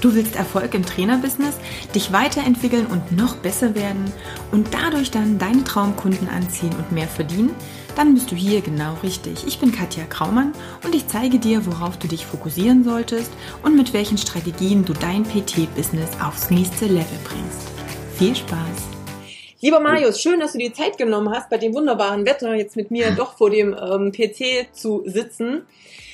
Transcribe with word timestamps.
Du 0.00 0.14
willst 0.14 0.34
Erfolg 0.34 0.72
im 0.74 0.86
Trainerbusiness, 0.86 1.56
dich 1.94 2.10
weiterentwickeln 2.10 2.86
und 2.86 3.12
noch 3.12 3.36
besser 3.36 3.74
werden 3.74 4.10
und 4.50 4.68
dadurch 4.72 5.10
dann 5.10 5.38
deine 5.38 5.62
Traumkunden 5.62 6.28
anziehen 6.28 6.74
und 6.78 6.90
mehr 6.90 7.06
verdienen? 7.06 7.54
Dann 7.96 8.14
bist 8.14 8.30
du 8.30 8.34
hier 8.34 8.62
genau 8.62 8.96
richtig. 9.02 9.46
Ich 9.46 9.58
bin 9.58 9.72
Katja 9.72 10.04
Kraumann 10.04 10.54
und 10.84 10.94
ich 10.94 11.06
zeige 11.06 11.38
dir, 11.38 11.66
worauf 11.66 11.98
du 11.98 12.08
dich 12.08 12.24
fokussieren 12.24 12.82
solltest 12.82 13.30
und 13.62 13.76
mit 13.76 13.92
welchen 13.92 14.16
Strategien 14.16 14.86
du 14.86 14.94
dein 14.94 15.24
PT-Business 15.24 16.10
aufs 16.24 16.50
nächste 16.50 16.86
Level 16.86 17.18
bringst. 17.24 17.68
Viel 18.16 18.34
Spaß! 18.34 18.88
Lieber 19.60 19.80
Marius, 19.80 20.22
schön, 20.22 20.40
dass 20.40 20.52
du 20.52 20.58
dir 20.58 20.72
Zeit 20.72 20.96
genommen 20.96 21.28
hast, 21.30 21.50
bei 21.50 21.58
dem 21.58 21.74
wunderbaren 21.74 22.24
Wetter 22.24 22.54
jetzt 22.54 22.76
mit 22.76 22.90
mir 22.90 23.10
doch 23.16 23.36
vor 23.36 23.50
dem 23.50 23.76
ähm, 23.78 24.12
PC 24.12 24.74
zu 24.74 25.02
sitzen. 25.04 25.66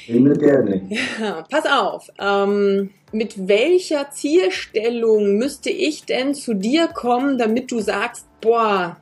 Immer 0.08 0.34
gerne. 0.34 0.88
Ja, 1.20 1.44
pass 1.50 1.66
auf. 1.66 2.10
Ähm, 2.18 2.90
mit 3.12 3.48
welcher 3.48 4.10
Zielstellung 4.10 5.36
müsste 5.36 5.70
ich 5.70 6.04
denn 6.04 6.34
zu 6.34 6.54
dir 6.54 6.88
kommen, 6.88 7.38
damit 7.38 7.70
du 7.72 7.80
sagst, 7.80 8.26
boah, 8.40 8.96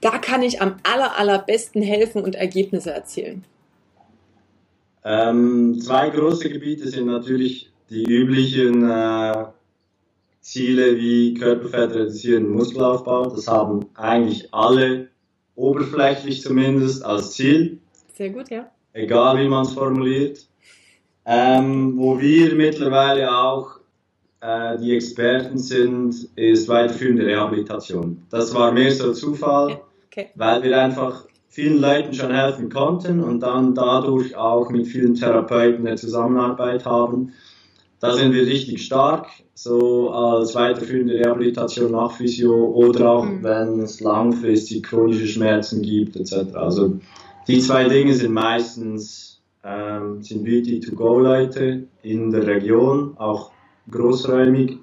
da 0.00 0.18
kann 0.18 0.42
ich 0.42 0.60
am 0.60 0.76
aller, 0.82 1.18
allerbesten 1.18 1.82
helfen 1.82 2.22
und 2.22 2.34
Ergebnisse 2.34 2.92
erzielen? 2.92 3.44
Ähm, 5.04 5.80
zwei 5.80 6.10
große 6.10 6.48
Gebiete 6.48 6.88
sind 6.88 7.06
natürlich 7.06 7.70
die 7.90 8.04
üblichen 8.04 8.88
äh, 8.88 9.46
Ziele 10.40 10.96
wie 10.96 11.34
Körperfett 11.34 11.94
reduzieren, 11.94 12.48
Muskelaufbau. 12.48 13.26
Das 13.30 13.46
haben 13.46 13.86
eigentlich 13.94 14.52
alle 14.52 15.08
oberflächlich 15.54 16.42
zumindest 16.42 17.04
als 17.04 17.32
Ziel. 17.32 17.78
Sehr 18.16 18.30
gut, 18.30 18.48
ja 18.50 18.70
egal 18.92 19.38
wie 19.38 19.48
man 19.48 19.64
es 19.64 19.72
formuliert. 19.72 20.46
Ähm, 21.24 21.96
wo 21.96 22.18
wir 22.20 22.54
mittlerweile 22.54 23.32
auch 23.36 23.78
äh, 24.40 24.76
die 24.78 24.94
Experten 24.94 25.56
sind, 25.56 26.28
ist 26.34 26.68
weiterführende 26.68 27.24
Rehabilitation. 27.24 28.22
Das 28.30 28.52
war 28.54 28.72
mehr 28.72 28.90
so 28.90 29.12
Zufall, 29.12 29.80
okay. 30.06 30.30
weil 30.34 30.62
wir 30.64 30.80
einfach 30.80 31.26
vielen 31.48 31.80
Leuten 31.80 32.12
schon 32.14 32.34
helfen 32.34 32.70
konnten 32.70 33.20
und 33.20 33.40
dann 33.40 33.74
dadurch 33.74 34.34
auch 34.34 34.70
mit 34.70 34.86
vielen 34.86 35.14
Therapeuten 35.14 35.86
eine 35.86 35.96
Zusammenarbeit 35.96 36.84
haben. 36.84 37.34
Da 38.00 38.14
sind 38.14 38.32
wir 38.32 38.44
richtig 38.44 38.82
stark, 38.84 39.28
so 39.54 40.10
als 40.10 40.56
weiterführende 40.56 41.14
Rehabilitation 41.14 41.92
nach 41.92 42.10
Physio 42.12 42.52
oder 42.52 43.08
auch 43.08 43.24
mhm. 43.24 43.44
wenn 43.44 43.80
es 43.80 44.00
langfristig 44.00 44.82
chronische 44.82 45.28
Schmerzen 45.28 45.82
gibt 45.82 46.16
etc. 46.16 46.54
Also 46.54 46.98
die 47.46 47.60
zwei 47.60 47.88
Dinge 47.88 48.14
sind 48.14 48.32
meistens 48.32 49.32
ähm, 49.64 50.22
sind 50.22 50.46
BT2Go-Leute 50.46 51.84
in 52.02 52.30
der 52.30 52.46
Region, 52.46 53.16
auch 53.16 53.52
großräumig. 53.90 54.78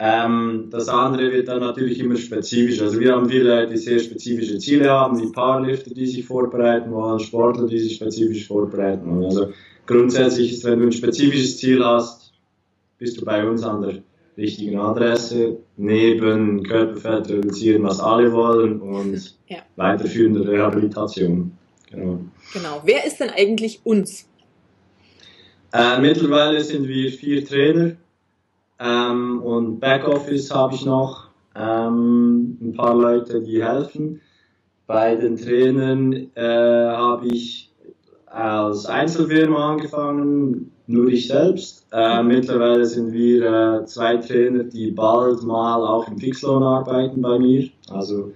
Ähm, 0.00 0.68
das 0.70 0.88
andere 0.88 1.32
wird 1.32 1.48
dann 1.48 1.60
natürlich 1.60 1.98
immer 1.98 2.16
spezifisch. 2.16 2.80
Also 2.80 3.00
wir 3.00 3.14
haben 3.14 3.28
viele 3.28 3.44
Leute, 3.44 3.72
die 3.72 3.78
sehr 3.78 3.98
spezifische 3.98 4.58
Ziele 4.58 4.90
haben, 4.90 5.20
wie 5.20 5.32
Powerlifter, 5.32 5.92
die 5.92 6.06
sich 6.06 6.24
vorbereiten 6.24 6.92
wollen, 6.92 7.18
Sportler, 7.18 7.66
die 7.66 7.78
sich 7.78 7.96
spezifisch 7.96 8.46
vorbereiten 8.46 9.10
wollen. 9.10 9.24
Also 9.24 9.48
grundsätzlich 9.86 10.52
ist, 10.52 10.64
wenn 10.64 10.78
du 10.78 10.86
ein 10.86 10.92
spezifisches 10.92 11.58
Ziel 11.58 11.84
hast, 11.84 12.32
bist 12.98 13.20
du 13.20 13.24
bei 13.24 13.48
uns 13.48 13.64
an 13.64 13.82
der 13.82 13.94
richtigen 14.36 14.78
Adresse, 14.78 15.58
neben 15.76 16.62
Körperfett 16.62 17.28
reduzieren, 17.28 17.82
was 17.82 17.98
alle 17.98 18.32
wollen 18.32 18.80
und 18.80 19.36
ja. 19.48 19.58
weiterführende 19.74 20.46
Rehabilitation. 20.46 21.57
Genau. 21.90 22.20
Genau. 22.52 22.82
Wer 22.84 23.06
ist 23.06 23.20
denn 23.20 23.30
eigentlich 23.30 23.80
uns? 23.84 24.28
Äh, 25.72 26.00
mittlerweile 26.00 26.60
sind 26.62 26.88
wir 26.88 27.10
vier 27.12 27.44
Trainer 27.44 27.92
ähm, 28.78 29.42
und 29.42 29.80
Backoffice 29.80 30.50
habe 30.50 30.74
ich 30.74 30.84
noch 30.84 31.28
ähm, 31.54 32.56
ein 32.60 32.72
paar 32.74 32.94
Leute, 32.94 33.42
die 33.42 33.62
helfen. 33.62 34.20
Bei 34.86 35.14
den 35.14 35.36
Trainern 35.36 36.30
äh, 36.34 36.42
habe 36.42 37.26
ich 37.26 37.70
als 38.26 38.86
Einzelfirma 38.86 39.72
angefangen, 39.72 40.72
nur 40.86 41.08
ich 41.08 41.28
selbst. 41.28 41.86
Äh, 41.92 42.22
mittlerweile 42.22 42.86
sind 42.86 43.12
wir 43.12 43.80
äh, 43.80 43.84
zwei 43.84 44.16
Trainer, 44.16 44.64
die 44.64 44.90
bald 44.90 45.42
mal 45.42 45.86
auch 45.86 46.08
im 46.08 46.18
Fixlohn 46.18 46.62
arbeiten 46.62 47.20
bei 47.20 47.38
mir. 47.38 47.68
Also 47.90 48.32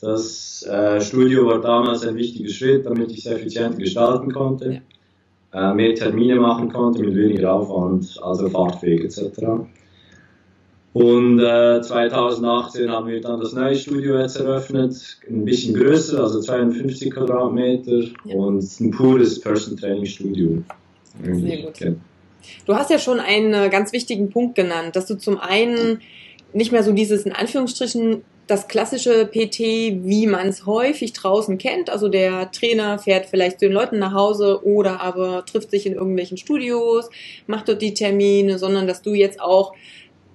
Das 0.00 0.64
äh, 0.64 1.00
Studio 1.00 1.46
war 1.46 1.60
damals 1.60 2.04
ein 2.04 2.16
wichtiger 2.16 2.50
Schritt, 2.50 2.86
damit 2.86 3.12
ich 3.12 3.18
es 3.18 3.26
effizient 3.26 3.78
gestalten 3.78 4.32
konnte, 4.32 4.82
ja. 5.52 5.70
äh, 5.70 5.74
mehr 5.74 5.94
Termine 5.94 6.36
machen 6.36 6.72
konnte 6.72 7.02
mit 7.02 7.14
weniger 7.14 7.54
Aufwand, 7.54 8.18
also 8.22 8.48
Fahrtweg 8.48 9.04
etc. 9.04 9.40
Und 10.92 11.38
äh, 11.40 11.80
2018 11.80 12.90
haben 12.90 13.08
wir 13.08 13.20
dann 13.20 13.40
das 13.40 13.54
neue 13.54 13.74
Studio 13.74 14.18
jetzt 14.18 14.36
eröffnet, 14.36 14.94
ein 15.28 15.44
bisschen 15.44 15.74
größer, 15.74 16.20
also 16.22 16.40
52 16.40 17.10
Quadratmeter 17.10 18.02
ja. 18.24 18.36
und 18.36 18.62
ein 18.80 18.90
pures 18.90 19.40
Person 19.40 19.76
Training 19.76 20.04
Studio. 20.04 20.62
Sehr 21.22 21.62
gut. 21.62 21.96
Du 22.66 22.74
hast 22.74 22.90
ja 22.90 22.98
schon 22.98 23.20
einen 23.20 23.54
äh, 23.54 23.70
ganz 23.70 23.92
wichtigen 23.92 24.30
Punkt 24.30 24.54
genannt, 24.54 24.96
dass 24.96 25.06
du 25.06 25.16
zum 25.16 25.38
einen 25.38 26.00
nicht 26.52 26.72
mehr 26.72 26.82
so 26.82 26.92
dieses 26.92 27.24
in 27.24 27.32
Anführungsstrichen 27.32 28.22
das 28.46 28.68
klassische 28.68 29.24
PT, 29.24 29.58
wie 30.04 30.26
man 30.26 30.48
es 30.48 30.66
häufig 30.66 31.12
draußen 31.12 31.56
kennt. 31.58 31.88
Also 31.88 32.08
der 32.08 32.50
Trainer 32.50 32.98
fährt 32.98 33.26
vielleicht 33.26 33.60
zu 33.60 33.66
den 33.66 33.72
Leuten 33.72 33.98
nach 33.98 34.12
Hause 34.12 34.60
oder 34.64 35.00
aber 35.00 35.46
trifft 35.46 35.70
sich 35.70 35.86
in 35.86 35.94
irgendwelchen 35.94 36.36
Studios, 36.36 37.08
macht 37.46 37.68
dort 37.68 37.80
die 37.80 37.94
Termine, 37.94 38.58
sondern 38.58 38.86
dass 38.86 39.00
du 39.00 39.14
jetzt 39.14 39.40
auch 39.40 39.72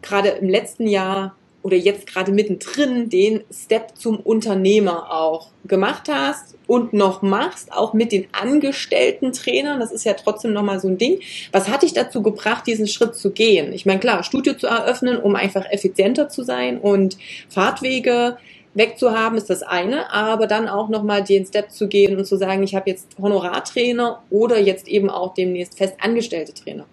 gerade 0.07 0.29
im 0.29 0.49
letzten 0.49 0.87
Jahr 0.87 1.35
oder 1.67 1.75
jetzt 1.75 2.07
gerade 2.07 2.31
mittendrin 2.31 3.09
den 3.09 3.43
Step 3.51 3.97
zum 3.97 4.19
Unternehmer 4.19 5.11
auch 5.11 5.49
gemacht 5.65 6.03
hast 6.09 6.55
und 6.65 6.93
noch 6.93 7.21
machst, 7.21 7.73
auch 7.73 7.93
mit 7.93 8.13
den 8.13 8.27
angestellten 8.31 9.33
Trainern. 9.33 9.79
Das 9.79 9.91
ist 9.91 10.05
ja 10.05 10.13
trotzdem 10.13 10.53
nochmal 10.53 10.79
so 10.79 10.87
ein 10.87 10.97
Ding. 10.97 11.19
Was 11.51 11.67
hat 11.67 11.83
dich 11.83 11.93
dazu 11.93 12.21
gebracht, 12.21 12.65
diesen 12.67 12.87
Schritt 12.87 13.15
zu 13.15 13.31
gehen? 13.31 13.73
Ich 13.73 13.85
meine, 13.85 13.99
klar, 13.99 14.23
Studio 14.23 14.53
zu 14.53 14.67
eröffnen, 14.67 15.17
um 15.17 15.35
einfach 15.35 15.65
effizienter 15.69 16.29
zu 16.29 16.43
sein 16.43 16.79
und 16.79 17.17
Fahrtwege 17.49 18.37
wegzuhaben, 18.73 19.37
ist 19.37 19.49
das 19.49 19.63
eine, 19.63 20.13
aber 20.13 20.47
dann 20.47 20.69
auch 20.69 20.87
nochmal 20.87 21.23
den 21.23 21.45
Step 21.45 21.71
zu 21.71 21.87
gehen 21.87 22.15
und 22.17 22.25
zu 22.25 22.37
sagen, 22.37 22.63
ich 22.63 22.75
habe 22.75 22.89
jetzt 22.89 23.17
Honorartrainer 23.19 24.23
oder 24.29 24.59
jetzt 24.59 24.87
eben 24.87 25.09
auch 25.09 25.33
demnächst 25.33 25.77
fest 25.77 25.95
angestellte 25.99 26.53
Trainer. 26.53 26.85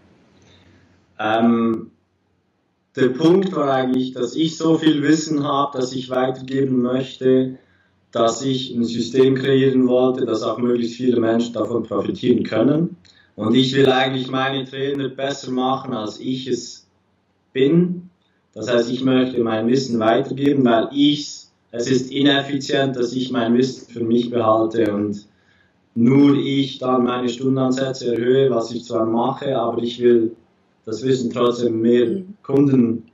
Ähm, 1.20 1.92
der 2.96 3.08
Punkt 3.08 3.54
war 3.54 3.70
eigentlich, 3.70 4.12
dass 4.12 4.36
ich 4.36 4.56
so 4.56 4.78
viel 4.78 5.02
Wissen 5.02 5.42
habe, 5.42 5.78
dass 5.78 5.92
ich 5.92 6.10
weitergeben 6.10 6.82
möchte, 6.82 7.58
dass 8.12 8.42
ich 8.42 8.74
ein 8.74 8.84
System 8.84 9.34
kreieren 9.34 9.88
wollte, 9.88 10.24
dass 10.24 10.42
auch 10.42 10.58
möglichst 10.58 10.96
viele 10.96 11.20
Menschen 11.20 11.52
davon 11.54 11.82
profitieren 11.82 12.44
können. 12.44 12.96
Und 13.34 13.54
ich 13.54 13.74
will 13.74 13.88
eigentlich 13.90 14.30
meine 14.30 14.64
Trainer 14.64 15.08
besser 15.08 15.50
machen, 15.50 15.92
als 15.92 16.20
ich 16.20 16.46
es 16.46 16.86
bin. 17.52 18.10
Das 18.52 18.70
heißt, 18.70 18.88
ich 18.90 19.02
möchte 19.02 19.40
mein 19.40 19.66
Wissen 19.66 19.98
weitergeben, 19.98 20.64
weil 20.64 20.88
ich 20.92 21.44
es 21.76 21.88
ist 21.88 22.12
ineffizient, 22.12 22.94
dass 22.94 23.12
ich 23.14 23.32
mein 23.32 23.58
Wissen 23.58 23.92
für 23.92 24.04
mich 24.04 24.30
behalte 24.30 24.94
und 24.94 25.26
nur 25.96 26.36
ich 26.36 26.78
dann 26.78 27.02
meine 27.02 27.28
Stundenansätze 27.28 28.14
erhöhe, 28.14 28.48
was 28.50 28.70
ich 28.70 28.84
zwar 28.84 29.06
mache, 29.06 29.58
aber 29.58 29.82
ich 29.82 30.00
will 30.00 30.36
das 30.84 31.02
Wissen 31.02 31.30
trotzdem 31.30 31.80
mehr. 31.80 32.22
Kunden 32.42 33.04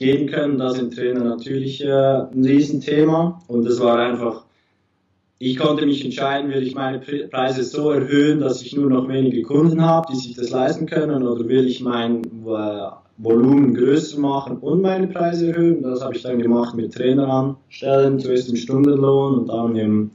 geben 0.00 0.28
können. 0.28 0.58
Da 0.58 0.70
sind 0.70 0.94
Trainer 0.94 1.22
natürlich 1.22 1.84
äh, 1.84 1.90
ein 1.90 2.44
Riesenthema 2.44 3.40
und 3.48 3.66
es 3.66 3.80
war 3.80 3.98
einfach, 3.98 4.44
ich 5.38 5.58
konnte 5.58 5.86
mich 5.86 6.04
entscheiden, 6.04 6.50
will 6.50 6.62
ich 6.62 6.74
meine 6.74 6.98
Preise 6.98 7.64
so 7.64 7.90
erhöhen, 7.90 8.40
dass 8.40 8.62
ich 8.62 8.74
nur 8.74 8.90
noch 8.90 9.08
wenige 9.08 9.42
Kunden 9.42 9.82
habe, 9.82 10.08
die 10.10 10.18
sich 10.18 10.34
das 10.34 10.50
leisten 10.50 10.86
können 10.86 11.22
oder 11.22 11.46
will 11.46 11.66
ich 11.66 11.80
mein 11.82 12.24
äh, 12.24 12.88
Volumen 13.18 13.74
größer 13.74 14.18
machen 14.18 14.56
und 14.56 14.80
meine 14.80 15.06
Preise 15.08 15.48
erhöhen. 15.48 15.82
Das 15.82 16.02
habe 16.02 16.16
ich 16.16 16.22
dann 16.22 16.40
gemacht 16.40 16.74
mit 16.74 16.94
Trainer 16.94 17.28
anstellen, 17.28 18.18
zuerst 18.18 18.48
im 18.48 18.56
Stundenlohn 18.56 19.40
und 19.40 19.48
dann 19.48 19.76
im 19.76 20.10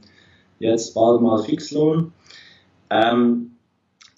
jetzt 0.60 0.96
bald 0.96 1.22
mal 1.22 1.44
Fixlohn. 1.44 2.12
Ähm, 2.90 3.55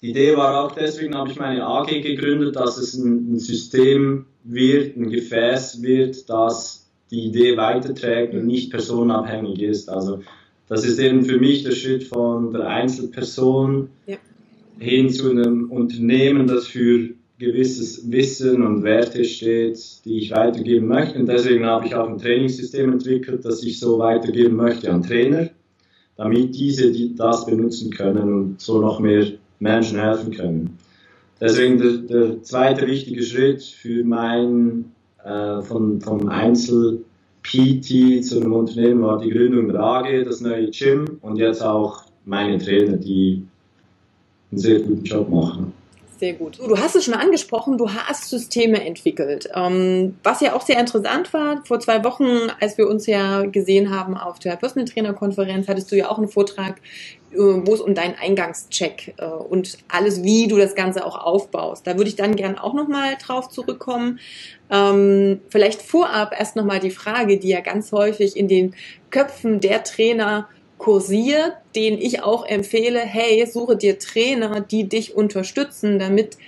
die 0.00 0.10
Idee 0.10 0.36
war 0.36 0.64
auch 0.64 0.72
deswegen, 0.72 1.14
habe 1.14 1.30
ich 1.30 1.38
meine 1.38 1.66
AG 1.66 1.86
gegründet, 1.86 2.56
dass 2.56 2.78
es 2.78 2.94
ein, 2.94 3.32
ein 3.32 3.38
System 3.38 4.26
wird, 4.44 4.96
ein 4.96 5.10
Gefäß 5.10 5.82
wird, 5.82 6.28
das 6.28 6.88
die 7.10 7.26
Idee 7.26 7.56
weiterträgt 7.56 8.34
und 8.34 8.46
nicht 8.46 8.70
personenabhängig 8.70 9.60
ist. 9.62 9.88
Also 9.88 10.20
das 10.68 10.84
ist 10.84 10.98
eben 10.98 11.24
für 11.24 11.38
mich 11.38 11.64
der 11.64 11.72
Schritt 11.72 12.04
von 12.04 12.52
der 12.52 12.68
Einzelperson 12.68 13.88
ja. 14.06 14.16
hin 14.78 15.10
zu 15.10 15.30
einem 15.30 15.70
Unternehmen, 15.70 16.46
das 16.46 16.66
für 16.66 17.10
gewisses 17.38 18.10
Wissen 18.10 18.62
und 18.64 18.82
Werte 18.82 19.24
steht, 19.24 19.78
die 20.04 20.18
ich 20.18 20.30
weitergeben 20.32 20.88
möchte. 20.88 21.18
Und 21.18 21.26
deswegen 21.26 21.64
habe 21.64 21.86
ich 21.86 21.94
auch 21.94 22.08
ein 22.08 22.18
Trainingssystem 22.18 22.92
entwickelt, 22.92 23.44
das 23.44 23.62
ich 23.62 23.78
so 23.78 23.98
weitergeben 23.98 24.56
möchte 24.56 24.90
an 24.92 25.02
Trainer, 25.02 25.48
damit 26.16 26.54
diese 26.54 26.92
die 26.92 27.14
das 27.14 27.46
benutzen 27.46 27.90
können 27.90 28.32
und 28.32 28.60
so 28.60 28.80
noch 28.80 29.00
mehr 29.00 29.24
Menschen 29.60 29.98
helfen 29.98 30.32
können. 30.32 30.78
Deswegen 31.40 31.78
der, 31.78 31.92
der 31.98 32.42
zweite 32.42 32.86
wichtige 32.86 33.22
Schritt 33.22 33.62
für 33.62 34.04
mein 34.04 34.86
äh, 35.24 35.62
von, 35.62 36.00
vom 36.00 36.28
Einzel 36.28 37.04
PT 37.42 38.24
zu 38.24 38.40
einem 38.40 38.52
Unternehmen 38.52 39.02
war 39.02 39.18
die 39.18 39.30
Gründung 39.30 39.68
der 39.68 39.80
AG, 39.80 40.24
das 40.24 40.40
neue 40.40 40.70
Gym 40.70 41.18
und 41.22 41.36
jetzt 41.36 41.62
auch 41.62 42.04
meine 42.24 42.58
Trainer, 42.58 42.96
die 42.96 43.42
einen 44.50 44.58
sehr 44.58 44.80
guten 44.80 45.04
Job 45.04 45.30
machen. 45.30 45.72
Sehr 46.18 46.32
gut. 46.32 46.58
Du 46.58 46.76
hast 46.76 46.96
es 46.96 47.04
schon 47.04 47.14
angesprochen, 47.14 47.78
du 47.78 47.88
hast 47.88 48.28
Systeme 48.28 48.84
entwickelt. 48.84 49.48
Ähm, 49.54 50.16
was 50.24 50.40
ja 50.40 50.54
auch 50.54 50.62
sehr 50.62 50.80
interessant 50.80 51.32
war, 51.32 51.64
vor 51.64 51.78
zwei 51.78 52.02
Wochen, 52.02 52.50
als 52.60 52.76
wir 52.76 52.88
uns 52.88 53.06
ja 53.06 53.44
gesehen 53.44 53.96
haben 53.96 54.16
auf 54.16 54.40
der 54.40 54.56
Personal 54.56 54.88
Trainer 54.88 55.12
Konferenz, 55.12 55.68
hattest 55.68 55.92
du 55.92 55.96
ja 55.96 56.10
auch 56.10 56.18
einen 56.18 56.26
Vortrag, 56.26 56.80
äh, 57.30 57.36
wo 57.36 57.72
es 57.72 57.80
um 57.80 57.94
deinen 57.94 58.16
Eingangscheck 58.16 59.14
äh, 59.18 59.26
und 59.26 59.78
alles, 59.86 60.24
wie 60.24 60.48
du 60.48 60.56
das 60.56 60.74
Ganze 60.74 61.06
auch 61.06 61.16
aufbaust. 61.24 61.86
Da 61.86 61.96
würde 61.96 62.10
ich 62.10 62.16
dann 62.16 62.34
gern 62.34 62.58
auch 62.58 62.74
nochmal 62.74 63.14
drauf 63.24 63.48
zurückkommen. 63.48 64.18
Ähm, 64.72 65.40
vielleicht 65.50 65.82
vorab 65.82 66.34
erst 66.36 66.56
nochmal 66.56 66.80
die 66.80 66.90
Frage, 66.90 67.38
die 67.38 67.48
ja 67.48 67.60
ganz 67.60 67.92
häufig 67.92 68.36
in 68.36 68.48
den 68.48 68.74
Köpfen 69.10 69.60
der 69.60 69.84
Trainer 69.84 70.48
kursiert, 70.78 71.52
den 71.74 71.98
ich 71.98 72.22
auch 72.22 72.46
empfehle, 72.46 73.00
hey, 73.00 73.44
suche 73.46 73.76
dir 73.76 73.98
Trainer, 73.98 74.60
die 74.60 74.88
dich 74.88 75.14
unterstützen, 75.14 75.98
damit 75.98 76.38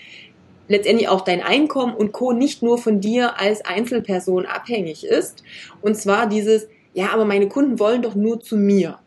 letztendlich 0.68 1.08
auch 1.08 1.22
dein 1.22 1.42
Einkommen 1.42 1.94
und 1.94 2.12
Co. 2.12 2.32
nicht 2.32 2.62
nur 2.62 2.78
von 2.78 3.00
dir 3.00 3.40
als 3.40 3.64
Einzelperson 3.64 4.46
abhängig 4.46 5.04
ist. 5.04 5.42
Und 5.82 5.96
zwar 5.96 6.28
dieses, 6.28 6.68
ja, 6.94 7.12
aber 7.12 7.24
meine 7.24 7.48
Kunden 7.48 7.78
wollen 7.80 8.02
doch 8.02 8.14
nur 8.14 8.40
zu 8.40 8.56
mir. 8.56 8.98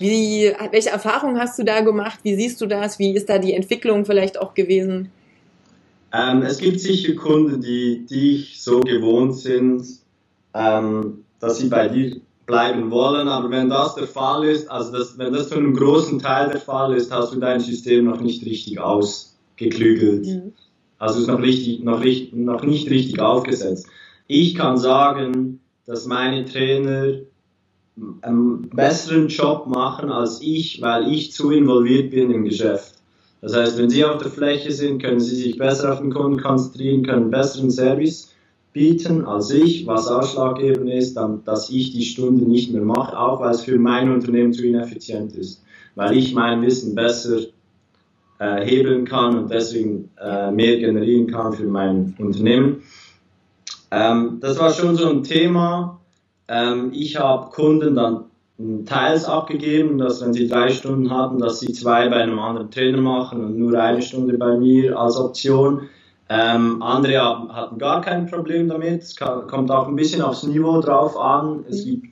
Wie, 0.00 0.52
welche 0.72 0.90
Erfahrungen 0.90 1.38
hast 1.38 1.58
du 1.58 1.62
da 1.62 1.80
gemacht? 1.80 2.20
Wie 2.22 2.34
siehst 2.34 2.60
du 2.60 2.66
das? 2.66 2.98
Wie 2.98 3.14
ist 3.14 3.28
da 3.28 3.38
die 3.38 3.54
Entwicklung 3.54 4.04
vielleicht 4.04 4.38
auch 4.40 4.54
gewesen? 4.54 5.10
Ähm, 6.12 6.42
es 6.42 6.58
gibt 6.58 6.80
sicher 6.80 7.14
Kunden, 7.14 7.60
die 7.60 8.04
dich 8.06 8.60
so 8.62 8.80
gewohnt 8.80 9.36
sind, 9.36 9.86
ähm, 10.54 11.24
dass 11.38 11.58
sie 11.58 11.68
bei 11.68 11.86
dir 11.86 12.20
bleiben 12.50 12.90
wollen. 12.90 13.28
Aber 13.28 13.50
wenn 13.50 13.68
das 13.68 13.94
der 13.94 14.06
Fall 14.06 14.44
ist, 14.44 14.70
also 14.70 14.92
das, 14.92 15.16
wenn 15.16 15.32
das 15.32 15.48
zu 15.48 15.56
einem 15.56 15.74
großen 15.74 16.18
Teil 16.18 16.50
der 16.50 16.60
Fall 16.60 16.94
ist, 16.94 17.12
hast 17.12 17.32
du 17.32 17.38
dein 17.38 17.60
System 17.60 18.04
noch 18.04 18.20
nicht 18.20 18.44
richtig 18.44 18.80
ausgeklügelt. 18.80 20.26
Mhm. 20.26 20.52
Also 20.98 21.20
ist 21.20 21.28
noch, 21.28 21.40
richtig, 21.40 21.82
noch, 21.82 22.02
richtig, 22.02 22.34
noch 22.34 22.62
nicht 22.62 22.90
richtig 22.90 23.20
aufgesetzt. 23.20 23.86
Ich 24.26 24.54
kann 24.54 24.76
sagen, 24.76 25.60
dass 25.86 26.06
meine 26.06 26.44
Trainer 26.44 27.20
einen 28.20 28.68
besseren 28.70 29.28
Job 29.28 29.66
machen 29.66 30.10
als 30.10 30.40
ich, 30.42 30.80
weil 30.82 31.12
ich 31.12 31.32
zu 31.32 31.50
involviert 31.50 32.10
bin 32.10 32.30
im 32.30 32.44
Geschäft. 32.44 32.94
Das 33.40 33.56
heißt, 33.56 33.78
wenn 33.78 33.88
Sie 33.88 34.04
auf 34.04 34.18
der 34.18 34.30
Fläche 34.30 34.70
sind, 34.70 35.02
können 35.02 35.20
Sie 35.20 35.34
sich 35.34 35.56
besser 35.56 35.92
auf 35.92 36.00
den 36.00 36.12
Kunden 36.12 36.40
konzentrieren, 36.40 37.02
können 37.02 37.30
besseren 37.30 37.70
Service 37.70 38.30
bieten 38.72 39.24
als 39.24 39.50
ich, 39.50 39.86
was 39.86 40.06
ausschlaggebend 40.08 40.90
ist, 40.90 41.16
dann, 41.16 41.44
dass 41.44 41.70
ich 41.70 41.92
die 41.92 42.04
Stunde 42.04 42.44
nicht 42.44 42.72
mehr 42.72 42.82
mache, 42.82 43.18
auch 43.18 43.40
weil 43.40 43.50
es 43.50 43.62
für 43.62 43.78
mein 43.78 44.12
Unternehmen 44.12 44.52
zu 44.52 44.64
ineffizient 44.64 45.34
ist, 45.34 45.62
weil 45.96 46.16
ich 46.16 46.34
mein 46.34 46.62
Wissen 46.62 46.94
besser 46.94 47.40
äh, 48.38 48.64
hebeln 48.64 49.04
kann 49.04 49.36
und 49.36 49.50
deswegen 49.50 50.10
äh, 50.20 50.50
mehr 50.50 50.78
generieren 50.78 51.26
kann 51.26 51.52
für 51.52 51.66
mein 51.66 52.14
Unternehmen. 52.18 52.82
Ähm, 53.90 54.38
das 54.40 54.58
war 54.58 54.72
schon 54.72 54.94
so 54.94 55.08
ein 55.08 55.24
Thema. 55.24 56.00
Ähm, 56.48 56.92
ich 56.92 57.18
habe 57.18 57.50
Kunden 57.50 57.96
dann 57.96 58.24
teils 58.84 59.24
abgegeben, 59.24 59.98
dass 59.98 60.20
wenn 60.22 60.32
sie 60.32 60.48
drei 60.48 60.68
Stunden 60.70 61.10
hatten, 61.10 61.38
dass 61.38 61.60
sie 61.60 61.72
zwei 61.72 62.08
bei 62.08 62.16
einem 62.16 62.38
anderen 62.38 62.70
Trainer 62.70 63.00
machen 63.00 63.42
und 63.44 63.58
nur 63.58 63.78
eine 63.80 64.02
Stunde 64.02 64.36
bei 64.36 64.56
mir 64.56 64.98
als 64.98 65.16
Option. 65.16 65.88
Ähm, 66.32 66.80
andere 66.80 67.20
hatten 67.52 67.76
gar 67.78 68.00
kein 68.02 68.26
Problem 68.26 68.68
damit. 68.68 69.02
Es 69.02 69.16
kommt 69.16 69.68
auch 69.68 69.88
ein 69.88 69.96
bisschen 69.96 70.22
aufs 70.22 70.44
Niveau 70.44 70.80
drauf 70.80 71.18
an. 71.18 71.64
Es 71.68 71.84
gibt 71.84 72.06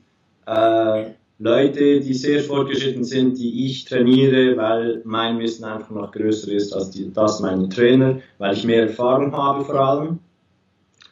äh, 0.47 1.05
Leute, 1.38 2.00
die 2.00 2.15
sehr 2.15 2.41
fortgeschritten 2.41 3.05
sind, 3.05 3.38
die 3.38 3.67
ich 3.67 3.85
trainiere, 3.85 4.56
weil 4.56 5.03
mein 5.05 5.38
Wissen 5.38 5.65
einfach 5.65 5.91
noch 5.91 6.11
größer 6.11 6.50
ist 6.50 6.75
als 6.75 6.91
die, 6.91 7.12
das 7.12 7.38
meiner 7.38 7.69
Trainer, 7.69 8.19
weil 8.38 8.55
ich 8.55 8.65
mehr 8.65 8.88
Erfahrung 8.88 9.32
habe 9.37 9.65
vor 9.65 9.77
allem. 9.77 10.19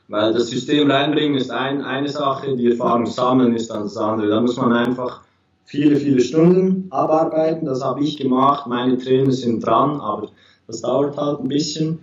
Weil 0.09 0.33
das 0.33 0.49
System 0.49 0.91
reinbringen 0.91 1.37
ist 1.37 1.53
ein, 1.53 1.83
eine 1.83 2.09
Sache, 2.09 2.57
die 2.57 2.73
Erfahrung 2.73 3.07
sammeln 3.07 3.55
ist 3.55 3.71
dann 3.71 3.85
das 3.85 3.97
andere. 3.97 4.29
Da 4.29 4.41
muss 4.41 4.57
man 4.57 4.73
einfach 4.73 5.21
viele, 5.65 5.95
viele 5.95 6.21
Stunden 6.21 6.89
abarbeiten. 6.91 7.67
Das 7.67 7.85
habe 7.85 8.03
ich 8.03 8.17
gemacht. 8.17 8.67
Meine 8.67 8.99
Trainer 8.99 9.31
sind 9.31 9.65
dran, 9.65 10.01
aber 10.01 10.29
das 10.67 10.83
dauert 10.83 11.17
halt 11.17 11.39
ein 11.39 11.49
bisschen. 11.49 12.01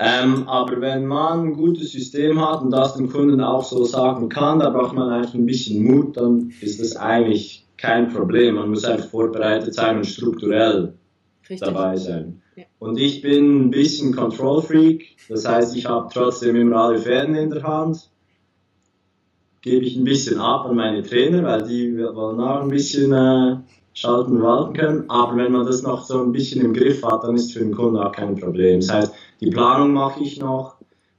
Ähm, 0.00 0.48
aber 0.48 0.80
wenn 0.80 1.06
man 1.06 1.40
ein 1.40 1.52
gutes 1.54 1.90
System 1.90 2.40
hat 2.40 2.62
und 2.62 2.70
das 2.70 2.94
dem 2.94 3.10
Kunden 3.10 3.40
auch 3.40 3.64
so 3.64 3.84
sagen 3.84 4.28
kann, 4.28 4.60
da 4.60 4.70
braucht 4.70 4.94
man 4.94 5.10
einfach 5.10 5.34
ein 5.34 5.46
bisschen 5.46 5.82
Mut, 5.82 6.16
dann 6.16 6.52
ist 6.60 6.80
das 6.80 6.96
eigentlich 6.96 7.66
kein 7.76 8.08
Problem. 8.08 8.54
Man 8.54 8.70
muss 8.70 8.84
einfach 8.84 9.08
vorbereitet 9.08 9.74
sein 9.74 9.96
und 9.96 10.06
strukturell 10.06 10.94
Richtig. 11.50 11.60
dabei 11.66 11.96
sein. 11.96 12.42
Ja. 12.54 12.64
Und 12.78 12.98
ich 12.98 13.22
bin 13.22 13.66
ein 13.66 13.70
bisschen 13.70 14.14
Control 14.14 14.62
Freak, 14.62 15.16
das 15.28 15.48
heißt, 15.48 15.76
ich 15.76 15.86
habe 15.86 16.08
trotzdem 16.12 16.54
immer 16.54 16.76
alle 16.76 16.98
Fäden 16.98 17.34
in 17.34 17.50
der 17.50 17.62
Hand. 17.64 18.08
Gebe 19.62 19.84
ich 19.84 19.96
ein 19.96 20.04
bisschen 20.04 20.38
ab 20.38 20.66
an 20.66 20.76
meine 20.76 21.02
Trainer, 21.02 21.42
weil 21.42 21.62
die 21.62 21.98
wollen 21.98 22.40
auch 22.40 22.62
ein 22.62 22.68
bisschen 22.68 23.12
äh, 23.12 23.56
schalten 23.98 24.40
walten 24.40 24.74
können. 24.74 25.10
Aber 25.10 25.36
wenn 25.36 25.50
man 25.50 25.66
das 25.66 25.82
noch 25.82 26.04
so 26.04 26.22
ein 26.22 26.30
bisschen 26.30 26.64
im 26.64 26.72
Griff 26.72 27.02
hat, 27.02 27.24
dann 27.24 27.34
ist 27.34 27.52
für 27.52 27.58
den 27.58 27.74
Kunden 27.74 27.96
auch 27.96 28.12
kein 28.12 28.36
Problem. 28.36 28.80
Das 28.80 28.92
heißt, 28.92 29.12
die 29.40 29.50
Planung 29.50 29.92
mache 29.92 30.22
ich 30.22 30.38
noch, 30.38 30.76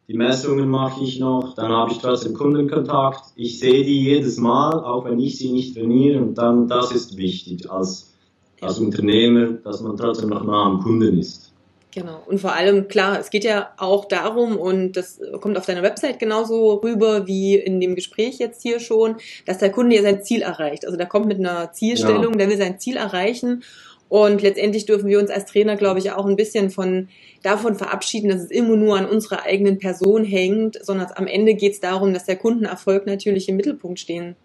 die 0.08 0.14
Messungen 0.14 0.70
mache 0.70 1.04
ich 1.04 1.20
noch, 1.20 1.56
dann 1.56 1.72
habe 1.72 1.92
ich 1.92 1.98
trotzdem 1.98 2.34
Kundenkontakt. 2.34 3.34
Ich 3.36 3.60
sehe 3.60 3.84
die 3.84 4.02
jedes 4.06 4.38
Mal, 4.38 4.74
auch 4.84 5.04
wenn 5.06 5.20
ich 5.20 5.38
sie 5.38 5.52
nicht 5.52 5.76
trainiere. 5.76 6.22
Und 6.22 6.36
dann, 6.36 6.70
das 6.70 6.92
ist 6.94 7.18
wichtig 7.18 7.70
als, 7.70 8.14
als 8.62 8.80
Unternehmer, 8.80 9.48
dass 9.64 9.82
man 9.82 9.98
trotzdem 9.98 10.30
noch 10.30 10.46
nah 10.46 10.64
am 10.64 10.80
Kunden 10.80 11.20
ist. 11.20 11.49
Genau. 11.92 12.22
Und 12.28 12.40
vor 12.40 12.54
allem, 12.54 12.88
klar, 12.88 13.20
es 13.20 13.32
geht 13.32 13.44
ja 13.44 13.72
auch 13.78 14.06
darum, 14.06 14.58
und 14.58 14.94
das 14.94 15.20
kommt 15.42 15.58
auf 15.58 15.66
deiner 15.66 15.82
Website 15.82 16.20
genauso 16.20 16.76
rüber 16.76 17.26
wie 17.26 17.56
in 17.56 17.80
dem 17.80 17.96
Gespräch 17.96 18.38
jetzt 18.38 18.62
hier 18.62 18.80
schon, 18.80 19.16
dass 19.46 19.58
der 19.58 19.72
Kunde 19.72 19.96
ja 19.96 20.04
sein 20.04 20.24
Ziel 20.24 20.44
erreicht. 20.44 20.86
Also 20.86 20.98
der 20.98 21.08
kommt 21.08 21.26
mit 21.26 21.40
einer 21.40 21.72
Zielstellung, 21.74 22.34
ja. 22.34 22.38
der 22.40 22.50
will 22.50 22.58
sein 22.58 22.80
Ziel 22.80 22.98
erreichen. 22.98 23.64
Und 24.08 24.42
letztendlich 24.42 24.86
dürfen 24.86 25.08
wir 25.08 25.20
uns 25.20 25.30
als 25.30 25.46
Trainer, 25.46 25.76
glaube 25.76 26.00
ich, 26.00 26.12
auch 26.12 26.26
ein 26.26 26.36
bisschen 26.36 26.70
von 26.70 27.10
davon 27.44 27.76
verabschieden, 27.76 28.30
dass 28.30 28.42
es 28.42 28.52
immer 28.52 28.76
nur 28.76 28.98
an 28.98 29.06
unserer 29.06 29.44
eigenen 29.44 29.78
Person 29.80 30.24
hängt, 30.24 30.84
sondern 30.84 31.08
am 31.16 31.28
Ende 31.28 31.54
geht 31.56 31.74
es 31.74 31.80
darum, 31.80 32.14
dass 32.14 32.26
der 32.26 32.36
Kundenerfolg 32.36 33.06
natürlich 33.06 33.50
im 33.50 33.56
Mittelpunkt 33.56 34.00
stehen 34.00 34.36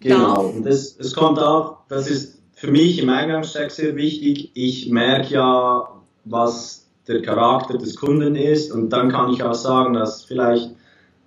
Genau. 0.00 0.34
Darf. 0.34 0.54
Und 0.54 0.66
das, 0.66 0.96
es 0.98 1.14
kommt 1.14 1.38
auch, 1.38 1.78
das 1.88 2.08
ist 2.08 2.38
für 2.54 2.70
mich 2.70 2.98
im 2.98 3.08
Eingangstext 3.08 3.76
sehr 3.76 3.96
wichtig. 3.96 4.50
Ich 4.54 4.88
merke 4.88 5.34
ja, 5.34 5.99
was 6.30 6.86
der 7.08 7.22
Charakter 7.22 7.76
des 7.78 7.96
Kunden 7.96 8.36
ist 8.36 8.72
und 8.72 8.90
dann 8.90 9.10
kann 9.10 9.32
ich 9.32 9.42
auch 9.42 9.54
sagen, 9.54 9.94
dass 9.94 10.24
vielleicht 10.24 10.70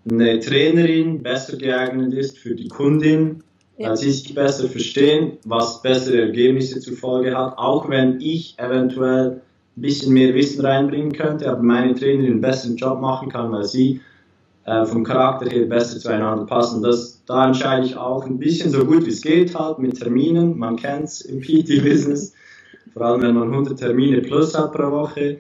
eine 0.10 0.40
Trainerin 0.40 1.24
besser 1.24 1.58
geeignet 1.58 2.14
ist 2.14 2.38
für 2.38 2.56
die 2.56 2.68
Kundin, 2.68 3.44
ja. 3.78 3.90
weil 3.90 3.98
sie 3.98 4.12
sich 4.12 4.34
besser 4.34 4.68
verstehen, 4.68 5.38
was 5.46 5.82
bessere 5.82 6.22
Ergebnisse 6.22 6.80
zur 6.80 6.96
Folge 6.96 7.38
hat, 7.38 7.58
auch 7.58 7.90
wenn 7.90 8.20
ich 8.20 8.58
eventuell 8.58 9.42
ein 9.76 9.82
bisschen 9.82 10.14
mehr 10.14 10.34
Wissen 10.34 10.66
reinbringen 10.66 11.14
könnte, 11.14 11.50
aber 11.50 11.64
meine 11.64 11.96
Trainerin 11.96 12.34
einen 12.34 12.42
besseren 12.42 12.76
Job 12.76 13.02
machen 13.02 13.30
kann, 13.30 13.52
weil 13.52 13.64
sie 13.64 14.02
äh, 14.66 14.86
vom 14.86 15.04
Charakter 15.04 15.50
her 15.50 15.66
besser 15.66 16.00
zueinander 16.00 16.46
passen. 16.46 16.82
Das, 16.82 17.22
da 17.26 17.48
entscheide 17.48 17.86
ich 17.86 17.98
auch 17.98 18.26
ein 18.26 18.38
bisschen 18.38 18.70
so 18.70 18.86
gut 18.86 19.06
wie 19.06 19.10
es 19.10 19.22
geht 19.22 19.58
halt 19.58 19.80
mit 19.80 20.00
Terminen. 20.00 20.58
Man 20.58 20.76
kennt 20.76 21.06
es 21.06 21.22
im 21.22 21.42
PT-Business, 21.42 22.34
vor 22.94 23.04
allem 23.04 23.22
wenn 23.22 23.36
man 23.36 23.52
100 23.52 23.78
Termine 23.78 24.22
plus 24.22 24.58
hat 24.58 24.72
pro 24.74 24.92
Woche. 24.92 25.40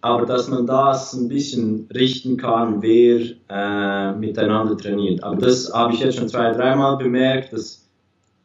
Aber 0.00 0.26
dass 0.26 0.48
man 0.48 0.66
das 0.66 1.14
ein 1.14 1.28
bisschen 1.28 1.88
richten 1.94 2.36
kann, 2.36 2.82
wer 2.82 3.20
äh, 3.48 4.12
miteinander 4.14 4.76
trainiert. 4.76 5.22
Aber 5.22 5.36
das 5.36 5.72
habe 5.72 5.94
ich 5.94 6.00
jetzt 6.00 6.18
schon 6.18 6.28
zwei, 6.28 6.52
dreimal 6.52 6.98
bemerkt, 6.98 7.54
dass 7.54 7.84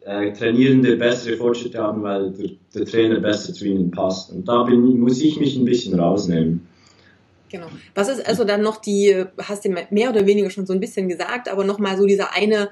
äh, 0.06 0.32
Trainierende 0.32 0.96
bessere 0.96 1.36
Fortschritte 1.36 1.80
haben, 1.80 2.02
weil 2.02 2.32
der, 2.32 2.52
der, 2.74 2.86
Trainer 2.86 3.20
besser 3.20 3.54
zu 3.54 3.66
ihnen 3.66 3.92
passt. 3.92 4.32
Und 4.32 4.48
da 4.48 4.64
bin, 4.64 5.00
muss 5.00 5.22
ich 5.22 5.38
mich 5.40 5.58
ein 5.58 5.66
bisschen 5.66 6.00
rausnehmen. 6.00 6.66
Genau. 7.50 7.68
Was 7.96 8.08
ist 8.08 8.26
also 8.26 8.44
dann 8.44 8.62
noch 8.62 8.78
die, 8.78 9.26
hast 9.38 9.66
du 9.66 9.70
mehr 9.70 10.10
oder 10.10 10.26
weniger 10.26 10.50
schon 10.50 10.66
so 10.66 10.74
ein 10.74 10.80
bisschen 10.80 11.10
gesagt, 11.10 11.52
aber 11.52 11.66
nochmal 11.66 11.98
so 11.98 12.06
dieser 12.06 12.34
eine 12.34 12.70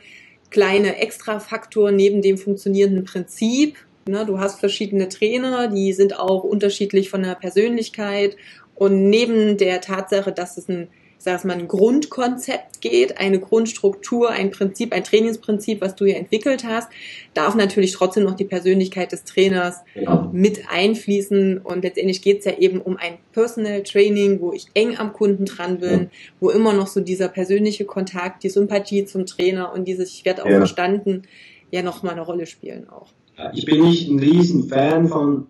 kleine 0.50 0.98
Extrafaktor 0.98 1.92
neben 1.92 2.22
dem 2.22 2.38
funktionierenden 2.38 3.04
Prinzip. 3.04 3.76
Ne, 4.08 4.26
du 4.26 4.40
hast 4.40 4.60
verschiedene 4.60 5.10
Trainer, 5.10 5.68
die 5.68 5.94
sind 5.94 6.18
auch 6.18 6.44
unterschiedlich 6.44 7.10
von 7.10 7.24
der 7.24 7.36
Persönlichkeit 7.36 8.38
und 8.76 9.10
neben 9.10 9.58
der 9.58 9.82
Tatsache, 9.82 10.32
dass 10.32 10.58
es 10.58 10.70
ein 10.70 10.88
es 11.26 11.44
mal, 11.44 11.58
ein 11.58 11.68
Grundkonzept 11.68 12.80
geht, 12.82 13.18
eine 13.18 13.40
Grundstruktur, 13.40 14.30
ein 14.30 14.52
Prinzip, 14.52 14.94
ein 14.94 15.04
Trainingsprinzip, 15.04 15.82
was 15.82 15.96
du 15.96 16.06
ja 16.06 16.16
entwickelt 16.16 16.64
hast, 16.64 16.90
darf 17.34 17.56
natürlich 17.56 17.92
trotzdem 17.92 18.24
noch 18.24 18.36
die 18.36 18.46
Persönlichkeit 18.46 19.12
des 19.12 19.24
Trainers 19.24 19.82
genau. 19.94 20.30
mit 20.32 20.70
einfließen. 20.70 21.58
Und 21.60 21.84
letztendlich 21.84 22.22
geht 22.22 22.40
es 22.40 22.46
ja 22.46 22.58
eben 22.58 22.82
um 22.82 22.98
ein 22.98 23.18
Personal 23.34 23.84
Training, 23.84 24.40
wo 24.40 24.54
ich 24.54 24.68
eng 24.74 24.98
am 24.98 25.14
Kunden 25.14 25.46
dran 25.46 25.80
bin, 25.80 26.00
ja. 26.00 26.08
wo 26.40 26.50
immer 26.50 26.74
noch 26.74 26.88
so 26.88 27.02
dieser 27.02 27.28
persönliche 27.28 27.86
Kontakt, 27.86 28.44
die 28.44 28.50
Sympathie 28.50 29.06
zum 29.06 29.26
Trainer 29.26 29.74
und 29.74 29.88
dieses 29.88 30.14
Ich 30.14 30.26
werde 30.26 30.46
auch 30.46 30.50
ja. 30.50 30.58
verstanden, 30.58 31.24
ja 31.72 31.82
nochmal 31.82 32.14
eine 32.14 32.22
Rolle 32.22 32.46
spielen 32.46 32.88
auch. 32.90 33.10
Ich 33.54 33.66
bin 33.66 33.84
nicht 33.84 34.10
ein 34.10 34.20
riesen 34.20 34.68
Fan 34.68 35.08
von, 35.08 35.48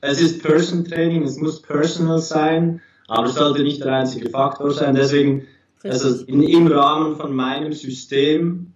es 0.00 0.20
ist 0.20 0.42
Person 0.42 0.84
Training, 0.84 1.22
es 1.22 1.38
muss 1.38 1.62
personal 1.62 2.18
sein 2.18 2.80
aber 3.12 3.26
es 3.26 3.34
sollte 3.34 3.62
nicht 3.62 3.84
der 3.84 3.92
einzige 3.92 4.30
Faktor 4.30 4.70
sein. 4.72 4.94
Deswegen, 4.94 5.42
also 5.84 6.24
in, 6.24 6.42
im 6.42 6.66
Rahmen 6.66 7.16
von 7.16 7.34
meinem 7.34 7.72
System, 7.74 8.72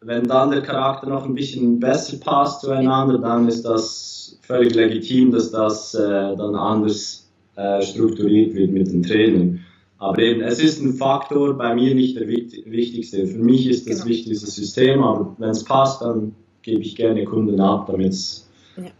wenn 0.00 0.24
dann 0.24 0.50
der 0.50 0.62
Charakter 0.62 1.08
noch 1.08 1.26
ein 1.26 1.34
bisschen 1.34 1.78
besser 1.78 2.16
passt 2.18 2.62
zueinander, 2.62 3.18
dann 3.18 3.46
ist 3.48 3.64
das 3.64 4.38
völlig 4.40 4.74
legitim, 4.74 5.30
dass 5.30 5.50
das 5.50 5.94
äh, 5.94 6.00
dann 6.00 6.54
anders 6.54 7.30
äh, 7.56 7.82
strukturiert 7.82 8.54
wird 8.54 8.70
mit 8.70 8.90
den 8.90 9.02
Trainern. 9.02 9.60
Aber 9.98 10.18
eben, 10.20 10.40
es 10.40 10.58
ist 10.58 10.80
ein 10.80 10.94
Faktor, 10.94 11.58
bei 11.58 11.74
mir 11.74 11.94
nicht 11.94 12.18
der 12.18 12.26
wichtigste. 12.26 13.26
Für 13.26 13.38
mich 13.38 13.66
ist 13.66 13.86
das 13.86 13.96
genau. 13.96 14.08
wichtigste 14.08 14.46
System, 14.46 15.02
aber 15.02 15.36
wenn 15.36 15.50
es 15.50 15.64
passt, 15.64 16.00
dann 16.00 16.34
gebe 16.62 16.82
ich 16.82 16.96
gerne 16.96 17.24
Kunden 17.24 17.60
ab, 17.60 17.86
damit 17.86 18.12
es 18.12 18.48
ja. 18.76 18.90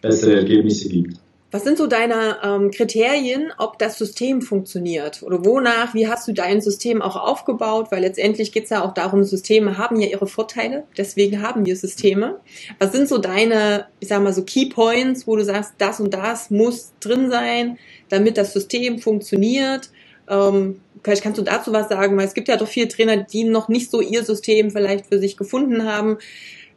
bessere 0.00 0.36
Ergebnisse 0.36 0.88
gibt. 0.88 1.18
Was 1.50 1.64
sind 1.64 1.78
so 1.78 1.86
deine 1.86 2.36
ähm, 2.44 2.70
Kriterien, 2.70 3.52
ob 3.56 3.78
das 3.78 3.96
System 3.96 4.42
funktioniert? 4.42 5.22
Oder 5.22 5.46
wonach, 5.46 5.94
wie 5.94 6.06
hast 6.06 6.28
du 6.28 6.34
dein 6.34 6.60
System 6.60 7.00
auch 7.00 7.16
aufgebaut? 7.16 7.86
Weil 7.90 8.02
letztendlich 8.02 8.52
geht 8.52 8.64
es 8.64 8.70
ja 8.70 8.84
auch 8.84 8.92
darum, 8.92 9.24
Systeme 9.24 9.78
haben 9.78 9.98
ja 9.98 10.08
ihre 10.08 10.26
Vorteile, 10.26 10.84
deswegen 10.98 11.40
haben 11.40 11.64
wir 11.64 11.74
Systeme. 11.74 12.38
Was 12.78 12.92
sind 12.92 13.08
so 13.08 13.16
deine, 13.16 13.86
ich 13.98 14.08
sag 14.08 14.22
mal 14.22 14.34
so 14.34 14.42
Key 14.42 14.66
Points, 14.66 15.26
wo 15.26 15.36
du 15.36 15.44
sagst, 15.44 15.72
das 15.78 16.00
und 16.00 16.12
das 16.12 16.50
muss 16.50 16.92
drin 17.00 17.30
sein, 17.30 17.78
damit 18.10 18.36
das 18.36 18.52
System 18.52 18.98
funktioniert? 18.98 19.88
Ähm, 20.28 20.80
vielleicht 21.02 21.22
kannst 21.22 21.38
du 21.38 21.44
dazu 21.44 21.72
was 21.72 21.88
sagen, 21.88 22.14
weil 22.18 22.26
es 22.26 22.34
gibt 22.34 22.48
ja 22.48 22.58
doch 22.58 22.68
viele 22.68 22.88
Trainer, 22.88 23.16
die 23.16 23.44
noch 23.44 23.68
nicht 23.68 23.90
so 23.90 24.02
ihr 24.02 24.22
System 24.22 24.70
vielleicht 24.70 25.06
für 25.06 25.18
sich 25.18 25.38
gefunden 25.38 25.84
haben. 25.84 26.18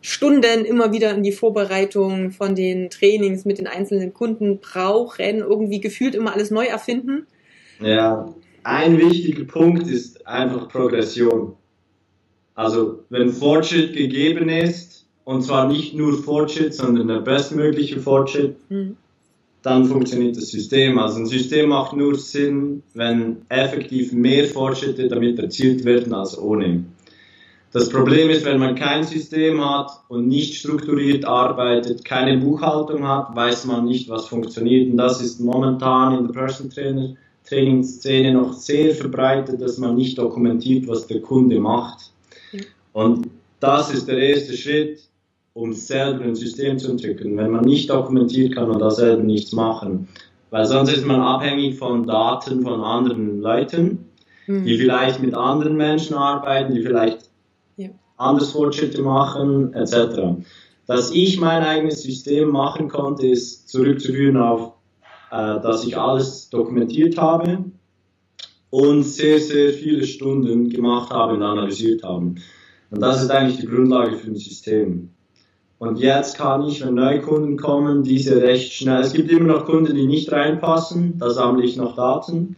Stunden 0.02 0.66
immer 0.66 0.92
wieder 0.92 1.16
in 1.16 1.24
die 1.24 1.32
Vorbereitung 1.32 2.32
von 2.32 2.56
den 2.56 2.90
Trainings 2.90 3.46
mit 3.46 3.60
den 3.60 3.68
einzelnen 3.68 4.14
Kunden 4.14 4.60
brauchen, 4.60 5.40
irgendwie 5.40 5.80
gefühlt 5.80 6.16
immer 6.16 6.34
alles 6.34 6.50
neu 6.50 6.66
erfinden? 6.66 7.28
Ja, 7.80 8.34
ein 8.64 8.98
wichtiger 8.98 9.46
Punkt 9.46 9.88
ist 9.88 10.26
einfach 10.28 10.68
Progression. 10.70 11.54
Also 12.56 13.04
wenn 13.10 13.30
Fortschritt 13.30 13.96
gegeben 13.96 14.50
ist, 14.50 15.06
und 15.24 15.44
zwar 15.44 15.68
nicht 15.68 15.96
nur 15.96 16.22
Fortschritt, 16.22 16.74
sondern 16.74 17.08
der 17.08 17.22
bestmögliche 17.22 18.00
Fortschritt, 18.00 18.56
mhm. 18.70 18.98
dann 19.62 19.86
funktioniert 19.86 20.36
das 20.36 20.50
System. 20.50 20.98
Also 21.00 21.20
ein 21.20 21.26
System 21.28 21.70
macht 21.70 21.96
nur 21.96 22.16
Sinn, 22.16 22.84
wenn 22.94 23.38
effektiv 23.50 24.14
mehr 24.14 24.46
Fortschritte 24.46 25.08
damit 25.08 25.40
erzielt 25.40 25.86
werden 25.86 26.14
als 26.14 26.38
ohne. 26.38 26.84
Das 27.74 27.90
Problem 27.90 28.30
ist, 28.30 28.44
wenn 28.44 28.60
man 28.60 28.76
kein 28.76 29.04
System 29.04 29.64
hat 29.64 29.92
und 30.10 30.28
nicht 30.28 30.56
strukturiert 30.56 31.24
arbeitet, 31.24 32.04
keine 32.04 32.38
Buchhaltung 32.38 33.08
hat, 33.08 33.34
weiß 33.34 33.66
man 33.66 33.86
nicht, 33.86 34.10
was 34.10 34.28
funktioniert. 34.28 34.92
Und 34.92 34.98
das 34.98 35.22
ist 35.22 35.40
momentan 35.40 36.18
in 36.18 36.28
der 36.28 36.34
Person 36.34 36.70
Trainer 36.70 37.14
Trainingsszene 37.48 38.34
noch 38.34 38.54
sehr 38.54 38.94
verbreitet, 38.94 39.62
dass 39.62 39.78
man 39.78 39.96
nicht 39.96 40.18
dokumentiert, 40.18 40.88
was 40.88 41.08
der 41.08 41.22
Kunde 41.22 41.60
macht. 41.60 42.12
Und 42.94 43.28
das 43.60 43.94
ist 43.94 44.08
der 44.08 44.18
erste 44.18 44.54
Schritt, 44.54 45.02
um 45.54 45.74
selber 45.74 46.24
ein 46.24 46.36
System 46.36 46.78
zu 46.80 46.92
entwickeln. 46.92 47.36
Wenn 47.38 47.52
man 47.52 47.66
nicht 47.66 47.90
dokumentiert, 47.90 48.56
kann 48.56 48.70
man 48.70 48.80
da 48.80 48.90
selber 48.90 49.24
nichts 49.24 49.52
machen. 49.52 50.08
Weil 50.50 50.66
sonst 50.66 50.94
ist 50.94 51.06
man 51.06 51.22
abhängig 51.22 51.78
von 51.78 52.06
Daten 52.06 52.62
von 52.62 52.82
anderen 52.82 53.42
Leuten, 53.42 54.06
die 54.48 54.54
mhm. 54.54 54.66
vielleicht 54.80 55.22
mit 55.22 55.34
anderen 55.34 55.78
Menschen 55.78 56.16
arbeiten, 56.16 56.74
die 56.74 56.82
vielleicht 56.82 57.21
anders 58.22 58.52
Fortschritte 58.52 59.02
machen, 59.02 59.74
etc. 59.74 60.42
Dass 60.88 61.12
ich 61.12 61.40
mein 61.40 61.64
eigenes 61.64 62.04
System 62.04 62.50
machen 62.50 62.88
konnte, 62.88 63.28
ist 63.28 63.70
zurückzuführen 63.70 64.38
auf, 64.38 64.74
äh, 65.32 65.60
dass 65.62 65.86
ich 65.86 65.98
alles 65.98 66.50
dokumentiert 66.50 67.18
habe 67.18 67.66
und 68.70 69.04
sehr, 69.04 69.40
sehr 69.40 69.74
viele 69.74 70.06
Stunden 70.06 70.70
gemacht 70.70 71.12
habe 71.12 71.34
und 71.34 71.44
analysiert 71.44 72.04
habe. 72.04 72.36
Und 72.92 73.02
das 73.02 73.22
ist 73.22 73.30
eigentlich 73.30 73.60
die 73.60 73.68
Grundlage 73.68 74.18
für 74.18 74.32
ein 74.32 74.36
System. 74.36 75.10
Und 75.80 75.98
jetzt 75.98 76.38
kann 76.38 76.68
ich, 76.68 76.86
wenn 76.86 76.94
neue 76.94 77.22
Kunden 77.22 77.58
kommen, 77.58 78.04
diese 78.04 78.42
recht 78.42 78.72
schnell, 78.72 79.02
es 79.02 79.14
gibt 79.14 79.32
immer 79.32 79.48
noch 79.48 79.66
Kunden, 79.66 79.96
die 79.96 80.06
nicht 80.06 80.32
reinpassen, 80.32 81.18
da 81.18 81.32
sammle 81.32 81.64
ich 81.64 81.76
noch 81.76 81.96
Daten. 81.96 82.56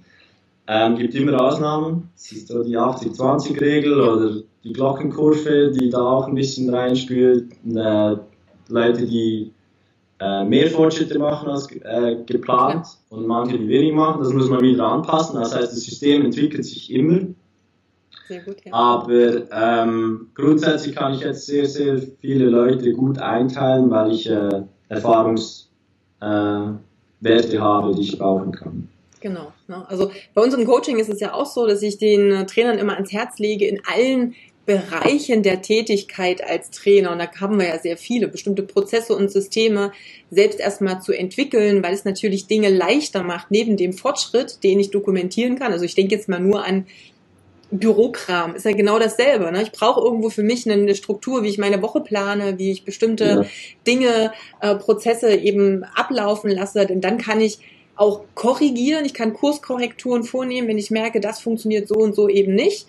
Ähm, 0.68 0.96
gibt 0.96 1.14
immer 1.16 1.42
Ausnahmen, 1.42 2.10
das 2.16 2.32
ist 2.32 2.48
so 2.48 2.64
die 2.64 2.78
80-20-Regel 2.78 4.00
oder 4.00 4.42
die 4.64 4.72
Glockenkurve, 4.72 5.72
die 5.72 5.90
da 5.90 6.00
auch 6.00 6.28
ein 6.28 6.36
bisschen 6.36 6.74
reinspielt. 6.74 7.52
Äh, 7.76 8.16
Leute, 8.70 9.06
die 9.06 9.52
äh, 10.20 10.46
mehr 10.46 10.70
Fortschritte 10.70 11.20
machen 11.20 11.50
als 11.50 11.70
äh, 11.72 12.16
geplant 12.26 12.88
und 13.10 13.28
manche, 13.28 13.58
die 13.58 13.68
wenig 13.68 13.94
machen, 13.94 14.24
das 14.24 14.32
muss 14.32 14.50
man 14.50 14.62
wieder 14.62 14.88
anpassen. 14.88 15.40
Das 15.40 15.54
heißt, 15.54 15.74
das 15.74 15.82
System 15.82 16.24
entwickelt 16.24 16.64
sich 16.64 16.92
immer. 16.94 17.20
Sehr 18.28 18.42
gut, 18.42 18.64
ja. 18.64 18.72
Aber 18.72 19.52
ähm, 19.52 20.30
grundsätzlich 20.34 20.96
kann 20.96 21.14
ich 21.14 21.22
jetzt 21.22 21.46
sehr, 21.46 21.66
sehr 21.66 21.98
viele 22.22 22.46
Leute 22.46 22.94
gut 22.94 23.18
einteilen, 23.18 23.92
weil 23.92 24.14
ich 24.14 24.30
äh, 24.30 24.64
Erfahrungswerte 24.88 26.80
äh, 27.52 27.60
habe, 27.60 27.96
die 27.96 28.02
ich 28.02 28.18
brauchen 28.18 28.54
kann. 28.54 28.88
Genau. 29.24 29.54
Ne? 29.70 29.86
Also 29.88 30.12
bei 30.34 30.42
unserem 30.42 30.66
Coaching 30.66 31.00
ist 31.00 31.10
es 31.10 31.22
ja 31.22 31.34
auch 31.34 31.46
so, 31.46 31.66
dass 31.66 31.82
ich 31.82 31.98
den 31.98 32.46
Trainern 32.46 32.78
immer 32.78 32.96
ans 32.96 33.14
Herz 33.14 33.40
lege, 33.40 33.66
in 33.66 33.80
allen 33.92 34.36
Bereichen 34.66 35.44
der 35.44 35.62
Tätigkeit 35.62 36.44
als 36.44 36.72
Trainer, 36.72 37.12
und 37.12 37.20
da 37.20 37.30
haben 37.40 37.58
wir 37.58 37.68
ja 37.68 37.80
sehr 37.80 37.96
viele, 37.98 38.28
bestimmte 38.28 38.64
Prozesse 38.64 39.16
und 39.16 39.32
Systeme 39.32 39.94
selbst 40.30 40.60
erstmal 40.60 41.02
zu 41.02 41.14
entwickeln, 41.14 41.82
weil 41.84 41.94
es 41.94 42.04
natürlich 42.04 42.48
Dinge 42.48 42.70
leichter 42.70 43.24
macht, 43.24 43.50
neben 43.50 43.78
dem 43.78 43.94
Fortschritt, 43.94 44.62
den 44.64 44.80
ich 44.80 44.92
dokumentieren 44.92 45.58
kann. 45.58 45.72
Also 45.72 45.86
ich 45.86 45.96
denke 45.96 46.16
jetzt 46.16 46.28
mal 46.28 46.42
nur 46.42 46.66
an 46.66 46.86
Bürokram, 47.72 48.56
ist 48.56 48.66
ja 48.66 48.74
genau 48.74 49.00
dasselbe. 49.00 49.52
Ne? 49.54 49.64
Ich 49.64 49.72
brauche 49.72 50.02
irgendwo 50.02 50.30
für 50.30 50.44
mich 50.44 50.70
eine 50.70 50.96
Struktur, 50.96 51.44
wie 51.44 51.50
ich 51.50 51.58
meine 51.58 51.82
Woche 51.82 52.02
plane, 52.02 52.60
wie 52.60 52.72
ich 52.72 52.84
bestimmte 52.84 53.26
ja. 53.26 53.46
Dinge, 53.88 54.34
äh, 54.62 54.76
Prozesse 54.76 55.34
eben 55.34 55.86
ablaufen 55.96 56.52
lasse, 56.52 56.86
denn 56.86 57.00
dann 57.00 57.18
kann 57.18 57.40
ich 57.40 57.60
auch 57.96 58.22
korrigieren, 58.34 59.06
ich 59.06 59.14
kann 59.14 59.34
Kurskorrekturen 59.34 60.24
vornehmen, 60.24 60.68
wenn 60.68 60.78
ich 60.78 60.92
merke, 60.92 61.20
das 61.20 61.40
funktioniert 61.40 61.88
so 61.88 61.96
und 61.96 62.16
so 62.16 62.28
eben 62.28 62.56
nicht 62.56 62.88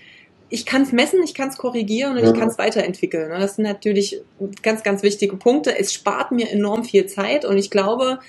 ich 0.54 0.66
kann 0.66 0.82
es 0.82 0.92
messen, 0.92 1.20
ich 1.24 1.34
kann 1.34 1.48
es 1.48 1.56
korrigieren 1.56 2.16
und 2.16 2.22
ja. 2.22 2.30
ich 2.30 2.38
kann 2.38 2.48
es 2.48 2.58
weiterentwickeln. 2.58 3.28
Das 3.30 3.56
sind 3.56 3.64
natürlich 3.64 4.20
ganz, 4.62 4.84
ganz 4.84 5.02
wichtige 5.02 5.36
Punkte. 5.36 5.76
Es 5.76 5.92
spart 5.92 6.30
mir 6.30 6.48
enorm 6.48 6.84
viel 6.84 7.06
Zeit 7.06 7.44
und 7.44 7.58
ich 7.58 7.70
glaube, 7.70 8.20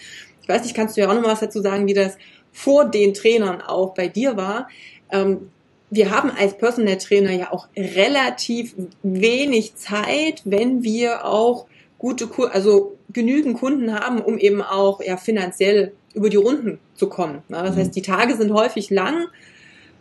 ich 0.41 0.49
weiß 0.49 0.63
nicht, 0.63 0.75
kannst 0.75 0.97
du 0.97 1.01
ja 1.01 1.09
auch 1.09 1.13
noch 1.13 1.21
mal 1.21 1.31
was 1.31 1.41
dazu 1.41 1.61
sagen, 1.61 1.85
wie 1.87 1.93
das 1.93 2.17
vor 2.51 2.85
den 2.85 3.13
Trainern 3.13 3.61
auch 3.61 3.93
bei 3.93 4.07
dir 4.07 4.37
war. 4.37 4.69
Ähm, 5.11 5.51
wir 5.91 6.09
haben 6.09 6.31
als 6.31 6.57
Personal 6.57 6.97
Trainer 6.97 7.31
ja 7.31 7.51
auch 7.51 7.67
relativ 7.77 8.73
wenig 9.03 9.75
Zeit, 9.75 10.41
wenn 10.45 10.83
wir 10.83 11.25
auch 11.25 11.67
gute, 11.99 12.27
also 12.51 12.97
genügend 13.09 13.59
Kunden 13.59 13.93
haben, 13.93 14.19
um 14.19 14.39
eben 14.39 14.63
auch 14.63 14.99
ja, 14.99 15.17
finanziell 15.17 15.91
über 16.15 16.29
die 16.29 16.37
Runden 16.37 16.79
zu 16.95 17.07
kommen. 17.07 17.43
Ne? 17.49 17.61
Das 17.63 17.75
heißt, 17.75 17.95
die 17.95 18.01
Tage 18.01 18.35
sind 18.35 18.51
häufig 18.51 18.89
lang. 18.89 19.27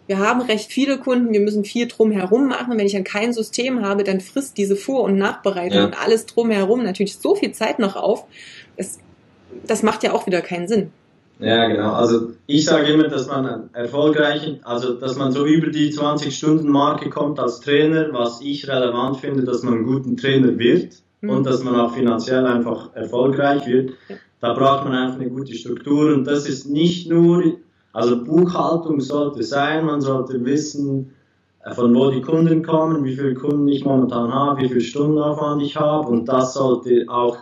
Wir 0.07 0.19
haben 0.19 0.43
recht 0.43 0.71
viele 0.71 0.99
Kunden, 0.99 1.33
wir 1.33 1.41
müssen 1.41 1.65
viel 1.65 1.89
drumherum 1.89 2.49
machen. 2.49 2.79
Wenn 2.79 2.87
ich 2.87 2.93
dann 2.93 3.05
kein 3.05 3.33
System 3.33 3.83
habe, 3.83 4.05
dann 4.05 4.21
frisst 4.21 4.59
diese 4.59 4.77
Vor- 4.77 5.03
und 5.03 5.17
Nachbereitung 5.17 5.79
ja. 5.79 5.85
und 5.87 6.01
alles 6.01 6.27
drumherum 6.27 6.83
natürlich 6.83 7.17
so 7.17 7.35
viel 7.35 7.53
Zeit 7.53 7.79
noch 7.79 7.97
auf. 7.97 8.25
Das, 8.77 8.99
das 9.67 9.83
macht 9.83 10.03
ja 10.03 10.13
auch 10.13 10.27
wieder 10.27 10.41
keinen 10.41 10.69
Sinn. 10.69 10.91
Ja, 11.41 11.67
genau. 11.67 11.93
Also 11.93 12.33
ich 12.47 12.65
sage 12.65 12.93
immer, 12.93 13.09
dass 13.09 13.27
man 13.27 13.71
erfolgreich, 13.73 14.61
also 14.63 14.95
dass 14.95 15.17
man 15.17 15.33
so 15.33 15.45
über 15.47 15.69
die 15.69 15.93
20-Stunden-Marke 15.93 17.11
kommt 17.11 17.41
als 17.41 17.61
Trainer, 17.61 18.13
was 18.13 18.41
ich 18.41 18.69
relevant 18.69 19.19
finde, 19.19 19.43
dass 19.43 19.63
man 19.63 19.75
einen 19.75 19.87
guten 19.87 20.17
Trainer 20.17 20.57
wird 20.59 20.95
mhm. 21.23 21.31
und 21.31 21.47
dass 21.47 21.65
man 21.65 21.75
auch 21.75 21.95
finanziell 21.95 22.47
einfach 22.47 22.95
erfolgreich 22.95 23.67
wird. 23.67 23.95
Da 24.45 24.53
braucht 24.53 24.85
man 24.85 24.93
einfach 24.93 25.19
eine 25.19 25.31
gute 25.31 25.55
Struktur 25.55 26.13
und 26.13 26.27
das 26.27 26.47
ist 26.47 26.69
nicht 26.69 27.09
nur, 27.09 27.45
also 27.95 28.23
Buchhaltung 28.23 29.01
sollte 29.01 29.43
sein, 29.43 29.87
man 29.87 30.03
sollte 30.03 30.45
wissen, 30.45 31.13
äh, 31.65 31.73
von 31.73 31.95
wo 31.95 32.11
die 32.11 32.21
Kunden 32.21 32.63
kommen, 32.63 33.05
wie 33.05 33.17
viele 33.17 33.33
Kunden 33.33 33.67
ich 33.69 33.87
momentan 33.87 34.31
habe, 34.35 34.61
wie 34.61 34.69
viel 34.69 34.83
Stundenaufwand 34.83 35.63
ich 35.63 35.77
habe 35.77 36.09
und 36.09 36.29
das 36.29 36.53
sollte 36.53 37.07
auch 37.09 37.39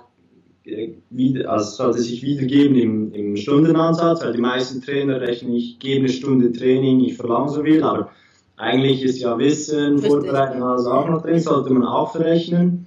wieder, 1.11 1.51
also 1.51 1.71
sollte 1.71 1.99
sich 1.99 2.23
wiedergeben 2.23 2.77
im, 2.77 3.13
im 3.13 3.37
Stundenansatz, 3.37 4.23
weil 4.23 4.35
die 4.35 4.41
meisten 4.41 4.81
Trainer 4.81 5.21
rechnen, 5.21 5.55
ich 5.55 5.81
gebe 5.81 6.05
eine 6.05 6.09
Stunde 6.09 6.53
Training, 6.53 7.01
ich 7.01 7.17
verlange 7.17 7.49
so 7.49 7.65
viel, 7.65 7.83
aber 7.83 8.11
eigentlich 8.57 9.03
ist 9.03 9.19
ja 9.19 9.37
Wissen, 9.39 9.95
Richtig. 9.95 10.09
Vorbereiten, 10.09 10.63
alles 10.63 10.87
auch 10.87 11.09
noch 11.09 11.23
drin, 11.23 11.41
sollte 11.41 11.73
man 11.73 11.83
auch 11.83 12.13
verrechnen. 12.13 12.87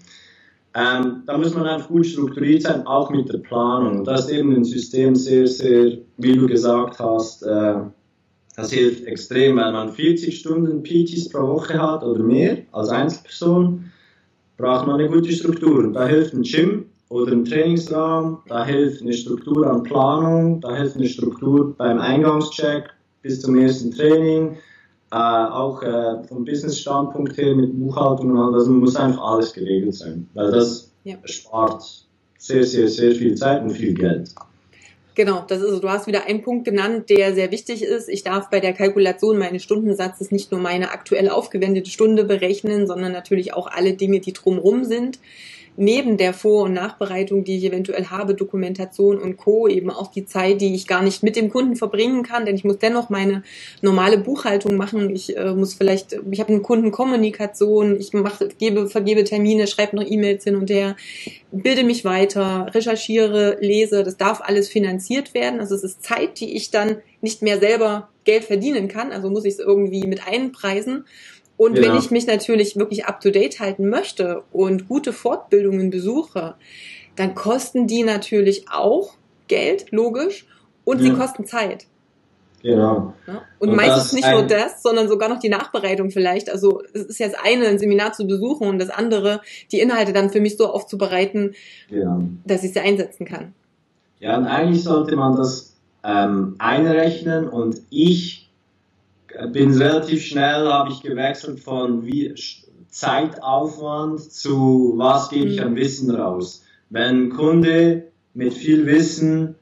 Ähm, 0.75 1.23
da 1.25 1.37
muss 1.37 1.55
man 1.55 1.65
einfach 1.65 1.87
gut 1.87 2.05
strukturiert 2.05 2.63
sein, 2.63 2.85
auch 2.85 3.09
mit 3.09 3.31
der 3.31 3.37
Planung. 3.37 3.99
Und 3.99 4.05
da 4.05 4.15
ist 4.15 4.29
eben 4.29 4.53
ein 4.53 4.65
System 4.65 5.15
sehr, 5.15 5.47
sehr, 5.47 5.97
wie 6.17 6.33
du 6.33 6.47
gesagt 6.47 6.99
hast, 6.99 7.43
äh, 7.43 7.75
das 8.57 8.71
hilft 8.71 9.05
extrem, 9.05 9.57
weil 9.57 9.71
man 9.71 9.91
40 9.91 10.37
Stunden 10.37 10.83
PTs 10.83 11.29
pro 11.29 11.47
Woche 11.47 11.81
hat 11.81 12.03
oder 12.03 12.21
mehr 12.21 12.57
als 12.71 12.89
Einzelperson, 12.89 13.91
braucht 14.57 14.87
man 14.87 14.99
eine 14.99 15.09
gute 15.09 15.31
Struktur. 15.31 15.79
Und 15.79 15.93
da 15.93 16.07
hilft 16.07 16.33
ein 16.33 16.43
Gym, 16.43 16.85
oder 17.09 17.31
im 17.31 17.45
Trainingsraum, 17.45 18.39
da 18.47 18.65
hilft 18.65 19.01
eine 19.01 19.13
Struktur 19.13 19.67
an 19.67 19.83
Planung, 19.83 20.59
da 20.61 20.75
hilft 20.75 20.95
eine 20.97 21.07
Struktur 21.07 21.75
beim 21.77 21.99
Eingangscheck 21.99 22.89
bis 23.21 23.41
zum 23.41 23.57
ersten 23.57 23.91
Training, 23.91 24.57
äh, 25.11 25.15
auch 25.15 25.81
äh, 25.83 26.23
vom 26.23 26.45
Business-Standpunkt 26.45 27.37
her 27.37 27.55
mit 27.55 27.77
Buchhaltung 27.79 28.31
und 28.31 28.37
all 28.37 28.51
das 28.51 28.67
muss 28.67 28.95
einfach 28.95 29.21
alles 29.21 29.53
geregelt 29.53 29.95
sein, 29.95 30.27
weil 30.33 30.51
das 30.51 30.91
ja. 31.03 31.15
spart 31.25 32.05
sehr, 32.37 32.63
sehr, 32.63 32.87
sehr 32.87 33.13
viel 33.13 33.35
Zeit 33.35 33.63
und 33.63 33.71
viel 33.71 33.93
Geld. 33.93 34.33
Genau, 35.15 35.45
das 35.47 35.61
ist, 35.61 35.81
du 35.81 35.89
hast 35.89 36.07
wieder 36.07 36.25
einen 36.25 36.41
Punkt 36.41 36.65
genannt, 36.65 37.09
der 37.09 37.33
sehr 37.33 37.49
wichtig 37.49 37.83
ist. 37.83 38.09
Ich 38.09 38.23
darf 38.23 38.49
bei 38.49 38.59
der 38.59 38.73
Kalkulation 38.73 39.37
meines 39.37 39.63
Stundensatzes 39.63 40.29
nicht 40.31 40.51
nur 40.51 40.59
meine 40.59 40.91
aktuell 40.91 41.29
aufgewendete 41.29 41.89
Stunde 41.89 42.25
berechnen, 42.25 42.85
sondern 42.85 43.13
natürlich 43.13 43.53
auch 43.53 43.67
alle 43.67 43.93
Dinge, 43.93 44.19
die 44.19 44.33
drumrum 44.33 44.83
sind 44.83 45.19
neben 45.77 46.17
der 46.17 46.33
Vor- 46.33 46.63
und 46.63 46.73
Nachbereitung, 46.73 47.43
die 47.43 47.57
ich 47.57 47.65
eventuell 47.65 48.05
habe, 48.05 48.33
Dokumentation 48.33 49.19
und 49.19 49.37
Co., 49.37 49.67
eben 49.67 49.89
auch 49.89 50.11
die 50.11 50.25
Zeit, 50.25 50.61
die 50.61 50.73
ich 50.73 50.87
gar 50.87 51.03
nicht 51.03 51.23
mit 51.23 51.35
dem 51.35 51.49
Kunden 51.49 51.75
verbringen 51.75 52.23
kann, 52.23 52.45
denn 52.45 52.55
ich 52.55 52.63
muss 52.63 52.77
dennoch 52.77 53.09
meine 53.09 53.43
normale 53.81 54.17
Buchhaltung 54.17 54.77
machen. 54.77 55.13
Ich 55.13 55.35
äh, 55.35 55.53
muss 55.53 55.73
vielleicht, 55.73 56.17
ich 56.31 56.39
habe 56.39 56.53
eine 56.53 56.61
Kundenkommunikation, 56.61 57.99
ich 57.99 58.13
mache, 58.13 58.49
gebe, 58.57 58.87
vergebe 58.87 59.23
Termine, 59.23 59.67
schreibe 59.67 59.95
noch 59.97 60.05
E-Mails 60.05 60.43
hin 60.43 60.55
und 60.55 60.69
her, 60.69 60.95
bilde 61.51 61.83
mich 61.83 62.05
weiter, 62.05 62.67
recherchiere, 62.73 63.57
lese. 63.59 64.03
Das 64.03 64.17
darf 64.17 64.41
alles 64.41 64.67
finanziert 64.67 65.33
werden. 65.33 65.59
Also 65.59 65.75
es 65.75 65.83
ist 65.83 66.03
Zeit, 66.03 66.39
die 66.39 66.55
ich 66.55 66.71
dann 66.71 66.97
nicht 67.21 67.41
mehr 67.41 67.59
selber 67.59 68.09
Geld 68.23 68.43
verdienen 68.43 68.87
kann. 68.87 69.11
Also 69.11 69.29
muss 69.29 69.45
ich 69.45 69.53
es 69.53 69.59
irgendwie 69.59 70.05
mit 70.07 70.27
einpreisen. 70.27 71.05
Und 71.57 71.77
ja. 71.77 71.83
wenn 71.83 71.97
ich 71.97 72.11
mich 72.11 72.27
natürlich 72.27 72.75
wirklich 72.75 73.05
up 73.05 73.21
to 73.21 73.31
date 73.31 73.59
halten 73.59 73.89
möchte 73.89 74.43
und 74.51 74.87
gute 74.87 75.13
Fortbildungen 75.13 75.89
besuche, 75.89 76.55
dann 77.15 77.33
kosten 77.33 77.87
die 77.87 78.03
natürlich 78.03 78.65
auch 78.69 79.13
Geld, 79.47 79.91
logisch, 79.91 80.47
und 80.83 81.01
ja. 81.01 81.05
sie 81.05 81.13
kosten 81.13 81.45
Zeit. 81.45 81.87
Genau. 82.61 83.13
Ja? 83.27 83.43
Und, 83.59 83.69
und 83.69 83.75
meistens 83.75 84.13
nicht 84.13 84.29
nur 84.29 84.41
das, 84.41 84.81
sondern 84.81 85.07
sogar 85.07 85.29
noch 85.29 85.39
die 85.39 85.49
Nachbereitung 85.49 86.09
vielleicht. 86.09 86.49
Also 86.49 86.81
es 86.93 87.03
ist 87.03 87.19
jetzt 87.19 87.37
eine, 87.41 87.67
ein 87.67 87.77
Seminar 87.77 88.13
zu 88.13 88.25
besuchen 88.25 88.67
und 88.67 88.79
das 88.79 88.89
andere, 88.89 89.41
die 89.71 89.79
Inhalte 89.79 90.13
dann 90.13 90.31
für 90.31 90.41
mich 90.41 90.57
so 90.57 90.67
aufzubereiten, 90.71 91.53
ja. 91.89 92.19
dass 92.45 92.63
ich 92.63 92.73
sie 92.73 92.79
einsetzen 92.79 93.25
kann. 93.25 93.53
Ja, 94.19 94.37
und 94.37 94.47
eigentlich 94.47 94.83
sollte 94.83 95.15
man 95.15 95.35
das 95.35 95.75
ähm, 96.03 96.55
einrechnen 96.57 97.47
und 97.47 97.81
ich 97.91 98.44
bin 99.51 99.75
relativ 99.77 100.23
schnell, 100.23 100.67
habe 100.67 100.91
ich 100.91 101.01
gewechselt 101.01 101.59
von 101.59 102.05
wie 102.05 102.33
Zeitaufwand 102.89 104.21
zu 104.21 104.93
was 104.95 105.29
gebe 105.29 105.49
ich 105.49 105.61
an 105.61 105.71
mhm. 105.71 105.75
Wissen 105.75 106.11
raus. 106.11 106.63
Wenn 106.89 107.25
ein 107.25 107.29
Kunde 107.29 108.07
mit 108.33 108.53
viel 108.53 108.85
Wissen 108.85 109.55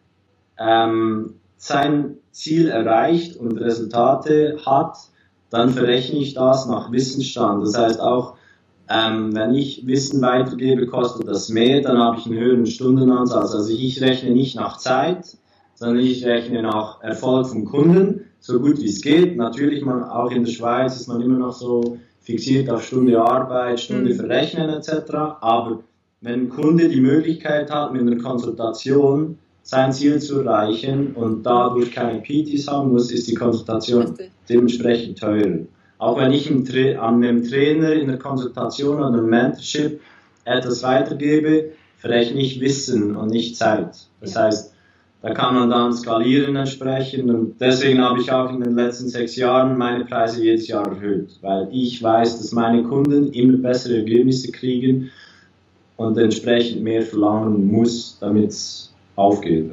ähm, 0.60 1.36
sein 1.58 2.18
Ziel 2.32 2.68
erreicht 2.70 3.36
und 3.38 3.58
Resultate 3.58 4.60
hat, 4.66 4.98
dann 5.50 5.70
verrechne 5.70 6.20
ich 6.20 6.34
das 6.34 6.68
nach 6.68 6.92
Wissensstand. 6.92 7.64
Das 7.64 7.78
heißt 7.78 8.00
auch, 8.02 8.36
ähm, 8.90 9.34
wenn 9.34 9.56
ich 9.56 9.88
Wissen 9.88 10.22
weitergebe, 10.22 10.88
kostet 10.88 11.28
das 11.28 11.50
mehr, 11.50 11.82
dann 11.82 11.98
habe 11.98 12.18
ich 12.20 12.26
einen 12.26 12.38
höheren 12.38 12.66
Stundenansatz. 12.66 13.54
Also 13.54 13.74
ich 13.74 14.02
rechne 14.02 14.32
nicht 14.32 14.56
nach 14.56 14.78
Zeit, 14.78 15.38
sondern 15.76 16.04
ich 16.04 16.26
rechne 16.26 16.62
nach 16.62 17.02
Erfolg 17.02 17.48
vom 17.48 17.66
Kunden 17.66 18.26
so 18.44 18.60
gut 18.60 18.82
wie 18.82 18.90
es 18.90 19.02
geht. 19.02 19.38
Natürlich, 19.38 19.86
man, 19.86 20.04
auch 20.04 20.30
in 20.30 20.44
der 20.44 20.52
Schweiz 20.52 20.98
ist 20.98 21.08
man 21.08 21.22
immer 21.22 21.40
noch 21.40 21.54
so 21.54 21.98
fixiert 22.20 22.70
auf 22.70 22.84
Stunde 22.84 23.20
Arbeit, 23.20 23.80
Stunde 23.80 24.14
mhm. 24.14 24.18
Verrechnen 24.18 24.70
etc. 24.70 25.14
Aber 25.40 25.80
wenn 26.20 26.42
ein 26.42 26.50
Kunde 26.50 26.90
die 26.90 27.00
Möglichkeit 27.00 27.72
hat, 27.72 27.94
mit 27.94 28.02
einer 28.02 28.22
Konsultation 28.22 29.38
sein 29.62 29.94
Ziel 29.94 30.20
zu 30.20 30.42
erreichen 30.42 31.14
und 31.14 31.44
dadurch 31.44 31.92
keine 31.92 32.20
PTs 32.20 32.68
haben 32.68 32.92
muss, 32.92 33.12
ist 33.12 33.30
die 33.30 33.34
Konsultation 33.34 34.14
dementsprechend 34.50 35.20
teurer. 35.20 35.60
Auch 35.98 36.18
wenn 36.18 36.34
ich 36.34 36.52
an 36.52 37.24
einem 37.24 37.48
Trainer 37.48 37.94
in 37.94 38.10
der 38.10 38.18
Konsultation 38.20 38.98
oder 38.98 39.08
einem 39.08 39.30
Mentorship 39.30 40.02
etwas 40.44 40.84
weitergebe, 40.84 41.72
verrechne 41.98 42.42
ich 42.42 42.60
Wissen 42.60 43.16
und 43.16 43.30
nicht 43.30 43.56
Zeit. 43.56 43.96
Das 44.20 44.36
heißt, 44.36 44.74
da 45.24 45.34
kann 45.34 45.56
man 45.56 45.70
dann 45.70 45.94
skalieren 45.94 46.58
entsprechend 46.58 47.30
und 47.30 47.56
deswegen 47.62 48.02
habe 48.02 48.20
ich 48.20 48.30
auch 48.30 48.52
in 48.52 48.60
den 48.60 48.76
letzten 48.76 49.08
sechs 49.08 49.38
Jahren 49.38 49.78
meine 49.78 50.04
Preise 50.04 50.44
jedes 50.44 50.68
Jahr 50.68 50.86
erhöht, 50.86 51.40
weil 51.40 51.70
ich 51.72 52.04
weiß, 52.04 52.40
dass 52.40 52.52
meine 52.52 52.84
Kunden 52.84 53.32
immer 53.32 53.58
bessere 53.58 54.00
Ergebnisse 54.00 54.52
kriegen 54.52 55.12
und 55.96 56.18
entsprechend 56.18 56.84
mehr 56.84 57.04
verlangen 57.04 57.72
muss, 57.72 58.18
damit 58.20 58.50
es 58.50 58.94
aufgeht. 59.16 59.72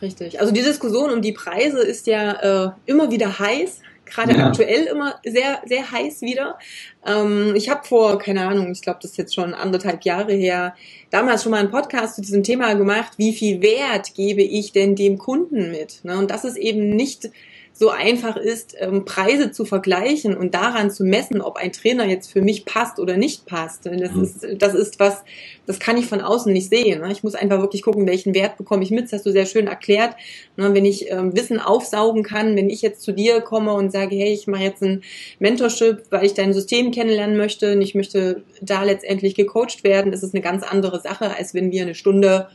Richtig. 0.00 0.40
Also 0.40 0.54
die 0.54 0.62
Diskussion 0.62 1.10
um 1.10 1.20
die 1.20 1.32
Preise 1.32 1.80
ist 1.80 2.06
ja 2.06 2.68
äh, 2.68 2.70
immer 2.86 3.10
wieder 3.10 3.38
heiß 3.38 3.80
gerade 4.10 4.36
ja. 4.36 4.46
aktuell 4.46 4.84
immer 4.84 5.16
sehr, 5.24 5.62
sehr 5.66 5.90
heiß 5.90 6.22
wieder. 6.22 6.58
Ähm, 7.06 7.54
ich 7.54 7.68
habe 7.68 7.86
vor, 7.86 8.18
keine 8.18 8.46
Ahnung, 8.46 8.72
ich 8.72 8.82
glaube, 8.82 8.98
das 9.02 9.12
ist 9.12 9.16
jetzt 9.18 9.34
schon 9.34 9.54
anderthalb 9.54 10.04
Jahre 10.04 10.32
her, 10.32 10.74
damals 11.10 11.42
schon 11.42 11.52
mal 11.52 11.58
einen 11.58 11.70
Podcast 11.70 12.16
zu 12.16 12.20
diesem 12.20 12.42
Thema 12.42 12.74
gemacht, 12.74 13.12
wie 13.16 13.32
viel 13.32 13.62
Wert 13.62 14.14
gebe 14.14 14.42
ich 14.42 14.72
denn 14.72 14.96
dem 14.96 15.18
Kunden 15.18 15.70
mit? 15.70 16.04
Ne? 16.04 16.18
Und 16.18 16.30
das 16.30 16.44
ist 16.44 16.56
eben 16.56 16.90
nicht 16.90 17.30
so 17.78 17.90
einfach 17.90 18.36
ist, 18.36 18.74
ähm, 18.80 19.04
Preise 19.04 19.52
zu 19.52 19.64
vergleichen 19.64 20.36
und 20.36 20.52
daran 20.52 20.90
zu 20.90 21.04
messen, 21.04 21.40
ob 21.40 21.56
ein 21.58 21.70
Trainer 21.70 22.06
jetzt 22.06 22.28
für 22.28 22.42
mich 22.42 22.64
passt 22.64 22.98
oder 22.98 23.16
nicht 23.16 23.46
passt. 23.46 23.86
Das 23.86 24.10
mhm. 24.10 24.24
ist, 24.24 24.46
das 24.58 24.74
ist 24.74 24.98
was, 24.98 25.22
das 25.64 25.78
kann 25.78 25.96
ich 25.96 26.06
von 26.06 26.20
außen 26.20 26.52
nicht 26.52 26.70
sehen. 26.70 27.02
Ne? 27.02 27.12
Ich 27.12 27.22
muss 27.22 27.36
einfach 27.36 27.60
wirklich 27.60 27.82
gucken, 27.82 28.04
welchen 28.08 28.34
Wert 28.34 28.56
bekomme 28.56 28.82
ich 28.82 28.90
mit. 28.90 29.04
Das 29.04 29.12
hast 29.12 29.26
du 29.26 29.30
sehr 29.30 29.46
schön 29.46 29.68
erklärt. 29.68 30.16
Ne? 30.56 30.74
Wenn 30.74 30.84
ich 30.84 31.08
ähm, 31.08 31.36
Wissen 31.36 31.60
aufsaugen 31.60 32.24
kann, 32.24 32.56
wenn 32.56 32.68
ich 32.68 32.82
jetzt 32.82 33.02
zu 33.02 33.12
dir 33.12 33.42
komme 33.42 33.72
und 33.74 33.92
sage, 33.92 34.16
hey, 34.16 34.32
ich 34.32 34.48
mache 34.48 34.64
jetzt 34.64 34.82
ein 34.82 35.04
Mentorship, 35.38 36.02
weil 36.10 36.26
ich 36.26 36.34
dein 36.34 36.52
System 36.52 36.90
kennenlernen 36.90 37.36
möchte 37.36 37.74
und 37.74 37.80
ich 37.80 37.94
möchte 37.94 38.42
da 38.60 38.82
letztendlich 38.82 39.36
gecoacht 39.36 39.84
werden, 39.84 40.10
das 40.10 40.24
ist 40.24 40.34
eine 40.34 40.42
ganz 40.42 40.64
andere 40.64 40.98
Sache, 41.00 41.36
als 41.36 41.54
wenn 41.54 41.70
wir 41.70 41.82
eine 41.82 41.94
Stunde 41.94 42.48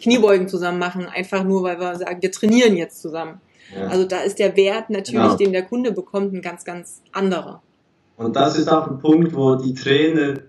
Kniebeugen 0.00 0.48
zusammen 0.48 0.78
machen, 0.78 1.04
einfach 1.06 1.44
nur, 1.44 1.62
weil 1.62 1.78
wir 1.78 1.94
sagen, 1.96 2.22
wir 2.22 2.32
trainieren 2.32 2.74
jetzt 2.74 3.02
zusammen. 3.02 3.42
Also 3.88 4.04
da 4.04 4.20
ist 4.20 4.38
der 4.38 4.56
Wert 4.56 4.90
natürlich, 4.90 5.22
genau. 5.22 5.36
den 5.36 5.52
der 5.52 5.62
Kunde 5.62 5.92
bekommt, 5.92 6.32
ein 6.32 6.42
ganz, 6.42 6.64
ganz 6.64 7.02
anderer. 7.12 7.62
Und 8.16 8.36
das 8.36 8.58
ist 8.58 8.68
auch 8.68 8.88
ein 8.88 8.98
Punkt, 8.98 9.34
wo 9.34 9.56
die 9.56 9.74
Trainer 9.74 10.40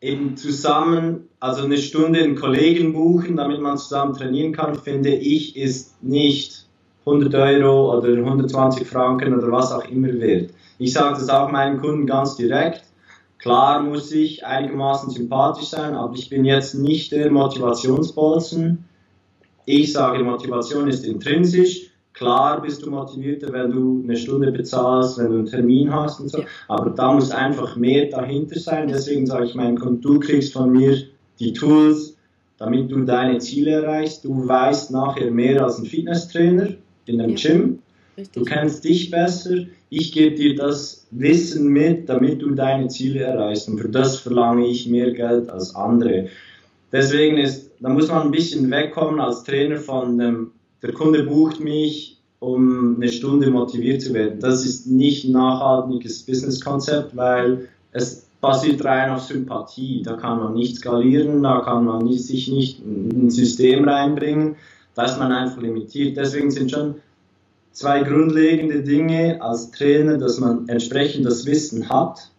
eben 0.00 0.36
zusammen, 0.36 1.28
also 1.40 1.64
eine 1.64 1.76
Stunde 1.76 2.20
einen 2.20 2.36
Kollegen 2.36 2.92
buchen, 2.92 3.36
damit 3.36 3.60
man 3.60 3.78
zusammen 3.78 4.14
trainieren 4.14 4.52
kann, 4.52 4.76
finde 4.76 5.10
ich, 5.10 5.56
ist 5.56 6.02
nicht 6.02 6.66
100 7.00 7.34
Euro 7.34 7.96
oder 7.96 8.08
120 8.08 8.86
Franken 8.86 9.36
oder 9.36 9.50
was 9.50 9.72
auch 9.72 9.84
immer 9.88 10.12
wert. 10.20 10.50
Ich 10.78 10.92
sage 10.92 11.14
das 11.14 11.28
auch 11.28 11.50
meinen 11.50 11.80
Kunden 11.80 12.06
ganz 12.06 12.36
direkt. 12.36 12.84
Klar 13.38 13.82
muss 13.82 14.12
ich 14.12 14.44
einigermaßen 14.44 15.10
sympathisch 15.10 15.68
sein, 15.68 15.94
aber 15.94 16.14
ich 16.14 16.28
bin 16.28 16.44
jetzt 16.44 16.74
nicht 16.74 17.12
der 17.12 17.30
Motivationsbolzen. 17.30 18.84
Ich 19.64 19.92
sage, 19.92 20.24
Motivation 20.24 20.88
ist 20.88 21.04
intrinsisch. 21.04 21.87
Klar 22.18 22.60
bist 22.62 22.84
du 22.84 22.90
motivierter, 22.90 23.52
wenn 23.52 23.70
du 23.70 24.02
eine 24.02 24.16
Stunde 24.16 24.50
bezahlst, 24.50 25.18
wenn 25.18 25.30
du 25.30 25.38
einen 25.38 25.46
Termin 25.46 25.94
hast 25.94 26.18
und 26.18 26.28
so. 26.28 26.42
Aber 26.66 26.90
da 26.90 27.12
muss 27.12 27.30
einfach 27.30 27.76
mehr 27.76 28.06
dahinter 28.06 28.58
sein. 28.58 28.88
Deswegen 28.88 29.24
sage 29.24 29.44
ich 29.44 29.54
meinen 29.54 29.78
Kunden, 29.78 30.00
du 30.00 30.18
kriegst 30.18 30.52
von 30.52 30.72
mir 30.72 30.98
die 31.38 31.52
Tools, 31.52 32.16
damit 32.58 32.90
du 32.90 33.04
deine 33.04 33.38
Ziele 33.38 33.70
erreichst. 33.70 34.24
Du 34.24 34.48
weißt 34.48 34.90
nachher 34.90 35.30
mehr 35.30 35.62
als 35.62 35.78
ein 35.78 35.86
Fitnesstrainer 35.86 36.70
in 37.06 37.20
einem 37.20 37.36
ja. 37.36 37.52
Gym. 37.52 37.78
Richtig. 38.16 38.34
Du 38.34 38.44
kennst 38.44 38.82
dich 38.82 39.12
besser. 39.12 39.54
Ich 39.88 40.10
gebe 40.10 40.34
dir 40.34 40.56
das 40.56 41.06
Wissen 41.12 41.68
mit, 41.68 42.08
damit 42.08 42.42
du 42.42 42.50
deine 42.50 42.88
Ziele 42.88 43.20
erreichst. 43.20 43.68
Und 43.68 43.78
für 43.78 43.90
das 43.90 44.16
verlange 44.16 44.66
ich 44.66 44.88
mehr 44.88 45.12
Geld 45.12 45.48
als 45.50 45.72
andere. 45.76 46.26
Deswegen 46.90 47.38
ist, 47.38 47.70
da 47.78 47.90
muss 47.90 48.08
man 48.08 48.22
ein 48.22 48.30
bisschen 48.32 48.68
wegkommen 48.72 49.20
als 49.20 49.44
Trainer 49.44 49.76
von 49.76 50.18
dem, 50.18 50.50
der 50.82 50.92
Kunde 50.92 51.24
bucht 51.24 51.60
mich, 51.60 52.18
um 52.40 52.96
eine 52.96 53.10
Stunde 53.10 53.50
motiviert 53.50 54.02
zu 54.02 54.14
werden. 54.14 54.40
Das 54.40 54.64
ist 54.64 54.86
nicht 54.86 55.24
ein 55.24 55.32
nachhaltiges 55.32 56.22
Businesskonzept, 56.22 57.16
weil 57.16 57.68
es 57.92 58.26
basiert 58.40 58.84
rein 58.84 59.10
auf 59.10 59.22
Sympathie. 59.22 60.02
Da 60.02 60.14
kann 60.14 60.38
man 60.38 60.54
nicht 60.54 60.76
skalieren, 60.76 61.42
da 61.42 61.60
kann 61.60 61.84
man 61.84 62.04
nicht, 62.04 62.24
sich 62.24 62.48
nicht 62.48 62.80
in 62.84 63.26
ein 63.26 63.30
System 63.30 63.88
reinbringen. 63.88 64.56
Da 64.94 65.04
ist 65.04 65.18
man 65.18 65.32
einfach 65.32 65.60
limitiert. 65.60 66.16
Deswegen 66.16 66.50
sind 66.50 66.70
schon 66.70 66.96
zwei 67.72 68.02
grundlegende 68.02 68.82
Dinge 68.82 69.40
als 69.42 69.70
Trainer, 69.72 70.18
dass 70.18 70.38
man 70.38 70.68
entsprechend 70.68 71.26
das 71.26 71.46
Wissen 71.46 71.88
hat 71.88 72.30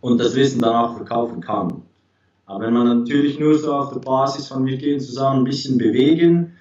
und 0.00 0.18
das 0.18 0.36
Wissen 0.36 0.60
dann 0.60 0.74
auch 0.74 0.96
verkaufen 0.96 1.40
kann. 1.40 1.82
Aber 2.46 2.64
wenn 2.64 2.74
man 2.74 3.00
natürlich 3.00 3.40
nur 3.40 3.58
so 3.58 3.72
auf 3.72 3.92
der 3.92 4.00
Basis 4.00 4.46
von 4.46 4.66
wir 4.66 4.76
gehen 4.76 5.00
zusammen 5.00 5.40
ein 5.40 5.44
bisschen 5.44 5.78
bewegen, 5.78 6.55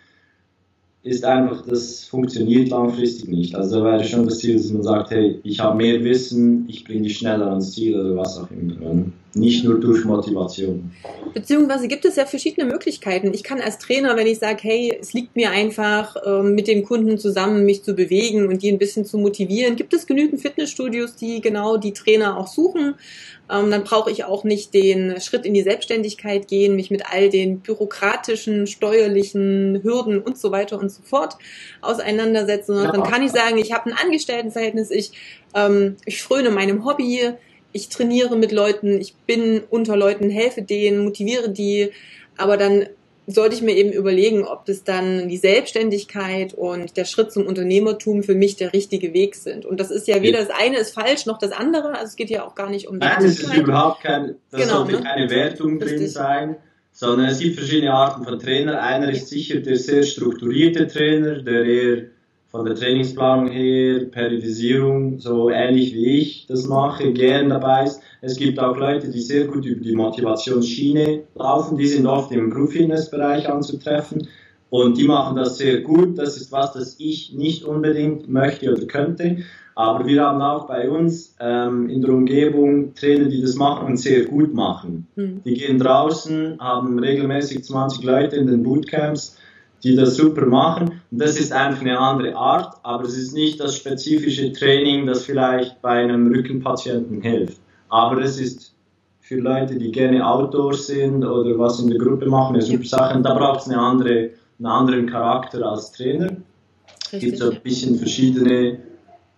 ist 1.06 1.24
einfach, 1.24 1.64
das 1.68 2.04
funktioniert 2.06 2.70
langfristig 2.70 3.30
nicht. 3.30 3.56
Also 3.56 3.80
da 3.80 3.86
wäre 3.86 4.04
schon 4.04 4.26
das 4.26 4.40
Ziel, 4.40 4.56
dass 4.56 4.72
man 4.72 4.82
sagt, 4.82 5.12
hey, 5.12 5.40
ich 5.44 5.60
habe 5.60 5.78
mehr 5.78 6.04
Wissen, 6.04 6.66
ich 6.68 6.84
bringe 6.84 7.04
dich 7.04 7.20
schneller 7.20 7.48
ans 7.52 7.74
Ziel 7.74 8.00
oder 8.00 8.18
was 8.18 8.40
auch 8.40 8.50
immer. 8.50 9.06
Nicht 9.36 9.66
nur 9.66 9.82
durch 9.82 10.06
Motivation. 10.06 10.94
Beziehungsweise 11.34 11.90
gibt 11.90 12.06
es 12.06 12.16
ja 12.16 12.26
verschiedene 12.26 12.66
Möglichkeiten. 12.66 13.34
Ich 13.34 13.44
kann 13.44 13.60
als 13.60 13.78
Trainer, 13.80 14.16
wenn 14.16 14.28
ich 14.28 14.40
sage, 14.40 14.60
hey, 14.62 14.98
es 14.98 15.12
liegt 15.12 15.36
mir 15.36 15.52
einfach, 15.52 16.16
ähm, 16.26 16.56
mit 16.56 16.70
dem 16.70 16.86
Kunden 16.86 17.18
zusammen 17.18 17.66
mich 17.66 17.84
zu 17.84 17.96
bewegen 17.96 18.48
und 18.48 18.64
die 18.64 18.72
ein 18.72 18.78
bisschen 18.78 19.04
zu 19.04 19.18
motivieren, 19.18 19.76
gibt 19.76 19.94
es 19.94 20.08
genügend 20.08 20.40
Fitnessstudios, 20.40 21.18
die 21.18 21.42
genau 21.42 21.76
die 21.76 21.92
Trainer 21.92 22.38
auch 22.38 22.48
suchen. 22.48 22.96
Ähm, 23.52 23.72
dann 23.72 23.84
brauche 23.84 24.10
ich 24.10 24.24
auch 24.24 24.46
nicht 24.46 24.74
den 24.74 25.20
Schritt 25.20 25.46
in 25.46 25.54
die 25.54 25.64
Selbstständigkeit 25.64 26.48
gehen, 26.48 26.78
mich 26.78 26.90
mit 26.90 27.04
all 27.12 27.30
den 27.30 27.60
bürokratischen, 27.60 28.68
steuerlichen 28.68 29.82
Hürden 29.84 30.22
und 30.22 30.38
so 30.38 30.52
weiter 30.52 30.80
und 30.80 30.90
so 30.90 31.04
fort 31.04 31.36
auseinandersetzen. 31.82 32.78
Ja. 32.78 32.90
Dann 32.90 33.04
kann 33.04 33.22
ich 33.22 33.32
sagen, 33.32 33.58
ich 33.58 33.74
habe 33.74 33.90
ein 33.90 33.98
Angestelltenverhältnis, 34.02 34.92
ich, 34.92 35.12
ähm, 35.54 35.98
ich 36.06 36.24
fröne 36.24 36.52
meinem 36.52 36.86
Hobby, 36.86 37.34
ich 37.76 37.90
trainiere 37.90 38.38
mit 38.38 38.54
Leuten, 38.54 39.02
ich 39.02 39.16
bin 39.28 39.62
unter 39.70 39.98
Leuten, 39.98 40.30
helfe 40.30 40.62
denen, 40.62 41.04
motiviere 41.04 41.50
die, 41.50 41.92
aber 42.38 42.56
dann 42.56 42.86
sollte 43.28 43.56
ich 43.56 43.62
mir 43.62 43.76
eben 43.76 43.92
überlegen, 43.92 44.46
ob 44.46 44.66
das 44.66 44.86
dann 44.86 45.28
die 45.28 45.36
Selbstständigkeit 45.36 46.54
und 46.54 46.96
der 46.96 47.04
Schritt 47.04 47.34
zum 47.34 47.46
Unternehmertum 47.46 48.24
für 48.24 48.36
mich 48.36 48.56
der 48.56 48.72
richtige 48.72 49.14
Weg 49.14 49.36
sind. 49.36 49.66
Und 49.66 49.80
das 49.82 49.92
ist 49.92 50.08
ja 50.08 50.22
weder 50.22 50.40
das 50.40 50.52
eine 50.52 50.78
ist 50.78 50.94
falsch 50.94 51.26
noch 51.26 51.38
das 51.38 51.52
andere. 51.52 51.96
Also 51.96 52.06
es 52.06 52.16
geht 52.16 52.30
ja 52.30 52.46
auch 52.46 52.56
gar 52.56 52.70
nicht 52.70 52.88
um 52.88 53.00
Nein, 53.00 53.26
es 53.26 53.40
ist 53.42 53.54
überhaupt 53.54 54.04
kein, 54.04 54.36
das 54.52 54.62
genau, 54.62 54.78
sollte 54.78 54.94
ne? 54.94 55.02
keine 55.02 55.30
Wertung 55.30 55.82
Richtig. 55.82 55.98
drin 55.98 56.08
sein, 56.08 56.56
sondern 56.94 57.28
es 57.28 57.40
gibt 57.40 57.58
verschiedene 57.58 57.94
Arten 57.94 58.24
von 58.24 58.40
Trainer. 58.40 58.82
Einer 58.82 59.12
ist 59.12 59.28
sicher 59.28 59.60
der 59.60 59.76
sehr 59.76 60.04
strukturierte 60.04 60.88
Trainer, 60.88 61.42
der 61.42 61.66
eher 61.66 62.04
von 62.56 62.66
der 62.66 62.76
Trainingsplanung 62.76 63.50
her, 63.50 64.06
Periodisierung, 64.06 65.20
so 65.20 65.50
ähnlich 65.50 65.94
wie 65.94 66.20
ich 66.20 66.46
das 66.48 66.66
mache, 66.68 67.12
gern 67.12 67.50
dabei 67.50 67.84
ist. 67.84 68.02
Es 68.22 68.38
gibt 68.38 68.60
auch 68.60 68.78
Leute, 68.78 69.10
die 69.10 69.20
sehr 69.20 69.46
gut 69.46 69.66
über 69.66 69.84
die 69.84 69.94
Motivationsschiene 69.94 71.24
laufen, 71.36 71.78
die 71.78 71.88
sind 71.88 72.08
oft 72.08 72.32
im 72.32 72.50
Group 72.50 72.72
Fitness 72.72 73.12
Bereich 73.12 73.50
anzutreffen 73.50 74.30
und 74.70 74.98
die 74.98 75.04
machen 75.04 75.36
das 75.36 75.58
sehr 75.58 75.82
gut. 75.82 76.18
Das 76.18 76.38
ist 76.38 76.54
was, 76.54 76.72
das 76.72 76.96
ich 76.98 77.34
nicht 77.34 77.66
unbedingt 77.66 78.30
möchte 78.30 78.72
oder 78.72 78.86
könnte. 78.86 79.40
Aber 79.78 80.06
wir 80.06 80.24
haben 80.24 80.42
auch 80.42 80.66
bei 80.66 80.90
uns 80.90 81.36
ähm, 81.42 81.90
in 81.90 82.02
der 82.02 82.12
Umgebung 82.12 82.96
Trainer, 82.96 83.26
die 83.26 83.42
das 83.42 83.56
machen 83.56 83.86
und 83.86 83.98
sehr 83.98 84.24
gut 84.24 84.54
machen. 84.54 85.08
Mhm. 85.18 85.42
Die 85.44 85.56
gehen 85.56 85.78
draußen, 85.78 86.58
haben 86.60 87.00
regelmäßig 87.00 87.66
20 87.66 88.02
Leute 88.06 88.38
in 88.38 88.48
den 88.48 88.64
Bootcamps 88.64 89.38
die 89.86 89.96
das 89.96 90.16
super 90.16 90.48
machen. 90.48 90.95
Und 91.16 91.22
das 91.22 91.40
ist 91.40 91.54
einfach 91.54 91.80
eine 91.80 91.98
andere 91.98 92.36
Art, 92.36 92.76
aber 92.84 93.06
es 93.06 93.18
ist 93.18 93.34
nicht 93.34 93.62
das 93.62 93.78
spezifische 93.78 94.52
Training, 94.52 95.08
das 95.08 95.24
vielleicht 95.24 95.82
bei 95.82 95.92
einem 95.92 96.28
Rückenpatienten 96.28 97.22
hilft. 97.22 97.58
Aber 97.88 98.22
es 98.22 98.38
ist 98.38 98.74
für 99.22 99.38
Leute, 99.38 99.78
die 99.78 99.94
gerne 99.94 100.28
Outdoors 100.28 100.88
sind 100.88 101.24
oder 101.24 101.58
was 101.58 101.80
in 101.80 101.88
der 101.88 102.00
Gruppe 102.00 102.26
machen, 102.26 102.56
eine 102.56 102.62
super 102.62 102.84
Sache. 102.84 103.16
Und 103.16 103.24
da 103.24 103.34
braucht 103.34 103.62
es 103.62 103.70
eine 103.70 103.80
andere, 103.80 104.32
einen 104.60 104.66
anderen 104.66 105.10
Charakter 105.10 105.66
als 105.66 105.94
Trainer. 105.94 106.36
Es 107.10 107.22
gibt 107.22 107.38
so 107.38 107.50
ein 107.50 107.62
bisschen 107.62 107.96
verschiedene 107.96 108.80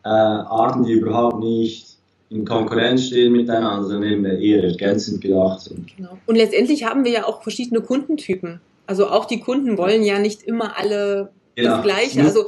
äh, 0.04 0.10
Arten, 0.10 0.84
die 0.84 0.94
überhaupt 0.94 1.42
nicht 1.42 2.00
in 2.32 2.44
Konkurrenz 2.44 3.06
stehen 3.06 3.34
miteinander, 3.34 3.88
sondern 3.88 4.26
eher 4.26 4.64
ergänzend 4.64 5.22
gedacht 5.22 5.62
sind. 5.62 5.96
Genau. 5.96 6.18
Und 6.26 6.38
letztendlich 6.38 6.86
haben 6.86 7.06
wir 7.06 7.12
ja 7.12 7.28
auch 7.28 7.44
verschiedene 7.44 7.82
Kundentypen. 7.82 8.62
Also 8.88 9.10
auch 9.10 9.26
die 9.26 9.42
Kunden 9.42 9.78
wollen 9.78 10.02
ja 10.02 10.18
nicht 10.18 10.42
immer 10.42 10.76
alle 10.76 11.30
ja, 11.64 11.78
das 11.78 11.84
Gleiche. 11.84 12.24
Also 12.24 12.46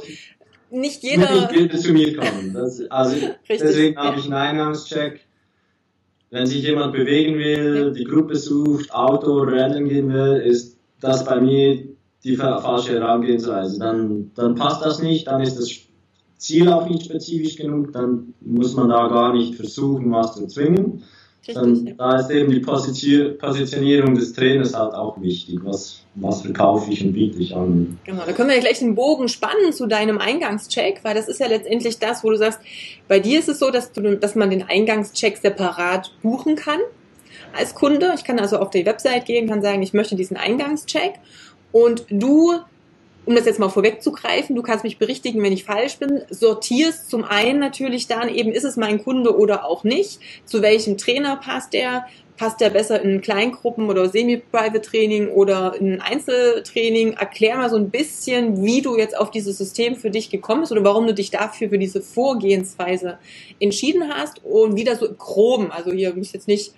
nicht 0.70 1.02
jeder. 1.02 1.50
Nicht 1.52 1.78
zu 1.80 1.92
mir 1.92 2.16
kommen. 2.16 2.52
Das, 2.54 2.80
also 2.90 3.16
deswegen 3.48 3.96
habe 3.96 4.18
ich 4.18 4.24
einen 4.24 4.34
Eingangscheck. 4.34 5.20
Wenn 6.30 6.46
sich 6.46 6.62
jemand 6.62 6.92
bewegen 6.92 7.38
will, 7.38 7.92
die 7.92 8.04
Gruppe 8.04 8.36
sucht, 8.36 8.94
Auto, 8.94 9.38
Rennen 9.40 9.88
gehen 9.88 10.12
will, 10.12 10.36
ist 10.36 10.78
das 11.00 11.24
bei 11.24 11.40
mir 11.40 11.88
die 12.22 12.36
falsche 12.36 12.92
Herangehensweise. 12.92 13.80
Dann, 13.80 14.30
dann 14.36 14.54
passt 14.54 14.84
das 14.84 15.02
nicht, 15.02 15.26
dann 15.26 15.40
ist 15.40 15.58
das 15.58 15.70
Ziel 16.36 16.68
auch 16.68 16.88
nicht 16.88 17.04
spezifisch 17.04 17.56
genug, 17.56 17.92
dann 17.92 18.34
muss 18.40 18.76
man 18.76 18.90
da 18.90 19.08
gar 19.08 19.32
nicht 19.32 19.56
versuchen, 19.56 20.12
was 20.12 20.34
zu 20.34 20.46
zwingen. 20.46 21.02
Dann, 21.54 21.94
da 21.96 22.18
ist 22.18 22.30
eben 22.30 22.50
die 22.50 22.60
Positionierung 22.60 24.14
des 24.14 24.32
Trainers 24.32 24.74
halt 24.74 24.94
auch 24.94 25.20
wichtig. 25.20 25.60
Was, 25.62 26.02
was 26.14 26.42
verkaufe 26.42 26.90
ich 26.90 27.04
und 27.04 27.12
biete 27.12 27.38
ich 27.38 27.54
an? 27.54 27.98
Genau, 28.04 28.22
da 28.24 28.32
können 28.32 28.48
wir 28.48 28.56
ja 28.56 28.62
gleich 28.62 28.78
den 28.78 28.94
Bogen 28.94 29.28
spannen 29.28 29.72
zu 29.72 29.86
deinem 29.86 30.18
Eingangscheck, 30.18 31.00
weil 31.02 31.14
das 31.14 31.28
ist 31.28 31.40
ja 31.40 31.46
letztendlich 31.46 31.98
das, 31.98 32.24
wo 32.24 32.30
du 32.30 32.36
sagst, 32.36 32.60
bei 33.08 33.20
dir 33.20 33.38
ist 33.38 33.48
es 33.48 33.58
so, 33.58 33.70
dass, 33.70 33.92
du, 33.92 34.16
dass 34.16 34.34
man 34.34 34.50
den 34.50 34.62
Eingangscheck 34.62 35.36
separat 35.36 36.12
buchen 36.22 36.56
kann 36.56 36.80
als 37.56 37.74
Kunde. 37.74 38.12
Ich 38.16 38.24
kann 38.24 38.38
also 38.38 38.58
auf 38.58 38.70
die 38.70 38.86
Website 38.86 39.26
gehen, 39.26 39.48
kann 39.48 39.62
sagen, 39.62 39.82
ich 39.82 39.92
möchte 39.92 40.16
diesen 40.16 40.36
Eingangscheck 40.36 41.14
und 41.72 42.06
du 42.10 42.54
um 43.26 43.34
das 43.34 43.44
jetzt 43.44 43.58
mal 43.58 43.68
vorwegzugreifen, 43.68 44.56
du 44.56 44.62
kannst 44.62 44.84
mich 44.84 44.98
berichtigen, 44.98 45.42
wenn 45.42 45.52
ich 45.52 45.64
falsch 45.64 45.98
bin, 45.98 46.22
sortierst 46.30 47.10
zum 47.10 47.24
einen 47.24 47.58
natürlich 47.58 48.06
dann 48.06 48.28
eben, 48.28 48.52
ist 48.52 48.64
es 48.64 48.76
mein 48.76 49.02
Kunde 49.02 49.36
oder 49.36 49.64
auch 49.66 49.84
nicht, 49.84 50.20
zu 50.44 50.62
welchem 50.62 50.96
Trainer 50.96 51.36
passt 51.36 51.72
der, 51.72 52.06
passt 52.36 52.60
der 52.60 52.70
besser 52.70 53.02
in 53.02 53.20
Kleingruppen 53.20 53.90
oder 53.90 54.08
Semi-Private 54.08 54.80
Training 54.80 55.28
oder 55.28 55.74
in 55.78 56.00
Einzeltraining? 56.00 57.12
Erklär 57.12 57.58
mal 57.58 57.68
so 57.68 57.76
ein 57.76 57.90
bisschen, 57.90 58.64
wie 58.64 58.80
du 58.80 58.96
jetzt 58.96 59.16
auf 59.16 59.30
dieses 59.30 59.58
System 59.58 59.94
für 59.94 60.10
dich 60.10 60.30
gekommen 60.30 60.62
bist 60.62 60.72
oder 60.72 60.82
warum 60.82 61.06
du 61.06 61.12
dich 61.12 61.30
dafür 61.30 61.68
für 61.68 61.78
diese 61.78 62.00
Vorgehensweise 62.00 63.18
entschieden 63.60 64.08
hast 64.08 64.42
und 64.42 64.74
wie 64.74 64.84
das 64.84 65.00
so 65.00 65.06
im 65.06 65.18
Groben, 65.18 65.70
also 65.70 65.92
hier 65.92 66.14
muss 66.14 66.32
jetzt 66.32 66.48
nicht 66.48 66.72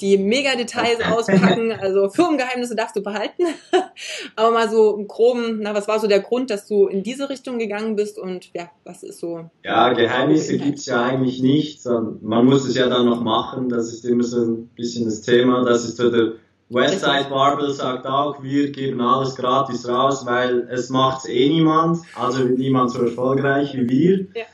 die 0.00 0.18
Mega-Details 0.18 1.00
auspacken. 1.00 1.72
Also 1.86 2.08
Firmengeheimnisse 2.08 2.74
darfst 2.74 2.96
du 2.96 3.02
behalten. 3.02 3.44
Aber 4.36 4.50
mal 4.50 4.68
so 4.68 4.96
im 4.96 5.06
Groben, 5.06 5.60
na, 5.60 5.74
was 5.74 5.86
war 5.88 6.00
so 6.00 6.06
der 6.06 6.20
Grund, 6.20 6.50
dass 6.50 6.66
du 6.66 6.86
in 6.86 7.02
diese 7.02 7.28
Richtung 7.28 7.58
gegangen 7.58 7.96
bist 7.96 8.18
und 8.18 8.50
ja, 8.54 8.70
was 8.84 9.02
ist 9.02 9.20
so? 9.20 9.50
Ja, 9.64 9.92
Geheimnisse 9.92 10.58
gibt's 10.58 10.86
ja 10.86 11.02
eigentlich 11.02 11.42
nicht. 11.42 11.84
Man 11.84 12.46
muss 12.46 12.66
es 12.66 12.74
ja 12.76 12.88
dann 12.88 13.06
noch 13.06 13.22
machen. 13.22 13.68
Das 13.68 13.92
ist 13.92 14.04
immer 14.04 14.24
so 14.24 14.42
ein 14.42 14.68
bisschen 14.74 15.04
das 15.04 15.22
Thema. 15.22 15.64
Das 15.64 15.84
ist 15.84 15.96
so 15.96 16.10
der 16.10 16.32
Westside 16.68 17.26
Barbell 17.30 17.70
sagt 17.70 18.06
auch, 18.06 18.42
wir 18.42 18.72
geben 18.72 19.00
alles 19.00 19.36
gratis 19.36 19.88
raus, 19.88 20.26
weil 20.26 20.66
es 20.68 20.90
macht's 20.90 21.28
eh 21.28 21.48
niemand. 21.48 22.00
Also 22.16 22.42
niemand 22.44 22.90
so 22.90 23.02
erfolgreich 23.02 23.74
wie 23.74 23.88
wir. 23.88 24.26
Ja. 24.34 24.46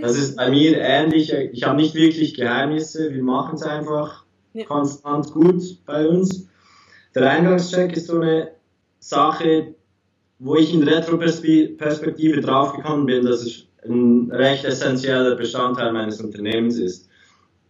Das 0.00 0.16
ist 0.16 0.36
bei 0.36 0.48
mir 0.48 0.78
ähnlich. 0.78 1.32
Ich 1.32 1.64
habe 1.64 1.76
nicht 1.76 1.94
wirklich 1.94 2.34
Geheimnisse. 2.34 3.12
Wir 3.12 3.22
machen 3.22 3.56
es 3.56 3.62
einfach 3.62 4.24
ja. 4.52 4.64
konstant 4.64 5.32
gut 5.32 5.62
bei 5.86 6.06
uns. 6.08 6.48
Der 7.14 7.30
Eingangscheck 7.30 7.96
ist 7.96 8.06
so 8.06 8.20
eine 8.20 8.52
Sache, 9.00 9.74
wo 10.38 10.56
ich 10.56 10.72
in 10.72 10.82
Retroperspektive 10.82 12.40
draufgekommen 12.40 13.06
bin, 13.06 13.24
dass 13.24 13.42
es 13.42 13.66
ein 13.84 14.30
recht 14.30 14.64
essentieller 14.64 15.34
Bestandteil 15.36 15.92
meines 15.92 16.20
Unternehmens 16.20 16.78
ist. 16.78 17.08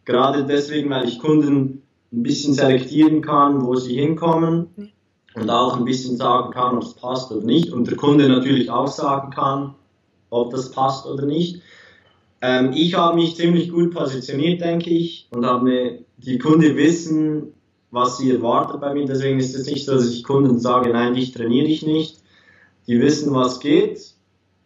Gerade 0.05 0.45
deswegen, 0.45 0.91
weil 0.91 1.07
ich 1.07 1.19
Kunden 1.19 1.83
ein 2.12 2.23
bisschen 2.23 2.55
selektieren 2.55 3.21
kann, 3.21 3.64
wo 3.64 3.75
sie 3.75 3.95
hinkommen 3.95 4.93
und 5.35 5.51
auch 5.51 5.77
ein 5.77 5.85
bisschen 5.85 6.17
sagen 6.17 6.53
kann, 6.53 6.77
ob 6.77 6.83
es 6.83 6.95
passt 6.95 7.31
oder 7.31 7.45
nicht 7.45 7.71
und 7.71 7.87
der 7.87 7.97
Kunde 7.97 8.29
natürlich 8.29 8.71
auch 8.71 8.88
sagen 8.88 9.31
kann, 9.31 9.75
ob 10.31 10.51
das 10.51 10.71
passt 10.71 11.07
oder 11.07 11.27
nicht. 11.27 11.62
Ähm, 12.40 12.72
ich 12.74 12.94
habe 12.94 13.16
mich 13.16 13.37
ziemlich 13.37 13.70
gut 13.70 13.92
positioniert, 13.92 14.61
denke 14.61 14.90
ich, 14.90 15.29
und 15.31 15.44
habe 15.44 15.64
mir, 15.64 15.98
die 16.18 16.38
Kunden 16.38 16.77
wissen, 16.77 17.55
was 17.90 18.18
sie 18.18 18.31
erwartet 18.31 18.81
bei 18.81 18.92
mir. 18.92 19.07
Deswegen 19.07 19.38
ist 19.38 19.55
es 19.55 19.66
nicht 19.66 19.85
so, 19.85 19.94
dass 19.94 20.11
ich 20.11 20.24
Kunden 20.24 20.59
sage, 20.59 20.90
nein, 20.90 21.14
dich 21.14 21.33
trainiere 21.33 21.66
ich 21.66 21.85
nicht. 21.85 22.18
Die 22.87 23.01
wissen, 23.01 23.35
was 23.35 23.61
geht. 23.61 24.14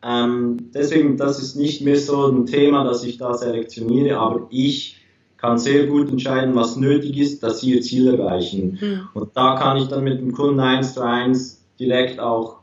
Ähm, 0.03 0.71
deswegen, 0.75 1.17
das 1.17 1.41
ist 1.41 1.57
nicht 1.57 1.83
mehr 1.83 1.99
so 1.99 2.27
ein 2.27 2.47
Thema, 2.47 2.85
dass 2.85 3.05
ich 3.05 3.19
da 3.19 3.35
selektioniere, 3.35 4.19
aber 4.19 4.47
ich 4.51 4.97
kann 5.37 5.59
sehr 5.59 5.87
gut 5.87 6.09
entscheiden, 6.09 6.55
was 6.55 6.77
nötig 6.77 7.19
ist, 7.19 7.43
dass 7.43 7.61
sie 7.61 7.75
ihr 7.75 7.83
Ziel 7.83 8.09
erreichen. 8.09 8.79
Mhm. 8.81 9.09
Und 9.15 9.37
da 9.37 9.57
kann 9.57 9.77
ich 9.77 9.89
dann 9.89 10.05
mit 10.05 10.21
dem 10.21 10.33
Kunden 10.33 10.61
eins 10.61 10.95
zu 10.95 11.03
eins 11.03 11.65
direkt 11.79 12.21
auch 12.21 12.59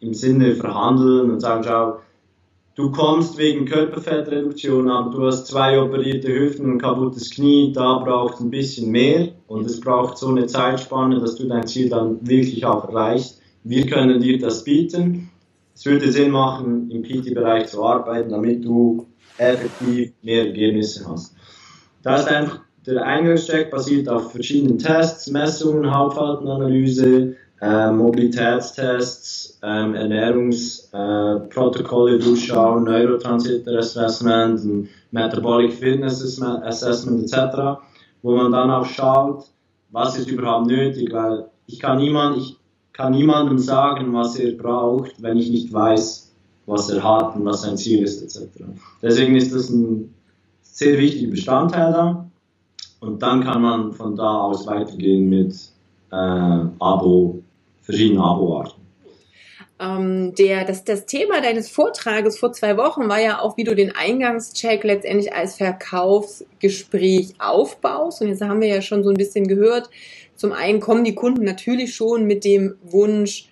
im 0.00 0.14
Sinne 0.14 0.54
verhandeln 0.54 1.30
und 1.30 1.40
sagen, 1.40 1.64
schau, 1.64 2.00
du 2.74 2.90
kommst 2.90 3.38
wegen 3.38 3.66
Körperfettreduktion, 3.66 4.90
aber 4.90 5.10
du 5.10 5.26
hast 5.26 5.46
zwei 5.46 5.80
operierte 5.80 6.28
Hüften 6.28 6.66
und 6.66 6.72
ein 6.72 6.78
kaputtes 6.78 7.30
Knie, 7.30 7.72
da 7.72 7.98
braucht 7.98 8.34
es 8.34 8.40
ein 8.40 8.50
bisschen 8.50 8.90
mehr 8.90 9.28
und 9.46 9.66
es 9.66 9.80
braucht 9.80 10.18
so 10.18 10.28
eine 10.28 10.46
Zeitspanne, 10.46 11.20
dass 11.20 11.36
du 11.36 11.46
dein 11.46 11.66
Ziel 11.66 11.88
dann 11.88 12.18
wirklich 12.26 12.64
auch 12.64 12.88
erreichst. 12.88 13.40
Wir 13.62 13.86
können 13.86 14.20
dir 14.20 14.38
das 14.38 14.64
bieten. 14.64 15.30
Es 15.74 15.86
würde 15.86 16.10
Sinn 16.12 16.30
machen, 16.30 16.90
im 16.90 17.02
PT-Bereich 17.02 17.66
zu 17.68 17.82
arbeiten, 17.84 18.30
damit 18.30 18.64
du 18.64 19.06
effektiv 19.38 20.12
mehr 20.22 20.46
Ergebnisse 20.46 21.08
hast. 21.08 21.34
Da 22.02 22.16
ist 22.16 22.28
einfach 22.28 22.60
der 22.86 23.02
Eingangscheck 23.02 23.70
basiert 23.70 24.08
auf 24.08 24.32
verschiedenen 24.32 24.78
Tests, 24.78 25.30
Messungen, 25.30 25.90
Hautfaltenanalyse, 25.90 27.34
äh, 27.64 27.90
Mobilitätstests, 27.90 29.58
ähm, 29.62 29.94
Ernährungsprotokolle 29.94 32.16
äh, 32.16 32.18
durchschauen, 32.18 32.84
Neurotransmitter 32.84 33.78
Assessment, 33.78 34.90
Metabolic 35.10 35.72
Fitness 35.72 36.42
Assessment 36.42 37.22
etc., 37.22 37.80
wo 38.22 38.36
man 38.36 38.52
dann 38.52 38.70
auch 38.70 38.84
schaut, 38.84 39.46
was 39.90 40.18
ist 40.18 40.30
überhaupt 40.30 40.66
nötig, 40.66 41.10
weil 41.12 41.46
ich 41.66 41.80
kann 41.80 41.96
niemand, 41.98 42.36
ich 42.36 42.58
kann 42.92 43.12
niemandem 43.12 43.58
sagen, 43.58 44.12
was 44.12 44.36
er 44.36 44.52
braucht, 44.52 45.22
wenn 45.22 45.38
ich 45.38 45.48
nicht 45.50 45.72
weiß, 45.72 46.30
was 46.66 46.90
er 46.90 47.02
hat 47.02 47.34
und 47.36 47.46
was 47.46 47.62
sein 47.62 47.78
Ziel 47.78 48.02
ist 48.02 48.22
etc. 48.22 48.64
Deswegen 49.00 49.36
ist 49.36 49.54
das 49.54 49.70
ein 49.70 50.12
sehr 50.62 50.98
wichtiger 50.98 51.30
Bestandteil 51.30 51.92
da 51.92 52.26
und 53.00 53.22
dann 53.22 53.42
kann 53.42 53.62
man 53.62 53.92
von 53.92 54.14
da 54.16 54.42
aus 54.42 54.66
weitergehen 54.66 55.30
mit 55.30 55.54
äh, 56.10 56.66
Abo 56.78 57.43
verschiedene 57.84 58.20
Abo-Arten. 58.20 58.84
Ähm, 59.80 60.34
der, 60.36 60.64
das, 60.64 60.84
das 60.84 61.06
Thema 61.06 61.40
deines 61.40 61.68
Vortrages 61.68 62.38
vor 62.38 62.52
zwei 62.52 62.76
Wochen 62.76 63.08
war 63.08 63.20
ja 63.20 63.40
auch, 63.40 63.56
wie 63.56 63.64
du 63.64 63.74
den 63.74 63.94
Eingangscheck 63.94 64.84
letztendlich 64.84 65.32
als 65.34 65.56
Verkaufsgespräch 65.56 67.34
aufbaust. 67.38 68.22
Und 68.22 68.28
jetzt 68.28 68.42
haben 68.42 68.60
wir 68.60 68.68
ja 68.68 68.82
schon 68.82 69.02
so 69.02 69.10
ein 69.10 69.16
bisschen 69.16 69.48
gehört, 69.48 69.90
zum 70.36 70.52
einen 70.52 70.80
kommen 70.80 71.04
die 71.04 71.14
Kunden 71.14 71.44
natürlich 71.44 71.94
schon 71.94 72.24
mit 72.26 72.44
dem 72.44 72.76
Wunsch, 72.82 73.48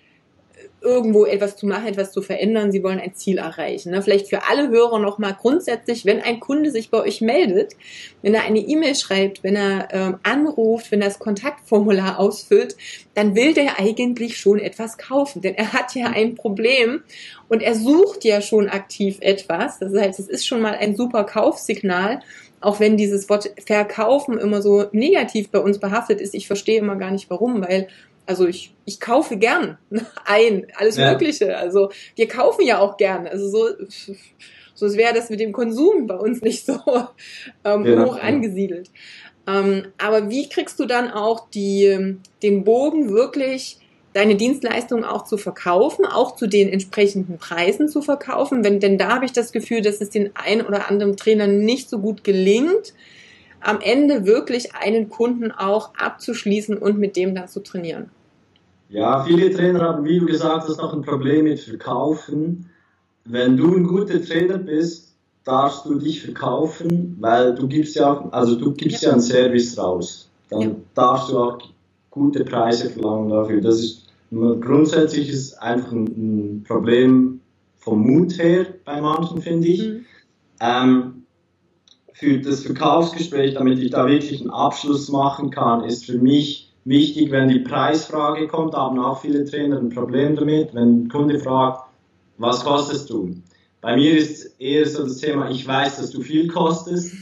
irgendwo 0.83 1.25
etwas 1.25 1.55
zu 1.55 1.65
machen, 1.65 1.87
etwas 1.87 2.11
zu 2.11 2.21
verändern. 2.21 2.71
Sie 2.71 2.83
wollen 2.83 2.99
ein 2.99 3.15
Ziel 3.15 3.37
erreichen. 3.37 3.91
Ne? 3.91 4.01
Vielleicht 4.01 4.29
für 4.29 4.47
alle 4.47 4.69
Hörer 4.69 4.99
nochmal 4.99 5.35
grundsätzlich, 5.39 6.05
wenn 6.05 6.21
ein 6.21 6.39
Kunde 6.39 6.71
sich 6.71 6.91
bei 6.91 6.99
euch 6.99 7.21
meldet, 7.21 7.73
wenn 8.21 8.33
er 8.33 8.43
eine 8.43 8.59
E-Mail 8.59 8.95
schreibt, 8.95 9.43
wenn 9.43 9.55
er 9.55 9.87
ähm, 9.91 10.17
anruft, 10.23 10.91
wenn 10.91 11.01
er 11.01 11.07
das 11.07 11.19
Kontaktformular 11.19 12.19
ausfüllt, 12.19 12.75
dann 13.13 13.35
will 13.35 13.53
der 13.53 13.79
eigentlich 13.79 14.37
schon 14.37 14.59
etwas 14.59 14.97
kaufen, 14.97 15.41
denn 15.41 15.55
er 15.55 15.73
hat 15.73 15.95
ja 15.95 16.07
ein 16.07 16.35
Problem 16.35 17.03
und 17.47 17.61
er 17.61 17.75
sucht 17.75 18.25
ja 18.25 18.41
schon 18.41 18.69
aktiv 18.69 19.17
etwas. 19.21 19.79
Das 19.79 19.93
heißt, 19.93 20.19
es 20.19 20.27
ist 20.27 20.45
schon 20.45 20.61
mal 20.61 20.75
ein 20.75 20.95
super 20.95 21.23
Kaufsignal 21.23 22.21
auch 22.63 22.79
wenn 22.79 22.95
dieses 22.95 23.27
Wort 23.29 23.51
verkaufen 23.65 24.37
immer 24.37 24.61
so 24.61 24.85
negativ 24.93 25.49
bei 25.49 25.59
uns 25.59 25.79
behaftet 25.79 26.21
ist, 26.21 26.33
ich 26.33 26.47
verstehe 26.47 26.79
immer 26.79 26.95
gar 26.95 27.11
nicht 27.11 27.29
warum, 27.29 27.61
weil 27.61 27.89
also 28.25 28.47
ich, 28.47 28.73
ich 28.85 28.99
kaufe 28.99 29.37
gern 29.37 29.77
ein, 30.25 30.67
alles 30.75 30.97
ja. 30.97 31.11
Mögliche. 31.11 31.57
Also 31.57 31.91
wir 32.15 32.27
kaufen 32.27 32.65
ja 32.65 32.79
auch 32.79 32.97
gern. 32.97 33.27
Also 33.27 33.49
so, 33.49 33.69
so 34.73 34.93
wäre 34.95 35.13
das 35.13 35.29
mit 35.29 35.39
dem 35.39 35.51
Konsum 35.51 36.07
bei 36.07 36.15
uns 36.15 36.41
nicht 36.41 36.65
so 36.65 36.79
ähm, 37.65 37.85
ja, 37.85 38.05
hoch 38.05 38.17
angesiedelt. 38.17 38.89
Ähm, 39.47 39.87
aber 39.97 40.29
wie 40.29 40.47
kriegst 40.47 40.79
du 40.79 40.85
dann 40.85 41.11
auch 41.11 41.49
die, 41.49 42.17
den 42.41 42.63
Bogen 42.63 43.09
wirklich 43.09 43.77
deine 44.13 44.35
Dienstleistung 44.35 45.03
auch 45.03 45.25
zu 45.25 45.37
verkaufen, 45.37 46.05
auch 46.05 46.35
zu 46.35 46.47
den 46.47 46.69
entsprechenden 46.69 47.37
Preisen 47.37 47.89
zu 47.89 48.01
verkaufen? 48.01 48.63
Wenn, 48.63 48.79
denn 48.79 48.97
da 48.97 49.09
habe 49.09 49.25
ich 49.25 49.33
das 49.33 49.51
Gefühl, 49.51 49.81
dass 49.81 49.99
es 50.01 50.11
den 50.11 50.35
einen 50.35 50.65
oder 50.65 50.89
anderen 50.89 51.17
Trainer 51.17 51.47
nicht 51.47 51.89
so 51.89 51.99
gut 51.99 52.23
gelingt, 52.23 52.93
am 53.63 53.79
Ende 53.81 54.25
wirklich 54.25 54.75
einen 54.75 55.09
Kunden 55.09 55.51
auch 55.51 55.93
abzuschließen 55.95 56.77
und 56.77 56.97
mit 56.97 57.15
dem 57.15 57.35
dann 57.35 57.47
zu 57.47 57.61
trainieren? 57.61 58.09
Ja, 58.89 59.23
viele 59.23 59.51
Trainer 59.51 59.81
haben, 59.81 60.05
wie 60.05 60.19
du 60.19 60.25
gesagt 60.25 60.67
hast, 60.67 60.77
noch 60.77 60.93
ein 60.93 61.01
Problem 61.01 61.45
mit 61.45 61.59
Verkaufen. 61.59 62.69
Wenn 63.25 63.57
du 63.57 63.75
ein 63.75 63.85
guter 63.85 64.21
Trainer 64.21 64.57
bist, 64.57 65.13
darfst 65.43 65.85
du 65.85 65.95
dich 65.95 66.21
verkaufen, 66.21 67.17
weil 67.19 67.55
du 67.55 67.67
gibst 67.67 67.95
ja, 67.95 68.27
also 68.31 68.55
du 68.55 68.71
gibst 68.73 69.01
ja, 69.01 69.09
ja 69.09 69.13
einen 69.13 69.21
Service 69.21 69.77
raus. 69.77 70.29
Dann 70.49 70.61
ja. 70.61 70.75
darfst 70.93 71.29
du 71.29 71.39
auch 71.39 71.57
gute 72.11 72.45
Preise 72.45 72.89
verlangen 72.89 73.29
dafür. 73.29 73.61
Das 73.61 73.79
ist 73.79 74.03
grundsätzlich 74.31 75.29
ist 75.29 75.53
einfach 75.61 75.91
ein, 75.91 76.63
Problem 76.67 77.39
vom 77.77 78.01
Mut 78.01 78.37
her 78.37 78.65
bei 78.85 79.01
manchen, 79.01 79.41
finde 79.41 79.67
ich. 79.67 79.87
Mhm. 79.87 80.05
Ähm, 80.59 81.22
für 82.13 82.39
das 82.39 82.63
Verkaufsgespräch, 82.63 83.55
damit 83.55 83.79
ich 83.79 83.91
da 83.91 84.07
wirklich 84.07 84.41
einen 84.41 84.51
Abschluss 84.51 85.09
machen 85.09 85.49
kann, 85.49 85.83
ist 85.83 86.05
für 86.05 86.17
mich 86.17 86.71
wichtig, 86.85 87.31
wenn 87.31 87.49
die 87.49 87.59
Preisfrage 87.59 88.47
kommt, 88.47 88.75
haben 88.75 88.99
auch 88.99 89.21
viele 89.21 89.45
Trainer 89.45 89.79
ein 89.79 89.89
Problem 89.89 90.35
damit, 90.35 90.73
wenn 90.73 91.03
ein 91.03 91.09
Kunde 91.09 91.39
fragt, 91.39 91.89
was 92.37 92.63
kostest 92.63 93.09
du? 93.09 93.35
Bei 93.81 93.95
mir 93.95 94.17
ist 94.17 94.59
eher 94.59 94.87
so 94.87 95.03
das 95.03 95.17
Thema, 95.17 95.49
ich 95.49 95.67
weiß, 95.67 95.97
dass 95.97 96.11
du 96.11 96.21
viel 96.21 96.47
kostest. 96.47 97.13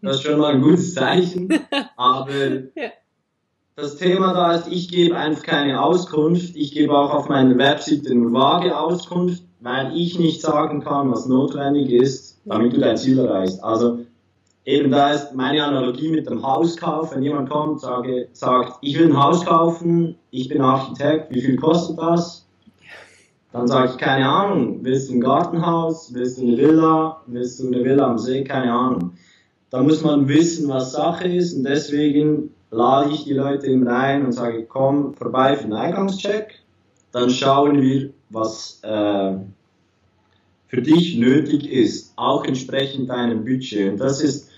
Das 0.00 0.16
ist 0.16 0.22
schon 0.22 0.38
mal 0.38 0.54
ein 0.54 0.62
gutes 0.62 0.94
Zeichen. 0.94 1.48
Aber 1.96 2.28
das 3.76 3.96
Thema 3.96 4.32
da 4.32 4.54
ist, 4.54 4.68
ich 4.70 4.88
gebe 4.88 5.16
einfach 5.16 5.42
keine 5.42 5.82
Auskunft. 5.82 6.54
Ich 6.54 6.72
gebe 6.72 6.96
auch 6.96 7.12
auf 7.12 7.28
meiner 7.28 7.58
Webseite 7.58 8.14
nur 8.14 8.32
vage 8.32 8.78
Auskunft, 8.78 9.42
weil 9.60 9.96
ich 9.96 10.18
nicht 10.18 10.40
sagen 10.40 10.82
kann, 10.82 11.10
was 11.10 11.26
notwendig 11.26 11.90
ist, 11.90 12.40
damit 12.44 12.74
du 12.74 12.80
dein 12.80 12.96
Ziel 12.96 13.18
erreichst. 13.18 13.62
Also 13.64 14.03
eben 14.64 14.90
da 14.90 15.12
ist 15.12 15.34
meine 15.34 15.64
Analogie 15.64 16.08
mit 16.08 16.28
dem 16.28 16.42
Hauskauf. 16.42 17.14
Wenn 17.14 17.22
jemand 17.22 17.50
kommt, 17.50 17.80
sage, 17.80 18.28
sagt, 18.32 18.78
ich 18.80 18.98
will 18.98 19.08
ein 19.08 19.22
Haus 19.22 19.44
kaufen, 19.44 20.16
ich 20.30 20.48
bin 20.48 20.60
Architekt, 20.60 21.34
wie 21.34 21.40
viel 21.40 21.56
kostet 21.56 21.98
das? 21.98 22.46
Dann 23.52 23.68
sage 23.68 23.92
ich, 23.92 23.98
keine 23.98 24.28
Ahnung, 24.28 24.80
willst 24.82 25.08
du 25.08 25.14
ein 25.14 25.20
Gartenhaus, 25.20 26.12
willst 26.12 26.38
du 26.38 26.42
eine 26.42 26.56
Villa, 26.56 27.20
willst 27.26 27.60
du 27.60 27.68
eine 27.68 27.84
Villa 27.84 28.10
am 28.10 28.18
See, 28.18 28.42
keine 28.42 28.72
Ahnung. 28.72 29.12
Da 29.70 29.82
muss 29.82 30.02
man 30.02 30.28
wissen, 30.28 30.68
was 30.68 30.92
Sache 30.92 31.28
ist 31.28 31.54
und 31.54 31.64
deswegen 31.64 32.50
lade 32.70 33.10
ich 33.12 33.24
die 33.24 33.34
Leute 33.34 33.68
eben 33.68 33.86
rein 33.86 34.24
und 34.24 34.32
sage, 34.32 34.64
komm 34.64 35.14
vorbei 35.14 35.56
für 35.56 35.64
den 35.64 35.74
Eingangscheck. 35.74 36.60
Dann 37.12 37.30
schauen 37.30 37.80
wir, 37.80 38.10
was 38.30 38.80
äh, 38.82 39.34
für 40.66 40.82
dich 40.82 41.16
nötig 41.16 41.70
ist, 41.70 42.12
auch 42.16 42.44
entsprechend 42.44 43.10
deinem 43.10 43.44
Budget. 43.44 43.92
Und 43.92 44.00
das 44.00 44.20
ist 44.20 44.50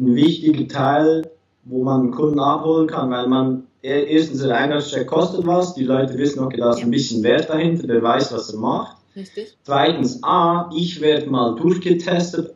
ein 0.00 0.14
wichtiger 0.14 0.66
Teil, 0.66 1.30
wo 1.64 1.84
man 1.84 2.00
einen 2.00 2.10
Kunden 2.10 2.40
abholen 2.40 2.88
kann, 2.88 3.10
weil 3.10 3.28
man 3.28 3.66
erstens 3.82 4.42
der 4.42 4.56
Eingangscheck 4.56 5.06
kostet 5.06 5.46
was, 5.46 5.74
die 5.74 5.84
Leute 5.84 6.16
wissen, 6.18 6.40
okay, 6.40 6.56
da 6.58 6.70
ist 6.70 6.82
ein 6.82 6.90
bisschen 6.90 7.22
Wert 7.22 7.48
dahinter, 7.48 7.86
der 7.86 8.02
weiß, 8.02 8.32
was 8.32 8.52
er 8.52 8.58
macht. 8.58 8.96
Richtig. 9.14 9.56
Zweitens, 9.64 10.22
A, 10.22 10.70
ich 10.74 11.00
werde 11.00 11.28
mal 11.28 11.54
durchgetestet, 11.56 12.54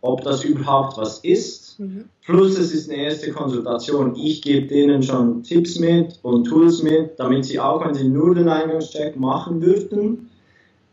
ob 0.00 0.22
das 0.22 0.44
überhaupt 0.44 0.98
was 0.98 1.20
ist. 1.20 1.80
Mhm. 1.80 2.04
Plus 2.24 2.58
es 2.58 2.74
ist 2.74 2.90
eine 2.90 3.02
erste 3.02 3.32
Konsultation. 3.32 4.14
Ich 4.16 4.42
gebe 4.42 4.66
denen 4.66 5.02
schon 5.02 5.42
Tipps 5.42 5.78
mit 5.78 6.18
und 6.22 6.44
Tools 6.44 6.82
mit, 6.82 7.18
damit 7.18 7.46
sie 7.46 7.58
auch, 7.58 7.84
wenn 7.84 7.94
sie 7.94 8.08
nur 8.08 8.34
den 8.34 8.48
Eingangscheck 8.48 9.18
machen 9.18 9.62
würden, 9.62 10.28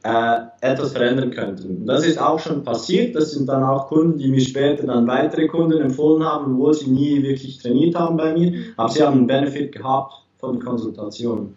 äh, 0.04 0.38
etwas 0.62 0.92
verändern 0.94 1.32
könnten. 1.32 1.86
Das 1.86 2.06
ist 2.06 2.20
auch 2.20 2.40
schon 2.40 2.64
passiert. 2.64 3.16
Das 3.16 3.32
sind 3.32 3.48
dann 3.48 3.64
auch 3.64 3.88
Kunden, 3.88 4.18
die 4.18 4.30
mir 4.30 4.42
später 4.42 4.88
dann 4.88 5.08
weitere 5.08 5.48
Kunden 5.48 5.80
empfohlen 5.80 6.24
haben, 6.24 6.54
obwohl 6.54 6.74
sie 6.74 6.90
nie 6.90 7.22
wirklich 7.22 7.60
trainiert 7.60 7.96
haben 7.96 8.18
bei 8.18 8.34
mir, 8.34 8.54
aber 8.78 8.90
sie 8.90 9.04
haben 9.04 9.20
einen 9.20 9.28
Benefit 9.28 9.72
gehabt 9.72 10.14
von 10.40 10.58
der 10.58 10.66
Konsultation. 10.66 11.56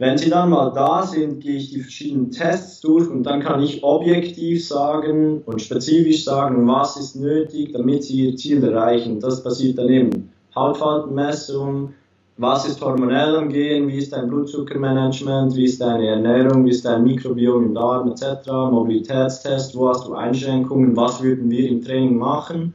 Wenn 0.00 0.16
Sie 0.16 0.30
dann 0.30 0.48
mal 0.48 0.70
da 0.70 1.02
sind, 1.02 1.40
gehe 1.40 1.56
ich 1.56 1.72
die 1.72 1.80
verschiedenen 1.80 2.30
Tests 2.30 2.80
durch 2.80 3.06
und 3.10 3.22
dann 3.22 3.40
kann 3.40 3.62
ich 3.62 3.84
objektiv 3.84 4.66
sagen 4.66 5.42
und 5.44 5.60
spezifisch 5.60 6.24
sagen, 6.24 6.66
was 6.66 6.96
ist 6.96 7.16
nötig, 7.16 7.74
damit 7.74 8.04
Sie 8.04 8.28
Ihr 8.28 8.36
Ziel 8.36 8.64
erreichen. 8.64 9.20
Das 9.20 9.42
passiert 9.42 9.76
dann 9.76 9.90
eben 9.90 10.32
Hautfaltenmessung, 10.54 11.92
was 12.40 12.66
ist 12.66 12.80
hormonell 12.80 13.36
am 13.36 13.50
Gehen, 13.50 13.86
wie 13.88 13.98
ist 13.98 14.14
dein 14.14 14.28
Blutzuckermanagement, 14.28 15.54
wie 15.56 15.64
ist 15.64 15.78
deine 15.78 16.08
Ernährung, 16.08 16.64
wie 16.64 16.70
ist 16.70 16.86
dein 16.86 17.04
Mikrobiom 17.04 17.66
im 17.66 17.74
Darm 17.74 18.10
etc., 18.10 18.48
Mobilitätstest, 18.48 19.76
wo 19.76 19.90
hast 19.90 20.06
du 20.06 20.14
Einschränkungen, 20.14 20.96
was 20.96 21.22
würden 21.22 21.50
wir 21.50 21.68
im 21.68 21.84
Training 21.84 22.16
machen, 22.16 22.72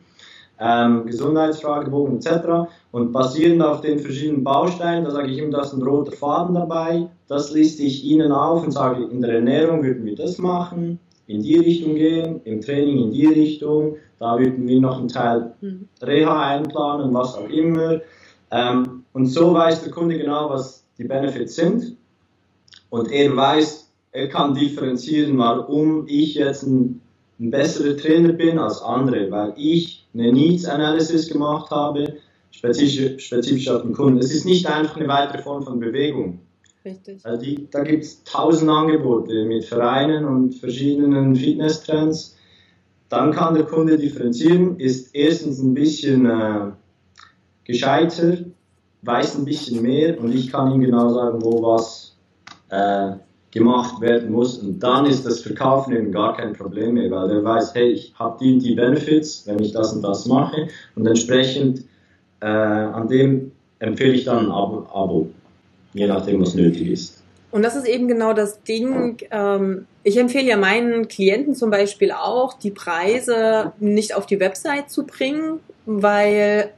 ähm, 0.59 1.07
Gesundheitsfragebogen 1.07 2.17
etc. 2.17 2.69
Und 2.91 3.11
basierend 3.11 3.63
auf 3.63 3.81
den 3.81 3.97
verschiedenen 3.97 4.43
Bausteinen, 4.43 5.03
da 5.03 5.09
sage 5.09 5.31
ich 5.31 5.39
immer, 5.39 5.57
da 5.57 5.61
ist 5.61 5.73
ein 5.73 5.81
roter 5.81 6.11
Faden 6.11 6.53
dabei, 6.53 7.07
das 7.27 7.51
liste 7.51 7.81
ich 7.81 8.03
Ihnen 8.05 8.31
auf 8.31 8.63
und 8.63 8.71
sage, 8.71 9.03
in 9.03 9.21
der 9.21 9.33
Ernährung 9.33 9.83
würden 9.83 10.05
wir 10.05 10.15
das 10.15 10.37
machen, 10.37 10.99
in 11.25 11.41
die 11.41 11.57
Richtung 11.57 11.95
gehen, 11.95 12.39
im 12.43 12.61
Training 12.61 12.99
in 13.05 13.11
die 13.11 13.25
Richtung, 13.25 13.95
da 14.19 14.37
würden 14.37 14.67
wir 14.67 14.79
noch 14.79 14.99
einen 14.99 15.07
Teil 15.07 15.55
mhm. 15.59 15.87
Reha 16.03 16.39
einplanen, 16.49 17.11
was 17.15 17.35
auch 17.35 17.49
immer. 17.49 17.99
Und 19.15 19.27
so 19.27 19.53
weiß 19.53 19.81
der 19.81 19.91
Kunde 19.93 20.17
genau, 20.17 20.49
was 20.49 20.83
die 20.97 21.05
Benefits 21.05 21.55
sind. 21.55 21.95
Und 22.89 23.09
er 23.09 23.33
weiß, 23.33 23.89
er 24.11 24.27
kann 24.27 24.53
differenzieren, 24.53 25.37
warum 25.37 26.05
ich 26.09 26.35
jetzt 26.35 26.63
ein, 26.63 26.99
ein 27.39 27.49
besserer 27.49 27.95
Trainer 27.95 28.33
bin 28.33 28.59
als 28.59 28.81
andere, 28.81 29.31
weil 29.31 29.53
ich 29.55 30.05
eine 30.13 30.33
Needs 30.33 30.65
Analysis 30.65 31.29
gemacht 31.29 31.71
habe, 31.71 32.17
spezifisch, 32.51 33.25
spezifisch 33.25 33.69
auf 33.69 33.83
den 33.83 33.93
Kunden. 33.93 34.19
Es 34.19 34.33
ist 34.33 34.43
nicht 34.43 34.67
einfach 34.67 34.97
eine 34.97 35.07
weitere 35.07 35.41
Form 35.41 35.63
von 35.63 35.79
Bewegung. 35.79 36.41
Richtig. 36.83 37.25
Also 37.25 37.41
die, 37.41 37.69
da 37.71 37.83
gibt 37.83 38.03
es 38.03 38.21
tausend 38.25 38.69
Angebote 38.69 39.45
mit 39.45 39.63
Vereinen 39.63 40.25
und 40.25 40.55
verschiedenen 40.55 41.37
Fitnesstrends. 41.37 42.35
Dann 43.07 43.31
kann 43.31 43.53
der 43.53 43.63
Kunde 43.63 43.97
differenzieren, 43.97 44.77
ist 44.77 45.15
erstens 45.15 45.61
ein 45.61 45.73
bisschen 45.73 46.25
äh, 46.25 46.71
gescheiter, 47.63 48.39
weiß 49.05 49.37
ein 49.37 49.45
bisschen 49.45 49.81
mehr 49.81 50.19
und 50.19 50.33
ich 50.33 50.51
kann 50.51 50.71
ihm 50.71 50.81
genau 50.81 51.09
sagen, 51.09 51.41
wo 51.41 51.61
was 51.61 52.15
äh, 52.69 53.11
gemacht 53.51 54.01
werden 54.01 54.31
muss. 54.31 54.57
Und 54.57 54.79
dann 54.79 55.05
ist 55.05 55.25
das 55.25 55.41
Verkaufen 55.41 55.95
eben 55.95 56.11
gar 56.11 56.35
kein 56.35 56.53
Problem 56.53 56.95
mehr, 56.95 57.09
weil 57.09 57.31
er 57.31 57.43
weiß, 57.43 57.73
hey, 57.73 57.91
ich 57.91 58.13
habe 58.19 58.37
die 58.41 58.53
und 58.53 58.59
die 58.59 58.75
Benefits, 58.75 59.47
wenn 59.47 59.59
ich 59.59 59.71
das 59.71 59.93
und 59.93 60.01
das 60.01 60.25
mache. 60.25 60.67
Und 60.95 61.07
entsprechend 61.07 61.85
äh, 62.41 62.47
an 62.47 63.07
dem 63.07 63.51
empfehle 63.79 64.13
ich 64.13 64.25
dann 64.25 64.45
ein 64.45 64.51
Abo, 64.51 64.85
Abo, 64.93 65.29
je 65.93 66.05
nachdem, 66.07 66.41
was 66.41 66.53
nötig 66.53 66.89
ist. 66.89 67.23
Und 67.51 67.63
das 67.63 67.77
ist 67.77 67.87
eben 67.87 68.09
genau 68.09 68.33
das 68.33 68.61
Ding. 68.63 69.17
Ähm, 69.31 69.87
ich 70.03 70.17
empfehle 70.17 70.49
ja 70.49 70.57
meinen 70.57 71.07
Klienten 71.07 71.55
zum 71.55 71.69
Beispiel 71.69 72.11
auch, 72.11 72.59
die 72.59 72.71
Preise 72.71 73.71
nicht 73.79 74.13
auf 74.15 74.25
die 74.25 74.41
Website 74.41 74.89
zu 74.89 75.05
bringen, 75.05 75.61
weil 75.85 76.71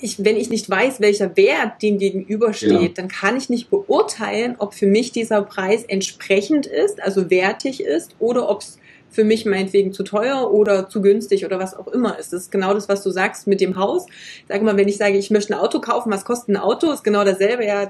ich, 0.00 0.24
wenn 0.24 0.36
ich 0.36 0.50
nicht 0.50 0.68
weiß, 0.68 1.00
welcher 1.00 1.36
Wert 1.36 1.82
dem 1.82 1.98
gegenübersteht, 1.98 2.70
ja. 2.70 2.88
dann 2.88 3.08
kann 3.08 3.36
ich 3.36 3.50
nicht 3.50 3.70
beurteilen, 3.70 4.56
ob 4.58 4.74
für 4.74 4.86
mich 4.86 5.12
dieser 5.12 5.42
Preis 5.42 5.84
entsprechend 5.84 6.66
ist, 6.66 7.02
also 7.02 7.30
wertig 7.30 7.82
ist, 7.82 8.16
oder 8.18 8.48
ob 8.48 8.62
es 8.62 8.78
für 9.10 9.24
mich 9.24 9.44
meinetwegen 9.44 9.92
zu 9.92 10.04
teuer 10.04 10.52
oder 10.52 10.88
zu 10.88 11.02
günstig 11.02 11.44
oder 11.44 11.58
was 11.58 11.76
auch 11.76 11.88
immer 11.88 12.18
ist. 12.18 12.32
Das 12.32 12.42
ist 12.42 12.52
genau 12.52 12.72
das, 12.74 12.88
was 12.88 13.02
du 13.02 13.10
sagst 13.10 13.46
mit 13.46 13.60
dem 13.60 13.76
Haus. 13.76 14.06
Sag 14.48 14.62
mal, 14.62 14.76
wenn 14.76 14.88
ich 14.88 14.96
sage, 14.96 15.18
ich 15.18 15.30
möchte 15.30 15.52
ein 15.52 15.60
Auto 15.60 15.80
kaufen, 15.80 16.12
was 16.12 16.24
kostet 16.24 16.50
ein 16.50 16.56
Auto, 16.56 16.92
ist 16.92 17.02
genau 17.02 17.24
dasselbe. 17.24 17.66
Ja, 17.66 17.88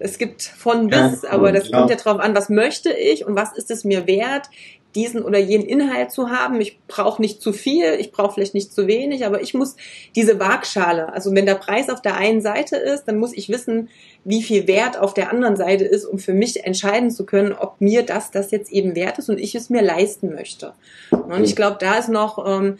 es 0.00 0.18
gibt 0.18 0.42
von 0.42 0.88
bis, 0.88 1.22
ja, 1.22 1.30
aber 1.30 1.52
das 1.52 1.68
ja. 1.68 1.78
kommt 1.78 1.90
ja 1.90 1.96
drauf 1.96 2.18
an, 2.20 2.34
was 2.34 2.48
möchte 2.48 2.92
ich 2.92 3.24
und 3.26 3.36
was 3.36 3.56
ist 3.56 3.70
es 3.70 3.84
mir 3.84 4.06
wert, 4.06 4.48
diesen 4.98 5.22
oder 5.22 5.38
jenen 5.38 5.66
Inhalt 5.66 6.10
zu 6.10 6.30
haben. 6.30 6.60
Ich 6.60 6.78
brauche 6.88 7.22
nicht 7.22 7.40
zu 7.40 7.52
viel, 7.52 7.94
ich 8.00 8.10
brauche 8.10 8.34
vielleicht 8.34 8.54
nicht 8.54 8.72
zu 8.72 8.88
wenig, 8.88 9.24
aber 9.24 9.40
ich 9.40 9.54
muss 9.54 9.76
diese 10.16 10.40
Waagschale, 10.40 11.12
also 11.12 11.32
wenn 11.34 11.46
der 11.46 11.54
Preis 11.54 11.88
auf 11.88 12.02
der 12.02 12.16
einen 12.16 12.40
Seite 12.40 12.76
ist, 12.76 13.04
dann 13.04 13.18
muss 13.18 13.32
ich 13.32 13.48
wissen, 13.48 13.90
wie 14.24 14.42
viel 14.42 14.66
Wert 14.66 14.98
auf 14.98 15.14
der 15.14 15.30
anderen 15.30 15.56
Seite 15.56 15.84
ist, 15.84 16.04
um 16.04 16.18
für 16.18 16.34
mich 16.34 16.64
entscheiden 16.64 17.12
zu 17.12 17.24
können, 17.24 17.52
ob 17.52 17.80
mir 17.80 18.02
das, 18.02 18.32
das 18.32 18.50
jetzt 18.50 18.72
eben 18.72 18.96
wert 18.96 19.18
ist 19.18 19.28
und 19.28 19.38
ich 19.38 19.54
es 19.54 19.70
mir 19.70 19.82
leisten 19.82 20.34
möchte. 20.34 20.72
Und 21.10 21.44
ich 21.44 21.54
glaube, 21.54 21.76
da 21.78 21.94
ist 21.94 22.08
noch, 22.08 22.44
ähm, 22.44 22.78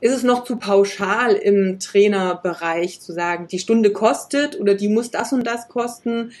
ist 0.00 0.12
es 0.12 0.24
noch 0.24 0.42
zu 0.42 0.56
pauschal 0.56 1.34
im 1.34 1.78
Trainerbereich 1.78 3.00
zu 3.00 3.12
sagen, 3.12 3.46
die 3.46 3.60
Stunde 3.60 3.92
kostet 3.92 4.58
oder 4.58 4.74
die 4.74 4.88
muss 4.88 5.12
das 5.12 5.32
und 5.32 5.46
das 5.46 5.68
kosten. 5.68 6.32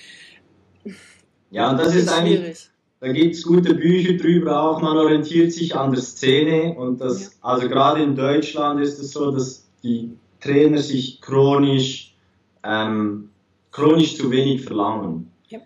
Ja, 1.50 1.70
und 1.70 1.78
das, 1.78 1.88
das 1.88 1.94
ist, 1.94 2.02
ist 2.02 2.12
eigentlich, 2.12 2.71
da 3.02 3.10
gibt 3.10 3.34
es 3.34 3.42
gute 3.42 3.74
Bücher 3.74 4.12
drüber 4.12 4.62
auch, 4.62 4.80
man 4.80 4.96
orientiert 4.96 5.52
sich 5.52 5.74
an 5.74 5.90
der 5.90 6.00
Szene 6.00 6.76
und 6.78 7.00
das, 7.00 7.24
ja. 7.24 7.30
also 7.40 7.68
gerade 7.68 8.00
in 8.00 8.14
Deutschland 8.14 8.80
ist 8.80 9.00
es 9.00 9.10
so, 9.10 9.32
dass 9.32 9.66
die 9.82 10.12
Trainer 10.40 10.78
sich 10.78 11.20
chronisch, 11.20 12.14
ähm, 12.62 13.30
chronisch 13.72 14.16
zu 14.16 14.30
wenig 14.30 14.62
verlangen. 14.62 15.32
Ja. 15.48 15.58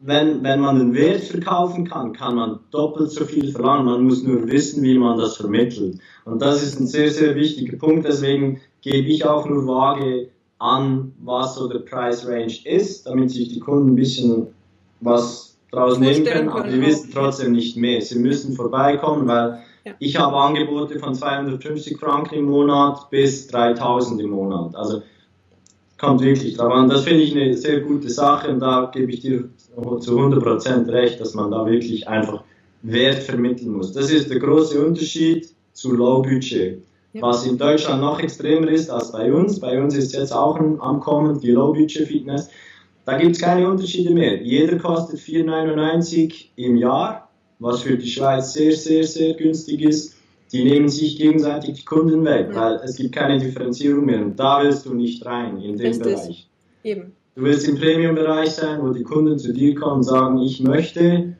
Wenn, 0.00 0.42
wenn 0.42 0.58
man 0.58 0.76
den 0.76 0.92
Wert 0.92 1.22
verkaufen 1.22 1.86
kann, 1.86 2.14
kann 2.14 2.34
man 2.34 2.58
doppelt 2.72 3.12
so 3.12 3.24
viel 3.24 3.52
verlangen, 3.52 3.84
man 3.84 4.02
muss 4.02 4.24
nur 4.24 4.48
wissen, 4.48 4.82
wie 4.82 4.98
man 4.98 5.18
das 5.18 5.36
vermittelt. 5.36 6.00
Und 6.24 6.42
das 6.42 6.64
ist 6.64 6.80
ein 6.80 6.88
sehr, 6.88 7.12
sehr 7.12 7.36
wichtiger 7.36 7.76
Punkt, 7.76 8.04
deswegen 8.04 8.60
gebe 8.80 9.06
ich 9.06 9.24
auch 9.24 9.48
nur 9.48 9.68
vage 9.68 10.30
an, 10.58 11.12
was 11.20 11.54
so 11.54 11.68
der 11.68 11.78
Price 11.78 12.26
Range 12.26 12.56
ist, 12.64 13.06
damit 13.06 13.30
sich 13.30 13.50
die 13.50 13.60
Kunden 13.60 13.90
ein 13.90 13.94
bisschen 13.94 14.48
was 14.98 15.49
draus 15.70 15.98
nehmen 15.98 16.24
können, 16.24 16.48
aber 16.48 16.68
die 16.68 16.80
wissen 16.80 17.10
trotzdem 17.12 17.52
nicht 17.52 17.76
mehr. 17.76 18.00
Sie 18.00 18.18
müssen 18.18 18.54
vorbeikommen, 18.54 19.26
weil 19.26 19.62
ja. 19.84 19.92
ich 19.98 20.18
habe 20.18 20.36
Angebote 20.36 20.98
von 20.98 21.14
250 21.14 21.98
Franken 21.98 22.34
im 22.34 22.44
Monat 22.46 23.10
bis 23.10 23.46
3000 23.48 24.20
im 24.20 24.30
Monat. 24.30 24.74
Also 24.74 25.02
kommt 25.98 26.22
wirklich 26.22 26.56
drauf 26.56 26.72
an. 26.72 26.88
Das 26.88 27.04
finde 27.04 27.22
ich 27.22 27.36
eine 27.36 27.56
sehr 27.56 27.80
gute 27.80 28.10
Sache 28.10 28.48
und 28.50 28.60
da 28.60 28.90
gebe 28.92 29.12
ich 29.12 29.20
dir 29.20 29.48
zu 30.00 30.18
100% 30.18 30.90
recht, 30.90 31.20
dass 31.20 31.34
man 31.34 31.50
da 31.50 31.66
wirklich 31.66 32.08
einfach 32.08 32.42
Wert 32.82 33.22
vermitteln 33.22 33.72
muss. 33.72 33.92
Das 33.92 34.10
ist 34.10 34.30
der 34.30 34.38
große 34.38 34.84
Unterschied 34.84 35.52
zu 35.72 35.94
Low 35.94 36.22
Budget. 36.22 36.82
Ja. 37.12 37.22
Was 37.22 37.46
in 37.46 37.58
Deutschland 37.58 38.00
noch 38.00 38.20
extremer 38.20 38.68
ist 38.68 38.88
als 38.88 39.12
bei 39.12 39.32
uns. 39.32 39.60
Bei 39.60 39.82
uns 39.82 39.96
ist 39.96 40.12
jetzt 40.12 40.32
auch 40.32 40.58
am 40.58 41.00
Kommen 41.00 41.40
die 41.40 41.50
Low 41.50 41.72
Budget 41.72 42.08
Fitness. 42.08 42.48
Da 43.04 43.18
gibt 43.18 43.36
es 43.36 43.42
keine 43.42 43.68
Unterschiede 43.68 44.12
mehr. 44.12 44.42
Jeder 44.42 44.78
kostet 44.78 45.20
4,99 45.20 46.50
im 46.56 46.76
Jahr, 46.76 47.30
was 47.58 47.82
für 47.82 47.96
die 47.96 48.08
Schweiz 48.08 48.52
sehr, 48.52 48.72
sehr, 48.72 49.04
sehr 49.04 49.34
günstig 49.34 49.82
ist. 49.82 50.16
Die 50.52 50.64
nehmen 50.64 50.88
sich 50.88 51.16
gegenseitig 51.16 51.74
die 51.74 51.84
Kunden 51.84 52.24
weg, 52.24 52.48
ja. 52.50 52.60
weil 52.60 52.74
es 52.84 52.96
gibt 52.96 53.14
keine 53.14 53.38
Differenzierung 53.38 54.04
mehr. 54.04 54.20
Und 54.20 54.38
da 54.38 54.62
willst 54.62 54.84
du 54.86 54.94
nicht 54.94 55.24
rein, 55.24 55.58
in 55.58 55.76
den 55.76 55.98
Bereich. 55.98 56.48
Eben. 56.82 57.12
Du 57.36 57.42
willst 57.42 57.68
im 57.68 57.76
Premium-Bereich 57.76 58.50
sein, 58.50 58.82
wo 58.82 58.90
die 58.90 59.04
Kunden 59.04 59.38
zu 59.38 59.52
dir 59.52 59.74
kommen 59.74 59.98
und 59.98 60.02
sagen, 60.02 60.38
ich 60.38 60.60
möchte, 60.60 61.36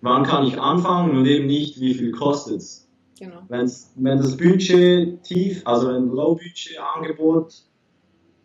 wann 0.00 0.24
kann 0.24 0.46
ich 0.46 0.58
anfangen 0.58 1.16
und 1.16 1.26
eben 1.26 1.46
nicht, 1.46 1.80
wie 1.80 1.94
viel 1.94 2.10
kostet 2.10 2.56
es. 2.56 2.88
Genau. 3.18 3.42
Wenn's, 3.48 3.92
wenn 3.96 4.18
das 4.18 4.36
Budget 4.36 5.22
tief, 5.22 5.62
also 5.64 5.88
ein 5.88 6.08
Low-Budget-Angebot 6.08 7.62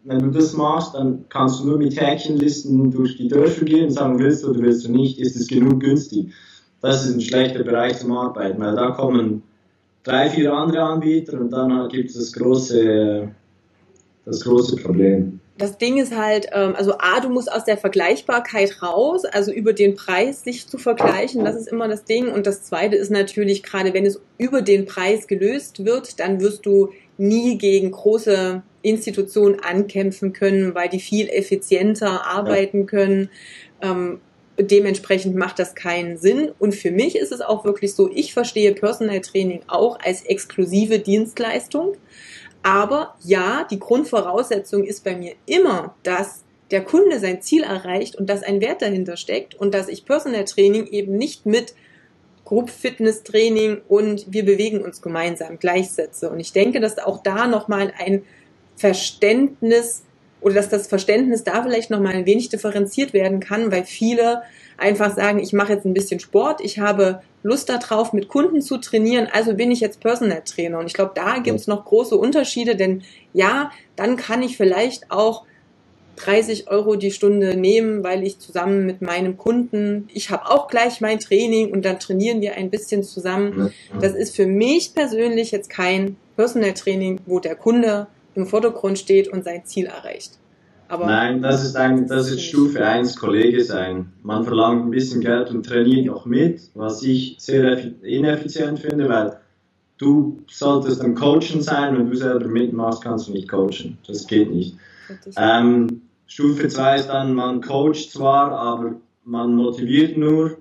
wenn 0.03 0.19
du 0.19 0.31
das 0.31 0.53
machst, 0.53 0.95
dann 0.95 1.25
kannst 1.29 1.61
du 1.61 1.65
nur 1.65 1.77
mit 1.77 1.99
Häkchenlisten 1.99 2.91
durch 2.91 3.17
die 3.17 3.27
Dörfer 3.27 3.65
gehen 3.65 3.85
und 3.85 3.91
sagen, 3.91 4.19
willst 4.19 4.43
du 4.43 4.49
oder 4.49 4.61
willst 4.61 4.85
du 4.85 4.91
nicht, 4.91 5.19
ist 5.19 5.35
es 5.35 5.47
genug 5.47 5.79
günstig. 5.79 6.33
Das 6.81 7.05
ist 7.05 7.15
ein 7.15 7.21
schlechter 7.21 7.63
Bereich 7.63 7.97
zum 7.99 8.11
Arbeiten, 8.11 8.61
weil 8.61 8.75
da 8.75 8.91
kommen 8.91 9.43
drei, 10.03 10.29
vier 10.29 10.53
andere 10.53 10.83
Anbieter 10.83 11.39
und 11.39 11.51
dann 11.51 11.87
gibt 11.87 12.09
es 12.09 12.17
das 12.17 12.33
große, 12.33 13.29
das 14.25 14.41
große 14.41 14.75
Problem. 14.75 15.39
Das 15.57 15.77
Ding 15.77 15.97
ist 15.97 16.17
halt, 16.17 16.47
ähm, 16.51 16.73
also 16.75 16.95
A, 16.97 17.19
du 17.21 17.29
musst 17.29 17.49
aus 17.49 17.63
der 17.63 17.77
Vergleichbarkeit 17.77 18.81
raus, 18.81 19.23
also 19.23 19.51
über 19.51 19.71
den 19.71 19.95
Preis 19.95 20.43
sich 20.43 20.67
zu 20.67 20.77
vergleichen, 20.77 21.45
das 21.45 21.55
ist 21.55 21.67
immer 21.67 21.87
das 21.87 22.05
Ding. 22.05 22.29
Und 22.31 22.47
das 22.47 22.63
Zweite 22.63 22.95
ist 22.95 23.11
natürlich, 23.11 23.61
gerade 23.61 23.93
wenn 23.93 24.05
es 24.05 24.19
über 24.37 24.61
den 24.61 24.85
Preis 24.85 25.27
gelöst 25.27 25.85
wird, 25.85 26.19
dann 26.19 26.41
wirst 26.41 26.65
du 26.65 26.89
nie 27.17 27.57
gegen 27.59 27.91
große 27.91 28.63
Institutionen 28.83 29.59
ankämpfen 29.59 30.33
können, 30.33 30.75
weil 30.75 30.89
die 30.89 30.99
viel 30.99 31.29
effizienter 31.29 32.27
arbeiten 32.27 32.81
ja. 32.81 32.85
können. 32.85 33.29
Ähm, 33.81 34.19
dementsprechend 34.59 35.35
macht 35.35 35.57
das 35.57 35.73
keinen 35.73 36.17
Sinn. 36.17 36.51
Und 36.59 36.75
für 36.75 36.91
mich 36.91 37.15
ist 37.15 37.31
es 37.31 37.41
auch 37.41 37.65
wirklich 37.65 37.95
so, 37.95 38.11
ich 38.13 38.33
verstehe 38.33 38.73
Personal 38.73 39.21
Training 39.21 39.61
auch 39.67 39.99
als 39.99 40.23
exklusive 40.23 40.99
Dienstleistung. 40.99 41.95
Aber 42.61 43.15
ja, 43.23 43.65
die 43.69 43.79
Grundvoraussetzung 43.79 44.83
ist 44.83 45.03
bei 45.03 45.15
mir 45.15 45.33
immer, 45.45 45.95
dass 46.03 46.43
der 46.71 46.83
Kunde 46.83 47.19
sein 47.19 47.41
Ziel 47.41 47.63
erreicht 47.63 48.15
und 48.15 48.29
dass 48.29 48.43
ein 48.43 48.61
Wert 48.61 48.81
dahinter 48.81 49.17
steckt 49.17 49.55
und 49.55 49.73
dass 49.73 49.89
ich 49.89 50.05
Personal 50.05 50.45
Training 50.45 50.87
eben 50.87 51.17
nicht 51.17 51.45
mit 51.45 51.73
Group 52.45 52.69
Fitness 52.69 53.23
Training 53.23 53.81
und 53.87 54.31
wir 54.31 54.45
bewegen 54.45 54.81
uns 54.81 55.01
gemeinsam 55.01 55.59
gleichsetze. 55.59 56.29
Und 56.29 56.39
ich 56.39 56.51
denke, 56.51 56.79
dass 56.79 56.99
auch 56.99 57.21
da 57.23 57.47
nochmal 57.47 57.93
ein 57.97 58.23
Verständnis 58.83 60.03
oder 60.41 60.55
dass 60.55 60.67
das 60.67 60.87
Verständnis 60.87 61.45
da 61.45 61.63
vielleicht 61.63 61.89
nochmal 61.89 62.15
ein 62.15 62.25
wenig 62.25 62.49
differenziert 62.49 63.13
werden 63.13 63.39
kann, 63.39 63.71
weil 63.71 63.85
viele 63.85 64.41
einfach 64.77 65.15
sagen, 65.15 65.39
ich 65.39 65.53
mache 65.53 65.71
jetzt 65.71 65.85
ein 65.85 65.93
bisschen 65.93 66.19
Sport, 66.19 66.59
ich 66.59 66.79
habe 66.79 67.21
Lust 67.43 67.69
darauf, 67.69 68.11
mit 68.11 68.27
Kunden 68.27 68.61
zu 68.61 68.77
trainieren, 68.77 69.29
also 69.31 69.53
bin 69.53 69.71
ich 69.71 69.79
jetzt 69.79 70.01
Personal 70.01 70.41
Trainer. 70.43 70.79
Und 70.79 70.87
ich 70.87 70.93
glaube, 70.93 71.13
da 71.15 71.37
gibt 71.37 71.57
es 71.57 71.67
noch 71.67 71.85
große 71.85 72.17
Unterschiede, 72.17 72.75
denn 72.75 73.03
ja, 73.31 73.71
dann 73.95 74.17
kann 74.17 74.41
ich 74.41 74.57
vielleicht 74.57 75.11
auch 75.11 75.45
30 76.17 76.69
Euro 76.69 76.97
die 76.97 77.11
Stunde 77.11 77.55
nehmen, 77.55 78.03
weil 78.03 78.23
ich 78.23 78.37
zusammen 78.37 78.85
mit 78.85 79.01
meinem 79.01 79.37
Kunden, 79.37 80.09
ich 80.13 80.29
habe 80.29 80.51
auch 80.51 80.67
gleich 80.67 80.99
mein 80.99 81.19
Training 81.19 81.71
und 81.71 81.85
dann 81.85 81.99
trainieren 81.99 82.41
wir 82.41 82.55
ein 82.55 82.69
bisschen 82.69 83.01
zusammen. 83.03 83.73
Das 84.01 84.13
ist 84.13 84.35
für 84.35 84.45
mich 84.45 84.93
persönlich 84.93 85.51
jetzt 85.51 85.69
kein 85.69 86.17
Personal 86.35 86.73
Training, 86.73 87.21
wo 87.25 87.39
der 87.39 87.55
Kunde 87.55 88.07
im 88.35 88.45
Vordergrund 88.45 88.99
steht 88.99 89.27
und 89.27 89.43
sein 89.43 89.65
Ziel 89.65 89.85
erreicht. 89.85 90.37
Aber 90.87 91.05
Nein, 91.05 91.41
das 91.41 91.63
ist, 91.63 91.75
ein, 91.75 92.07
das 92.07 92.29
ist 92.29 92.41
Stufe 92.41 92.85
1 92.85 93.15
Kollege 93.15 93.63
sein. 93.63 94.11
Man 94.21 94.43
verlangt 94.43 94.85
ein 94.85 94.91
bisschen 94.91 95.21
Geld 95.21 95.49
und 95.49 95.65
trainiert 95.65 96.05
noch 96.05 96.25
mit, 96.25 96.69
was 96.75 97.01
ich 97.03 97.35
sehr 97.39 97.79
ineffizient 98.03 98.79
finde, 98.79 99.09
weil 99.09 99.37
du 99.97 100.43
solltest 100.47 101.01
ein 101.01 101.15
Coachen 101.15 101.61
sein, 101.61 101.97
wenn 101.97 102.09
du 102.09 102.15
selber 102.15 102.47
mitmachst, 102.47 103.03
kannst 103.03 103.27
du 103.27 103.31
nicht 103.31 103.49
coachen. 103.49 103.97
Das 104.05 104.27
geht 104.27 104.51
nicht. 104.51 104.75
Ähm, 105.37 106.01
Stufe 106.27 106.67
2 106.67 106.95
ist 106.97 107.07
dann, 107.07 107.33
man 107.33 107.61
coacht 107.61 108.11
zwar, 108.11 108.51
aber 108.51 108.95
man 109.23 109.55
motiviert 109.55 110.17
nur, 110.17 110.57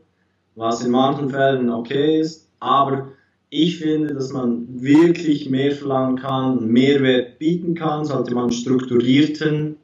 was 0.54 0.84
in 0.84 0.92
manchen 0.92 1.30
Fällen 1.30 1.70
okay 1.70 2.20
ist, 2.20 2.48
aber 2.60 3.08
ich 3.55 3.76
finde, 3.76 4.14
dass 4.14 4.32
man 4.32 4.66
wirklich 4.82 5.50
mehr 5.50 5.72
verlangen 5.72 6.16
kann, 6.16 6.68
Mehrwert 6.68 7.38
bieten 7.38 7.74
kann, 7.74 8.07
sollte 8.07 8.34
man 8.34 8.44
einen 8.44 8.53
strukturierten 8.53 9.76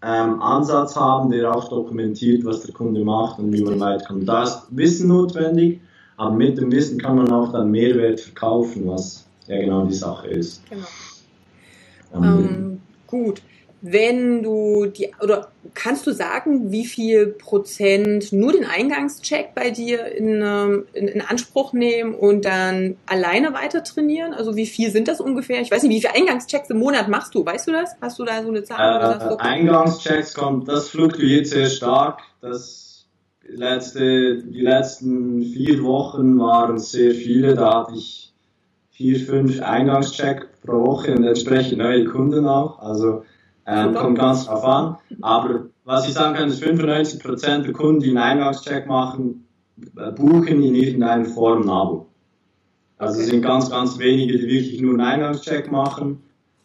ähm, 0.00 0.40
Ansatz 0.40 0.94
haben, 0.94 1.30
der 1.30 1.52
auch 1.52 1.68
dokumentiert, 1.68 2.44
was 2.44 2.62
der 2.62 2.72
Kunde 2.72 3.04
macht 3.04 3.40
und 3.40 3.52
wie 3.52 3.62
man 3.62 3.80
weiterkommt. 3.80 4.28
Da 4.28 4.44
ist 4.44 4.68
Wissen 4.70 5.08
notwendig, 5.08 5.80
aber 6.16 6.36
mit 6.36 6.56
dem 6.56 6.70
Wissen 6.70 7.00
kann 7.00 7.16
man 7.16 7.32
auch 7.32 7.50
dann 7.50 7.72
Mehrwert 7.72 8.20
verkaufen, 8.20 8.86
was 8.86 9.26
ja 9.48 9.58
genau 9.58 9.84
die 9.86 9.94
Sache 9.94 10.28
ist. 10.28 10.62
Genau. 10.70 10.86
Ähm, 12.14 12.80
gut 13.08 13.42
wenn 13.92 14.42
du 14.42 14.86
die, 14.86 15.12
oder 15.22 15.48
kannst 15.74 16.06
du 16.06 16.12
sagen, 16.12 16.72
wie 16.72 16.84
viel 16.84 17.26
Prozent 17.26 18.32
nur 18.32 18.52
den 18.52 18.64
Eingangscheck 18.64 19.54
bei 19.54 19.70
dir 19.70 20.06
in, 20.06 20.42
ähm, 20.42 20.86
in, 20.92 21.06
in, 21.06 21.20
Anspruch 21.20 21.72
nehmen 21.72 22.14
und 22.14 22.44
dann 22.44 22.96
alleine 23.06 23.52
weiter 23.54 23.84
trainieren? 23.84 24.34
Also 24.34 24.56
wie 24.56 24.66
viel 24.66 24.90
sind 24.90 25.06
das 25.06 25.20
ungefähr? 25.20 25.60
Ich 25.60 25.70
weiß 25.70 25.84
nicht, 25.84 25.92
wie 25.92 26.00
viele 26.00 26.14
Eingangschecks 26.14 26.68
im 26.70 26.78
Monat 26.78 27.08
machst 27.08 27.34
du? 27.34 27.46
Weißt 27.46 27.68
du 27.68 27.72
das? 27.72 27.96
Hast 28.00 28.18
du 28.18 28.24
da 28.24 28.42
so 28.42 28.48
eine 28.48 28.64
Zahl? 28.64 28.98
Äh, 28.98 29.18
sagst, 29.18 29.40
Eingangschecks 29.40 30.34
kommt, 30.34 30.68
das 30.68 30.88
fluktuiert 30.88 31.46
sehr 31.46 31.66
stark. 31.66 32.20
Das 32.40 33.06
letzte, 33.46 34.42
die 34.42 34.62
letzten 34.62 35.42
vier 35.42 35.82
Wochen 35.84 36.38
waren 36.40 36.78
sehr 36.78 37.12
viele. 37.12 37.54
Da 37.54 37.82
hatte 37.82 37.94
ich 37.94 38.32
vier, 38.90 39.20
fünf 39.20 39.62
Eingangschecks 39.62 40.46
pro 40.64 40.84
Woche 40.84 41.14
und 41.14 41.24
entsprechend 41.24 41.78
neue 41.78 42.04
Kunden 42.06 42.46
auch. 42.46 42.80
Also 42.80 43.22
ähm, 43.66 43.94
kommt 43.94 44.18
ganz 44.18 44.46
drauf 44.46 44.64
an. 44.64 44.96
Aber 45.22 45.66
was 45.84 46.06
ich 46.08 46.14
sagen 46.14 46.34
kann, 46.34 46.48
ist 46.48 46.62
95% 46.62 47.62
der 47.62 47.72
Kunden, 47.72 48.00
die 48.00 48.08
einen 48.08 48.18
Eingangscheck 48.18 48.86
machen, 48.86 49.46
äh, 49.96 50.10
buchen 50.12 50.62
in 50.62 50.74
irgendeiner 50.74 51.24
Form 51.24 51.62
ein 51.62 51.70
Abo. 51.70 52.06
Also 52.98 53.20
es 53.20 53.26
sind 53.26 53.42
ganz, 53.42 53.70
ganz 53.70 53.98
wenige, 53.98 54.38
die 54.38 54.46
wirklich 54.46 54.80
nur 54.80 54.92
einen 54.92 55.02
Eingangscheck 55.02 55.70
machen 55.70 56.22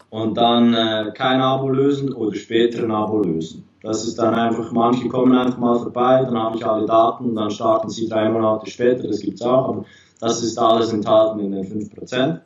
und 0.10 0.38
dann 0.38 0.74
äh, 0.74 1.12
kein 1.14 1.42
Abo 1.42 1.70
lösen 1.70 2.14
oder 2.14 2.36
später 2.36 2.84
ein 2.84 2.92
Abo 2.92 3.22
lösen. 3.22 3.68
Das 3.82 4.06
ist 4.06 4.20
dann 4.20 4.36
einfach, 4.36 4.72
manche 4.72 5.08
kommen 5.08 5.36
einfach 5.36 5.58
mal 5.58 5.80
vorbei, 5.80 6.24
dann 6.24 6.38
habe 6.38 6.56
ich 6.56 6.66
alle 6.66 6.86
Daten, 6.86 7.36
dann 7.36 7.50
starten 7.50 7.90
sie 7.90 8.08
drei 8.08 8.30
Monate 8.30 8.70
später, 8.70 9.08
das 9.08 9.20
gibt's 9.20 9.42
auch, 9.42 9.70
aber 9.70 9.86
das 10.20 10.44
ist 10.44 10.58
alles 10.60 10.94
enthalten 10.94 11.40
in 11.40 11.52
den 11.52 11.66
5%. 11.66 12.40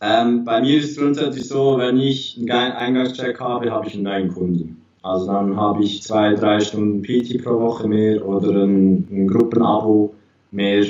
Ähm, 0.00 0.44
bei 0.44 0.60
mir 0.60 0.78
ist 0.78 0.90
es 0.90 0.96
grundsätzlich 0.96 1.48
so, 1.48 1.78
wenn 1.78 1.98
ich 1.98 2.36
einen 2.38 2.50
Eingangscheck 2.50 3.40
habe, 3.40 3.70
habe 3.70 3.86
ich 3.86 3.94
einen 3.94 4.02
neuen 4.02 4.28
Kunden. 4.28 4.82
Also 5.02 5.26
dann 5.26 5.56
habe 5.56 5.84
ich 5.84 6.02
zwei, 6.02 6.34
drei 6.34 6.60
Stunden 6.60 7.00
PT 7.02 7.42
pro 7.42 7.60
Woche 7.60 7.86
mehr 7.88 8.26
oder 8.26 8.64
ein, 8.64 9.06
ein 9.10 9.28
Gruppenabo 9.28 10.14
mehr. 10.50 10.84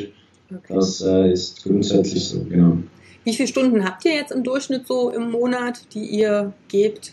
Okay. 0.51 0.75
Das 0.75 1.03
äh, 1.03 1.33
ist 1.33 1.63
grundsätzlich 1.63 2.29
so, 2.29 2.45
genau. 2.49 2.79
Wie 3.25 3.33
viele 3.33 3.49
Stunden 3.49 3.85
habt 3.85 4.05
ihr 4.05 4.15
jetzt 4.15 4.33
im 4.33 4.43
Durchschnitt 4.43 4.87
so 4.87 5.11
im 5.11 5.31
Monat, 5.31 5.81
die 5.93 6.05
ihr 6.05 6.53
gebt? 6.69 7.13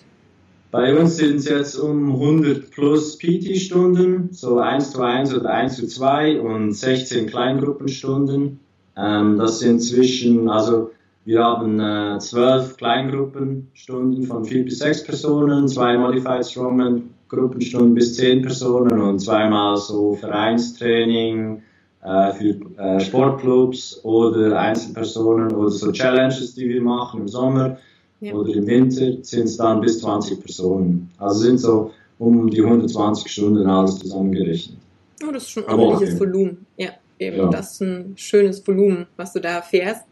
Bei 0.72 0.98
uns 0.98 1.18
sind 1.18 1.36
es 1.36 1.46
jetzt 1.46 1.76
um 1.76 2.14
100 2.14 2.72
plus 2.72 3.18
PT-Stunden, 3.18 4.30
so 4.32 4.60
1 4.60 4.92
zu 4.92 5.02
1 5.02 5.34
oder 5.34 5.50
1 5.50 5.76
zu 5.76 5.88
2 5.88 6.42
und 6.42 6.74
16 6.74 7.28
Kleingruppenstunden. 7.28 8.60
Ähm, 8.96 9.38
das 9.38 9.60
sind 9.60 9.82
zwischen, 9.82 10.50
also 10.50 10.92
wir 11.26 11.44
haben 11.44 11.80
äh, 11.80 12.20
zwölf 12.20 12.78
Kleingruppenstunden 12.78 14.24
von 14.24 14.46
vier 14.46 14.66
bis 14.66 14.80
sechs 14.80 15.04
Personen, 15.04 15.68
zwei 15.68 15.98
Modified 15.98 16.46
Strongman 16.46 17.10
Gruppenstunden 17.30 17.96
bis 17.96 18.16
zehn 18.16 18.42
Personen 18.42 19.02
und 19.02 19.20
zweimal 19.20 19.78
so 19.78 20.14
Vereinstraining 20.14 21.64
äh, 22.04 22.34
für 22.34 22.56
äh, 22.78 23.00
Sportclubs 23.00 24.04
oder 24.04 24.60
Einzelpersonen 24.60 25.52
oder 25.52 25.70
so 25.70 25.92
Challenges, 25.92 26.54
die 26.54 26.70
wir 26.70 26.82
machen 26.82 27.22
im 27.22 27.28
Sommer 27.28 27.78
ja. 28.20 28.34
oder 28.34 28.54
im 28.54 28.68
Winter 28.68 29.14
sind 29.22 29.46
es 29.46 29.58
dann 29.58 29.82
bis 29.82 30.00
20 30.00 30.42
Personen. 30.42 31.10
Also 31.18 31.40
sind 31.40 31.58
so 31.60 31.92
um 32.20 32.50
die 32.50 32.62
120 32.62 33.32
Stunden 33.32 33.66
alles 33.66 34.00
zusammengerechnet. 34.00 34.78
Oh, 35.26 35.32
das 35.32 35.44
ist 35.44 35.50
schon 35.50 35.68
ein 35.68 35.80
ordentliches 35.80 36.20
Volumen. 36.20 36.66
Ja, 36.78 36.90
eben. 37.18 37.38
Ja. 37.38 37.50
Das 37.50 37.74
ist 37.74 37.82
ein 37.82 38.14
schönes 38.16 38.66
Volumen, 38.68 39.08
was 39.18 39.34
du 39.34 39.40
da 39.40 39.62
fährst. 39.62 40.04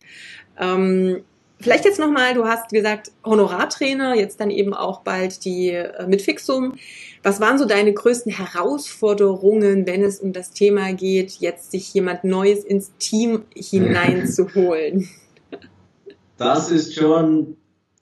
Ähm, 0.62 1.24
vielleicht 1.60 1.84
jetzt 1.86 2.00
nochmal, 2.00 2.34
du 2.34 2.46
hast 2.46 2.70
gesagt, 2.70 3.12
Honorartrainer, 3.26 4.16
jetzt 4.16 4.40
dann 4.40 4.50
eben 4.52 4.74
auch 4.74 5.02
bald 5.02 5.44
die 5.44 5.72
äh, 5.72 6.08
mit 6.08 6.22
Fixum. 6.22 6.76
Was 7.24 7.42
waren 7.42 7.58
so 7.58 7.66
deine 7.66 7.94
größten 7.94 8.32
Herausforderungen, 8.32 9.86
wenn 9.86 10.02
es 10.04 10.22
um 10.22 10.32
das 10.34 10.52
Thema 10.52 10.94
geht, 10.94 11.32
jetzt 11.40 11.72
sich 11.72 11.94
jemand 11.94 12.24
Neues 12.24 12.64
ins 12.64 12.94
Team 12.98 13.44
hineinzuholen? 13.54 15.10
Das 16.38 16.72
ist 16.72 16.96
schon, 16.96 17.58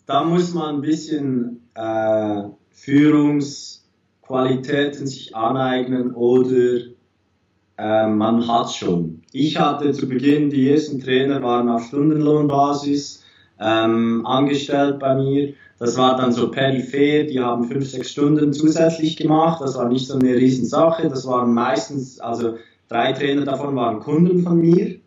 da 0.05 0.24
muss 0.24 0.53
man 0.53 0.76
ein 0.76 0.82
bisschen 0.82 1.68
äh, 1.74 2.43
Führungsqualitäten 2.72 5.05
sich 5.05 5.36
aneignen 5.36 6.16
oder 6.16 6.80
äh, 7.80 8.08
man 8.08 8.46
hat 8.48 8.72
schon. 8.74 9.22
Ich 9.32 9.58
hatte 9.58 9.94
zu 9.94 10.08
Beginn, 10.08 10.50
die 10.50 10.70
ersten 10.70 11.00
Trainer 11.00 11.42
waren 11.42 11.70
auf 11.70 11.86
Stundenlohnbasis 11.86 13.24
ähm, 13.60 14.26
angestellt 14.26 15.00
bei 15.00 15.16
mir. 15.16 15.54
Das 15.80 15.98
war 15.98 16.18
dann 16.18 16.34
so 16.34 16.52
peripher, 16.52 17.24
die 17.24 17.40
haben 17.40 17.64
fünf, 17.64 17.90
sechs 17.90 18.12
Stunden 18.12 18.52
zusätzlich 18.52 19.16
gemacht. 19.16 19.62
Das 19.62 19.78
war 19.78 19.88
nicht 19.88 20.08
so 20.08 20.16
eine 20.16 20.36
Riesensache. 20.36 21.08
Das 21.08 21.26
waren 21.26 21.54
meistens, 21.54 22.20
also 22.20 22.56
drei 22.90 23.14
Trainer 23.14 23.46
davon 23.46 23.76
waren 23.78 24.02
Kunden 24.02 24.44
von 24.44 24.60
mir. 24.60 25.00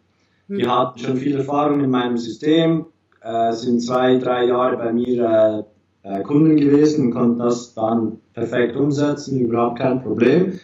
Die 0.49 0.63
hm. 0.63 0.71
hatten 0.71 0.99
schon 0.99 1.17
viel 1.19 1.37
Erfahrung 1.37 1.85
in 1.85 1.91
meinem 1.91 2.17
System, 2.17 2.87
äh, 3.21 3.53
sind 3.53 3.81
zwei, 3.81 4.17
drei 4.17 4.47
Jahre 4.47 4.79
bei 4.79 4.93
mir 4.93 5.67
äh, 6.05 6.09
äh, 6.09 6.23
Kunden 6.23 6.57
gewesen 6.57 7.07
und 7.07 7.11
konnten 7.13 7.39
das 7.39 7.75
dann 7.75 8.19
perfekt 8.33 8.77
umsetzen, 8.77 9.41
überhaupt 9.41 9.79
kein 9.79 10.03
Problem. 10.03 10.59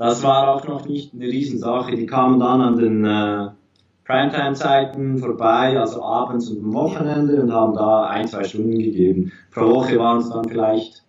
Das 0.00 0.22
war 0.22 0.48
auch 0.48 0.66
noch 0.66 0.86
nicht 0.86 1.12
eine 1.12 1.26
Riesensache. 1.26 1.94
Die 1.94 2.06
kamen 2.06 2.40
dann 2.40 2.62
an 2.62 2.78
den 2.78 3.04
äh, 3.04 3.50
Primetime-Zeiten 4.06 5.18
vorbei, 5.18 5.78
also 5.78 6.02
abends 6.02 6.48
und 6.48 6.64
am 6.64 6.72
Wochenende 6.72 7.42
und 7.42 7.52
haben 7.52 7.74
da 7.74 8.06
ein, 8.06 8.26
zwei 8.26 8.44
Stunden 8.44 8.78
gegeben. 8.78 9.30
Pro 9.50 9.68
Woche 9.68 9.98
waren 9.98 10.16
es 10.16 10.30
dann 10.30 10.48
vielleicht 10.48 11.04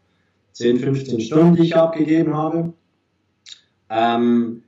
10, 0.51 0.79
15 0.79 1.21
Stunden, 1.21 1.55
die 1.55 1.61
ich 1.67 1.77
abgegeben 1.77 2.35
habe. 2.35 2.73
Ähm, 3.89 4.63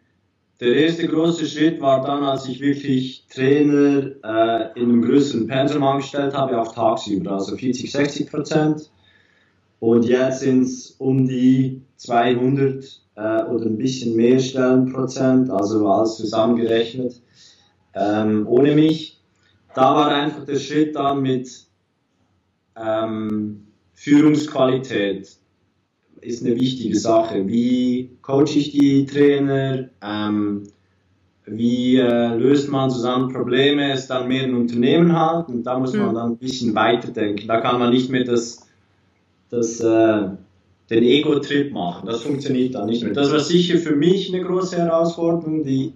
der 0.61 0.73
erste 0.73 1.05
große 1.05 1.45
Schritt 1.45 1.81
war 1.81 2.01
dann, 2.01 2.23
als 2.23 2.47
ich 2.47 2.61
wirklich 2.61 3.27
Trainer 3.27 4.05
äh, 4.23 4.79
in 4.79 4.83
einem 4.83 5.01
größeren 5.01 5.47
Pensum 5.47 5.83
angestellt 5.83 6.33
habe, 6.33 6.61
auf 6.61 6.73
tagsüber, 6.73 7.33
also 7.33 7.57
40, 7.57 7.91
60 7.91 8.31
Prozent. 8.31 8.89
Und 9.81 10.05
jetzt 10.05 10.39
sind 10.39 10.61
es 10.61 10.91
um 10.91 11.27
die 11.27 11.81
200 11.97 13.02
äh, 13.15 13.43
oder 13.43 13.65
ein 13.65 13.77
bisschen 13.77 14.15
mehr 14.15 14.39
Stellenprozent, 14.39 15.49
also 15.49 15.87
alles 15.87 16.17
zusammengerechnet, 16.17 17.21
ähm, 17.93 18.47
ohne 18.47 18.75
mich. 18.75 19.19
Da 19.75 19.95
war 19.95 20.07
einfach 20.09 20.45
der 20.45 20.57
Schritt 20.57 20.95
dann 20.95 21.21
mit 21.21 21.49
ähm, 22.75 23.67
Führungsqualität. 23.93 25.35
ist 26.21 26.45
eine 26.45 26.59
wichtige 26.59 26.97
Sache. 26.97 27.47
Wie 27.47 28.17
coache 28.21 28.57
ich 28.57 28.71
die 28.71 29.05
Trainer? 29.05 29.89
Ähm, 30.01 30.63
wie 31.45 31.97
äh, 31.97 32.35
löst 32.35 32.69
man 32.69 32.89
zusammen 32.89 33.33
Probleme? 33.33 33.93
Ist 33.93 34.07
dann 34.07 34.27
mehr 34.27 34.43
ein 34.43 34.55
Unternehmen 34.55 35.17
halt 35.17 35.49
und 35.49 35.63
da 35.63 35.77
muss 35.77 35.93
man 35.93 36.09
mhm. 36.09 36.15
dann 36.15 36.31
ein 36.31 36.37
bisschen 36.37 36.73
weiterdenken. 36.73 37.47
Da 37.47 37.59
kann 37.59 37.79
man 37.79 37.91
nicht 37.91 38.09
mehr 38.09 38.23
das, 38.23 38.65
das, 39.49 39.79
äh, 39.81 40.29
den 40.95 41.03
Ego-Trip 41.03 41.71
machen. 41.71 42.07
Das 42.07 42.21
funktioniert 42.21 42.75
dann 42.75 42.87
nicht 42.87 43.03
mehr. 43.03 43.13
Das 43.13 43.31
war 43.31 43.39
sicher 43.39 43.77
für 43.77 43.95
mich 43.95 44.33
eine 44.33 44.43
große 44.43 44.77
Herausforderung, 44.77 45.63
die, 45.63 45.93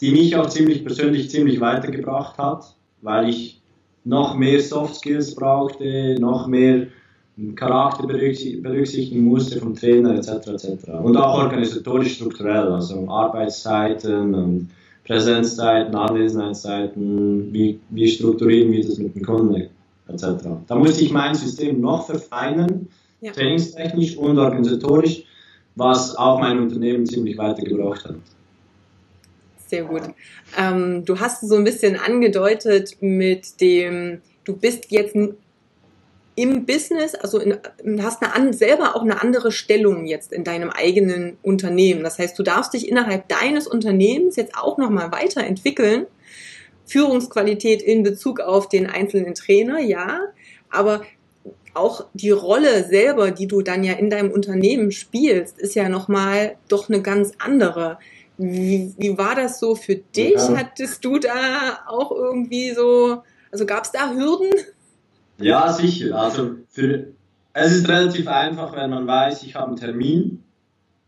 die 0.00 0.12
mich 0.12 0.36
auch 0.36 0.46
ziemlich 0.46 0.84
persönlich 0.84 1.30
ziemlich 1.30 1.60
weitergebracht 1.60 2.38
hat, 2.38 2.74
weil 3.02 3.28
ich 3.28 3.60
noch 4.04 4.36
mehr 4.36 4.60
Soft 4.60 4.96
Skills 4.96 5.34
brauchte, 5.34 6.16
noch 6.18 6.46
mehr 6.46 6.86
Charakter 7.54 8.06
berücksichtigen 8.06 9.24
musste 9.24 9.60
vom 9.60 9.74
Trainer 9.74 10.16
etc. 10.16 10.48
etc. 10.48 10.88
Und 11.02 11.16
auch 11.16 11.38
organisatorisch 11.38 12.16
strukturell, 12.16 12.72
also 12.72 13.08
Arbeitszeiten 13.08 14.34
und 14.34 14.70
Präsenzzeiten, 15.04 15.94
Anwesenheitszeiten, 15.94 17.52
wie, 17.52 17.78
wie 17.90 18.08
strukturieren 18.08 18.72
wir 18.72 18.84
das 18.84 18.98
mit 18.98 19.14
dem 19.14 19.24
Kunden 19.24 19.68
etc. 20.08 20.24
Da 20.66 20.74
musste 20.74 21.04
ich 21.04 21.12
mein 21.12 21.34
System 21.34 21.80
noch 21.80 22.06
verfeinern, 22.06 22.88
ja. 23.20 23.32
trainingstechnisch 23.32 24.16
und 24.16 24.38
organisatorisch, 24.38 25.24
was 25.76 26.16
auch 26.16 26.40
mein 26.40 26.58
Unternehmen 26.58 27.06
ziemlich 27.06 27.38
weitergebracht 27.38 28.04
hat. 28.04 28.16
Sehr 29.66 29.84
gut. 29.84 30.02
Ähm, 30.56 31.04
du 31.04 31.20
hast 31.20 31.46
so 31.46 31.56
ein 31.56 31.64
bisschen 31.64 31.96
angedeutet 31.96 32.96
mit 33.00 33.60
dem, 33.60 34.22
du 34.44 34.56
bist 34.56 34.90
jetzt 34.90 35.14
im 35.14 36.64
Business, 36.66 37.14
also 37.14 37.38
in, 37.38 37.58
hast 38.02 38.22
eine, 38.22 38.52
selber 38.54 38.96
auch 38.96 39.02
eine 39.02 39.20
andere 39.20 39.50
Stellung 39.50 40.06
jetzt 40.06 40.32
in 40.32 40.44
deinem 40.44 40.70
eigenen 40.70 41.36
Unternehmen. 41.42 42.02
Das 42.02 42.18
heißt, 42.18 42.38
du 42.38 42.42
darfst 42.42 42.72
dich 42.72 42.88
innerhalb 42.88 43.28
deines 43.28 43.66
Unternehmens 43.66 44.36
jetzt 44.36 44.56
auch 44.56 44.78
nochmal 44.78 45.12
weiterentwickeln. 45.12 46.06
Führungsqualität 46.86 47.82
in 47.82 48.04
Bezug 48.04 48.40
auf 48.40 48.68
den 48.68 48.86
einzelnen 48.86 49.34
Trainer, 49.34 49.80
ja, 49.80 50.20
aber 50.70 51.02
auch 51.78 52.06
die 52.14 52.30
Rolle 52.30 52.84
selber, 52.84 53.30
die 53.30 53.46
du 53.46 53.62
dann 53.62 53.84
ja 53.84 53.94
in 53.94 54.10
deinem 54.10 54.30
Unternehmen 54.30 54.90
spielst, 54.92 55.58
ist 55.58 55.74
ja 55.74 55.88
nochmal 55.88 56.56
doch 56.68 56.88
eine 56.88 57.02
ganz 57.02 57.32
andere. 57.38 57.98
Wie, 58.36 58.92
wie 58.98 59.18
war 59.18 59.34
das 59.34 59.58
so 59.58 59.74
für 59.74 59.96
dich? 59.96 60.34
Ja. 60.34 60.56
Hattest 60.56 61.04
du 61.04 61.18
da 61.18 61.80
auch 61.88 62.12
irgendwie 62.12 62.72
so, 62.72 63.22
also 63.50 63.66
gab 63.66 63.84
es 63.84 63.92
da 63.92 64.12
Hürden? 64.12 64.52
Ja, 65.38 65.72
sicher. 65.72 66.16
Also 66.16 66.56
für, 66.68 67.06
es 67.52 67.72
ist 67.72 67.88
relativ 67.88 68.28
einfach, 68.28 68.76
wenn 68.76 68.90
man 68.90 69.06
weiß, 69.06 69.42
ich 69.42 69.54
habe 69.54 69.68
einen 69.68 69.76
Termin, 69.76 70.42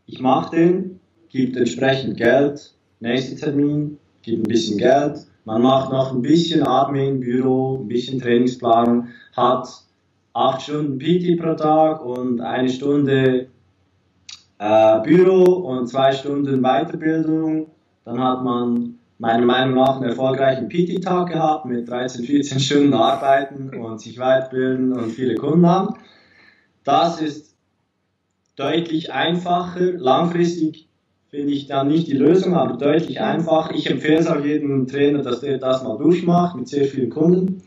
ich 0.07 0.21
mache 0.21 0.57
den, 0.57 1.01
gibt 1.29 1.57
entsprechend 1.57 2.17
Geld, 2.17 2.73
nächster 2.99 3.37
Termin, 3.37 3.99
gibt 4.23 4.45
ein 4.45 4.49
bisschen 4.49 4.79
Geld, 4.79 5.27
man 5.45 5.63
macht 5.63 5.91
noch 5.91 6.13
ein 6.13 6.23
bisschen 6.23 6.63
Admin, 6.63 7.21
Büro, 7.21 7.79
ein 7.81 7.89
bisschen 7.89 8.21
Trainingsplanung, 8.21 9.09
hat 9.37 9.69
acht 10.33 10.63
Stunden 10.63 10.99
PT 10.99 11.41
pro 11.41 11.55
Tag 11.55 12.05
und 12.05 12.41
eine 12.41 12.69
Stunde 12.69 13.49
äh, 14.59 15.01
Büro 15.01 15.45
und 15.45 15.89
zwei 15.89 16.13
Stunden 16.13 16.63
Weiterbildung. 16.63 17.69
Dann 18.05 18.23
hat 18.23 18.45
man 18.45 18.95
meiner 19.19 19.45
Meinung 19.45 19.75
nach 19.75 19.97
einen 19.97 20.11
erfolgreichen 20.11 20.69
PT-Tag 20.69 21.31
gehabt 21.31 21.67
mit 21.67 21.89
13, 21.89 22.25
14 22.25 22.61
Stunden 22.61 22.95
arbeiten 22.95 23.75
und 23.75 24.01
sich 24.01 24.19
weiterbilden 24.19 24.93
und 24.93 25.11
viele 25.11 25.35
Kunden 25.35 25.67
haben. 25.67 25.95
Das 26.85 27.21
ist 27.21 27.55
deutlich 28.57 29.13
einfacher. 29.13 29.93
Langfristig 29.93 30.89
finde 31.29 31.53
ich 31.53 31.67
dann 31.67 31.89
nicht 31.89 32.09
die 32.09 32.17
Lösung, 32.17 32.55
aber 32.55 32.77
deutlich 32.77 33.21
einfacher. 33.21 33.75
Ich 33.75 33.89
empfehle 33.89 34.19
es 34.19 34.27
auch 34.27 34.45
jedem 34.45 34.87
Trainer, 34.87 35.23
dass 35.23 35.41
der 35.41 35.59
das 35.59 35.85
mal 35.85 35.97
durchmacht 35.97 36.57
mit 36.57 36.69
sehr 36.69 36.87
vielen 36.87 37.11
Kunden. 37.11 37.63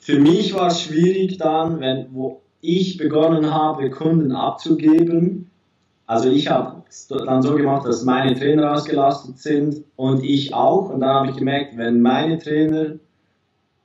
Für 0.00 0.18
mich 0.18 0.54
war 0.54 0.68
es 0.68 0.82
schwierig 0.82 1.38
dann, 1.38 1.80
wenn, 1.80 2.06
wo 2.12 2.40
ich 2.60 2.96
begonnen 2.96 3.52
habe, 3.52 3.90
Kunden 3.90 4.32
abzugeben, 4.32 5.50
also 6.10 6.28
ich 6.28 6.50
habe 6.50 6.82
es 6.88 7.06
dann 7.06 7.40
so 7.40 7.54
gemacht, 7.54 7.86
dass 7.86 8.02
meine 8.02 8.34
Trainer 8.34 8.72
ausgelastet 8.72 9.38
sind 9.38 9.84
und 9.94 10.24
ich 10.24 10.52
auch. 10.52 10.90
Und 10.90 11.00
dann 11.00 11.10
habe 11.10 11.30
ich 11.30 11.36
gemerkt, 11.36 11.76
wenn 11.76 12.00
meine 12.00 12.36
Trainer 12.38 12.96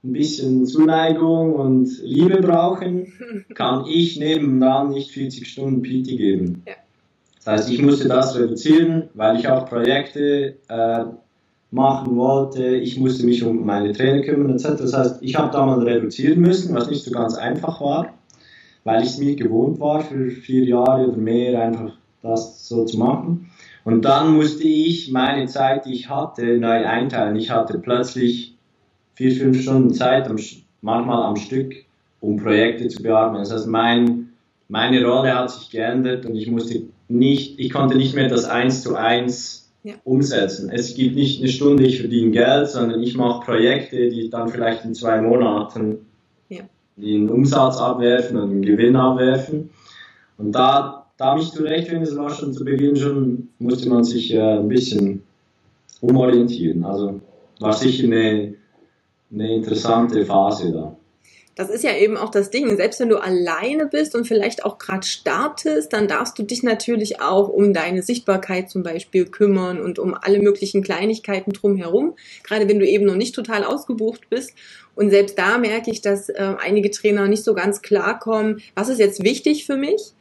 ein 0.03 0.13
bisschen 0.13 0.66
Zuneigung 0.66 1.53
und 1.53 1.88
Liebe 2.01 2.41
brauchen, 2.41 3.45
kann 3.53 3.86
ich 3.86 4.18
nebenan 4.18 4.89
nicht 4.89 5.11
40 5.11 5.47
Stunden 5.47 5.84
PT 5.84 6.18
geben. 6.18 6.63
Ja. 6.66 6.74
Das 7.36 7.45
heißt, 7.45 7.72
ich 7.72 7.80
musste 7.80 8.07
das 8.07 8.36
reduzieren, 8.36 9.09
weil 9.13 9.38
ich 9.38 9.47
auch 9.47 9.70
Projekte 9.70 10.55
äh, 10.68 11.05
machen 11.76 12.15
wollte. 12.15 12.76
Ich 12.76 12.97
musste 12.97 13.26
mich 13.26 13.43
um 13.43 13.65
meine 13.65 13.91
Trainer 13.91 14.21
kümmern 14.21 14.51
etc. 14.51 14.82
Das 14.82 14.93
heißt, 14.93 15.17
ich 15.21 15.36
habe 15.36 15.51
da 15.51 15.65
mal 15.65 15.84
reduzieren 15.84 16.39
müssen, 16.39 16.73
was 16.73 16.89
nicht 16.89 17.03
so 17.03 17.11
ganz 17.11 17.36
einfach 17.36 17.80
war, 17.82 18.13
weil 18.86 19.03
ich 19.03 19.09
es 19.09 19.17
mir 19.17 19.36
gewohnt 19.36 19.80
war, 19.80 20.01
für 20.01 20.32
vier 20.32 20.63
Jahre 20.63 21.07
oder 21.07 21.17
mehr 21.17 21.61
einfach 21.61 21.91
das 22.23 22.67
so 22.67 22.86
zu 22.86 22.97
machen. 22.97 23.51
Und 23.84 24.03
dann 24.03 24.36
musste 24.36 24.63
ich 24.63 25.11
meine 25.11 25.45
Zeit, 25.45 25.86
die 25.86 25.93
ich 25.93 26.09
hatte, 26.09 26.57
neu 26.57 26.86
einteilen. 26.86 27.36
Ich 27.36 27.51
hatte 27.51 27.78
plötzlich 27.78 28.55
vier, 29.13 29.32
fünf 29.32 29.61
Stunden 29.61 29.93
Zeit, 29.93 30.28
manchmal 30.82 31.23
am 31.23 31.36
Stück, 31.36 31.76
um 32.19 32.38
Projekte 32.38 32.88
zu 32.88 33.03
bearbeiten. 33.03 33.43
Das 33.43 33.53
heißt, 33.53 33.67
mein, 33.67 34.30
meine 34.69 35.05
Rolle 35.05 35.36
hat 35.36 35.51
sich 35.51 35.69
geändert 35.69 36.26
und 36.26 36.36
ich 36.36 36.49
musste 36.49 36.84
nicht, 37.07 37.59
ich 37.59 37.71
konnte 37.71 37.97
nicht 37.97 38.15
mehr 38.15 38.28
das 38.28 38.45
eins 38.45 38.82
zu 38.82 38.95
eins 38.95 39.64
ja. 39.86 39.94
umsetzen. 40.04 40.70
Es 40.70 40.96
gibt 40.96 41.16
nicht 41.16 41.40
eine 41.40 41.50
Stunde, 41.50 41.84
ich 41.84 42.00
verdiene 42.00 42.32
Geld, 42.32 42.68
sondern 42.70 43.02
ich 43.02 43.16
mache 43.16 43.46
Projekte, 43.46 44.10
die 44.10 44.30
dann 44.30 44.50
vielleicht 44.50 44.84
in 44.84 44.94
zwei 44.94 45.22
Monaten 45.22 46.06
ja. 46.50 46.64
den 46.98 47.30
Umsatz 47.30 47.78
abwerfen 47.78 48.38
und 48.38 48.50
den 48.50 48.62
Gewinn 48.62 48.96
abwerfen. 48.96 49.70
Und 50.38 50.54
da 50.54 51.06
da 51.18 51.36
mich 51.36 51.52
finde, 51.52 52.02
es 52.04 52.18
war 52.18 52.30
schon 52.30 52.54
zu 52.54 52.66
Beginn 52.66 52.96
schon, 52.96 53.50
musste 53.60 53.90
man 53.90 54.04
sich 54.04 54.34
äh, 54.34 54.58
ein 54.58 54.68
bisschen 54.68 55.24
umorientieren. 56.02 56.84
Also 56.84 57.22
war 57.60 57.74
sicher 57.74 58.06
eine, 58.06 58.56
eine 59.32 59.56
interessante 59.56 60.26
Phase 60.26 60.74
da. 60.74 60.96
Das 61.56 61.70
ist 61.70 61.86
ja 61.86 61.95
eben 61.95 62.18
auch 62.18 62.32
das 62.32 62.49
Ding. 62.49 62.76
Selbst 62.76 62.99
wenn 62.99 63.08
du 63.08 63.18
alleine 63.18 63.86
bist 63.86 64.14
und 64.14 64.28
vielleicht 64.28 64.66
auch 64.66 64.78
gerade 64.78 65.08
startest, 65.08 65.93
dann 65.93 66.10
darfst 66.10 66.38
du 66.38 66.43
dich 66.43 66.64
natürlich 66.64 67.22
auch 67.22 67.47
um 67.47 67.72
deine 67.72 68.03
Sichtbarkeit 68.03 68.70
zum 68.70 68.84
Beispiel 68.84 69.26
kümmern 69.26 69.80
und 69.80 69.97
um 69.97 70.14
alle 70.14 70.39
möglichen 70.39 70.84
Kleinigkeiten 70.84 71.53
drumherum. 71.53 72.16
Gerade 72.43 72.68
wenn 72.68 72.80
du 72.80 72.86
eben 72.86 73.06
noch 73.06 73.16
nicht 73.16 73.34
total 73.34 73.64
ausgebucht 73.64 74.30
bist. 74.30 74.53
Und 74.95 75.12
selbst 75.12 75.39
da 75.39 75.58
merke 75.58 75.91
ich, 75.91 76.01
dass 76.01 76.28
äh, 76.28 76.56
einige 76.62 76.91
Trainer 76.91 77.28
nicht 77.28 77.45
so 77.45 77.53
ganz 77.53 77.82
klarkommen, 77.82 78.62
was 78.76 78.89
ist 78.89 78.99
jetzt 78.99 79.24
wichtig 79.24 79.66
für 79.66 79.78
mich 79.78 80.14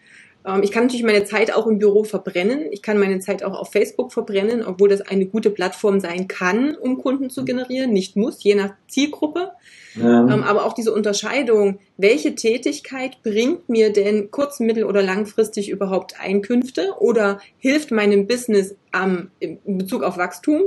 ähm, 0.47 0.63
ich 0.63 0.73
kann 0.73 0.85
natürlich 0.85 1.05
meine 1.05 1.25
Zeit 1.25 1.53
auch 1.55 1.67
im 1.67 1.79
Büro 1.79 2.05
verbrennen. 2.05 2.67
Ich 2.71 2.83
kann 2.83 2.99
meine 2.99 3.19
Zeit 3.19 3.43
auch 3.43 3.59
auf 3.59 3.73
Facebook 3.73 4.13
verbrennen, 4.13 4.63
obwohl 4.63 4.91
das 4.91 5.01
eine 5.01 5.27
gute 5.27 5.51
Plattform 5.51 6.01
sein 6.01 6.29
kann, 6.29 6.77
um 6.77 6.99
Kunden 6.99 7.31
zu 7.31 7.45
generieren. 7.45 7.93
Nicht 7.93 8.15
muss, 8.17 8.45
je 8.45 8.55
nach 8.55 8.75
Zielgruppe. 8.87 9.53
Ja. 9.95 10.27
Ähm, 10.27 10.43
aber 10.43 10.65
auch 10.65 10.73
diese 10.73 10.93
Unterscheidung, 10.93 11.79
welche 11.97 12.35
Tätigkeit 12.35 13.23
bringt 13.23 13.69
mir 13.69 13.93
denn 13.93 14.31
kurz-, 14.31 14.61
mittel- 14.61 14.85
oder 14.85 15.03
langfristig 15.03 15.71
überhaupt 15.71 16.21
Einkünfte 16.21 16.95
oder 16.99 17.39
hilft 17.59 17.91
meinem 17.91 18.27
Business 18.27 18.75
am, 18.93 19.31
in 19.39 19.59
Bezug 19.65 20.03
auf 20.03 20.17
Wachstum? 20.17 20.63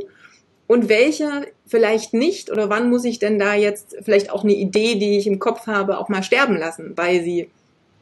Und 0.68 0.90
welche 0.90 1.46
vielleicht 1.66 2.14
nicht? 2.14 2.52
Oder 2.52 2.70
wann 2.70 2.90
muss 2.90 3.06
ich 3.06 3.20
denn 3.20 3.40
da 3.40 3.56
jetzt 3.56 3.96
vielleicht 4.02 4.32
auch 4.32 4.44
eine 4.44 4.54
Idee, 4.54 4.96
die 4.96 5.18
ich 5.18 5.26
im 5.26 5.40
Kopf 5.40 5.66
habe, 5.66 5.98
auch 5.98 6.10
mal 6.10 6.24
sterben 6.24 6.58
lassen, 6.58 6.92
weil 6.96 7.24
sie 7.24 7.50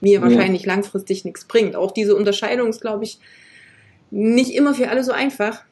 mir 0.01 0.21
wahrscheinlich 0.21 0.63
ja. 0.63 0.73
langfristig 0.73 1.26
nichts 1.26 1.45
bringt. 1.45 1.76
Auch 1.76 1.91
diese 1.91 2.15
Unterscheidung 2.15 2.69
ist, 2.69 2.82
glaube 2.82 3.03
ich, 3.03 3.19
nicht 4.11 4.53
immer 4.53 4.73
für 4.73 4.89
alle 4.89 5.03
so 5.03 5.11
einfach. 5.11 5.63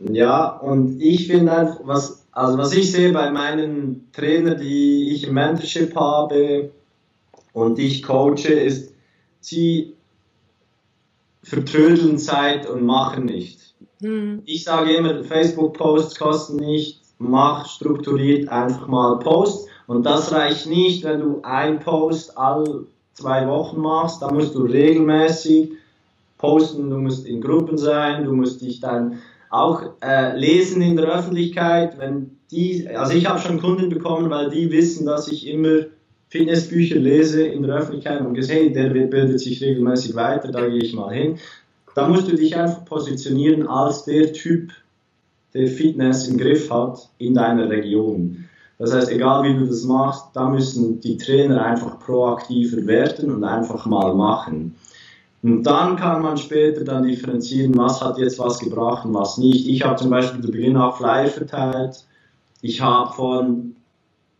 Ja, 0.00 0.48
und 0.48 1.00
ich 1.00 1.26
finde 1.26 1.52
einfach, 1.52 1.80
was, 1.84 2.24
also 2.38 2.56
was 2.56 2.72
ich 2.72 2.92
sehe 2.92 3.12
bei 3.12 3.32
meinen 3.32 4.12
Trainern, 4.12 4.60
die 4.60 5.12
ich 5.12 5.26
im 5.26 5.34
Mentorship 5.34 5.96
habe 5.96 6.70
und 7.52 7.78
die 7.78 7.88
ich 7.88 8.04
coache, 8.04 8.52
ist, 8.52 8.94
sie 9.40 9.94
vertrödeln 11.42 12.16
Zeit 12.16 12.68
und 12.70 12.84
machen 12.84 13.24
nicht. 13.24 13.74
Hm. 14.00 14.42
Ich 14.44 14.62
sage 14.62 14.92
immer, 14.92 15.24
Facebook-Posts 15.24 16.16
kosten 16.16 16.56
nicht, 16.56 17.00
mach 17.18 17.66
strukturiert 17.66 18.48
einfach 18.50 18.86
mal 18.86 19.18
Post. 19.18 19.68
Und 19.88 20.06
das 20.06 20.30
reicht 20.30 20.66
nicht, 20.66 21.02
wenn 21.02 21.20
du 21.20 21.40
ein 21.42 21.80
Post 21.80 22.38
all 22.38 22.84
zwei 23.14 23.48
Wochen 23.48 23.80
machst, 23.80 24.22
da 24.22 24.30
musst 24.30 24.54
du 24.54 24.62
regelmäßig 24.62 25.72
posten, 26.36 26.88
du 26.88 26.98
musst 26.98 27.26
in 27.26 27.40
Gruppen 27.40 27.76
sein, 27.76 28.24
du 28.24 28.32
musst 28.32 28.60
dich 28.60 28.78
dann 28.78 29.18
auch 29.50 29.82
äh, 30.02 30.36
lesen 30.36 30.82
in 30.82 30.96
der 30.96 31.06
Öffentlichkeit. 31.06 31.98
Wenn 31.98 32.38
die, 32.50 32.88
also 32.88 33.12
ich 33.12 33.28
habe 33.28 33.38
schon 33.38 33.60
Kunden 33.60 33.88
bekommen, 33.88 34.30
weil 34.30 34.50
die 34.50 34.70
wissen, 34.70 35.06
dass 35.06 35.28
ich 35.28 35.46
immer 35.46 35.86
Fitnessbücher 36.28 36.96
lese 36.96 37.46
in 37.46 37.62
der 37.62 37.76
Öffentlichkeit 37.76 38.20
und 38.20 38.34
gesehen, 38.34 38.74
der 38.74 38.90
bildet 38.90 39.40
sich 39.40 39.62
regelmäßig 39.62 40.14
weiter, 40.14 40.52
da 40.52 40.66
gehe 40.66 40.82
ich 40.82 40.92
mal 40.92 41.14
hin. 41.14 41.38
Da 41.94 42.06
musst 42.06 42.28
du 42.28 42.36
dich 42.36 42.54
einfach 42.56 42.84
positionieren 42.84 43.66
als 43.66 44.04
der 44.04 44.32
Typ, 44.32 44.70
der 45.54 45.66
Fitness 45.66 46.28
im 46.28 46.38
Griff 46.38 46.70
hat 46.70 47.08
in 47.18 47.34
deiner 47.34 47.68
Region. 47.68 48.44
Das 48.78 48.94
heißt, 48.94 49.10
egal 49.10 49.42
wie 49.42 49.58
du 49.58 49.66
das 49.66 49.82
machst, 49.84 50.26
da 50.34 50.48
müssen 50.48 51.00
die 51.00 51.16
Trainer 51.16 51.64
einfach 51.64 51.98
proaktiver 51.98 52.86
werden 52.86 53.32
und 53.32 53.42
einfach 53.42 53.86
mal 53.86 54.14
machen. 54.14 54.76
Und 55.42 55.62
dann 55.62 55.96
kann 55.96 56.22
man 56.22 56.36
später 56.36 56.84
dann 56.84 57.04
differenzieren, 57.04 57.76
was 57.76 58.00
hat 58.00 58.18
jetzt 58.18 58.38
was 58.38 58.58
gebracht 58.58 59.04
und 59.04 59.14
was 59.14 59.38
nicht. 59.38 59.68
Ich 59.68 59.84
habe 59.84 59.96
zum 59.96 60.10
Beispiel 60.10 60.42
zu 60.42 60.50
Beginn 60.50 60.76
auch 60.76 60.96
Flyer 60.96 61.28
verteilt. 61.28 62.04
Ich 62.60 62.80
habe 62.80 63.12
von 63.12 63.76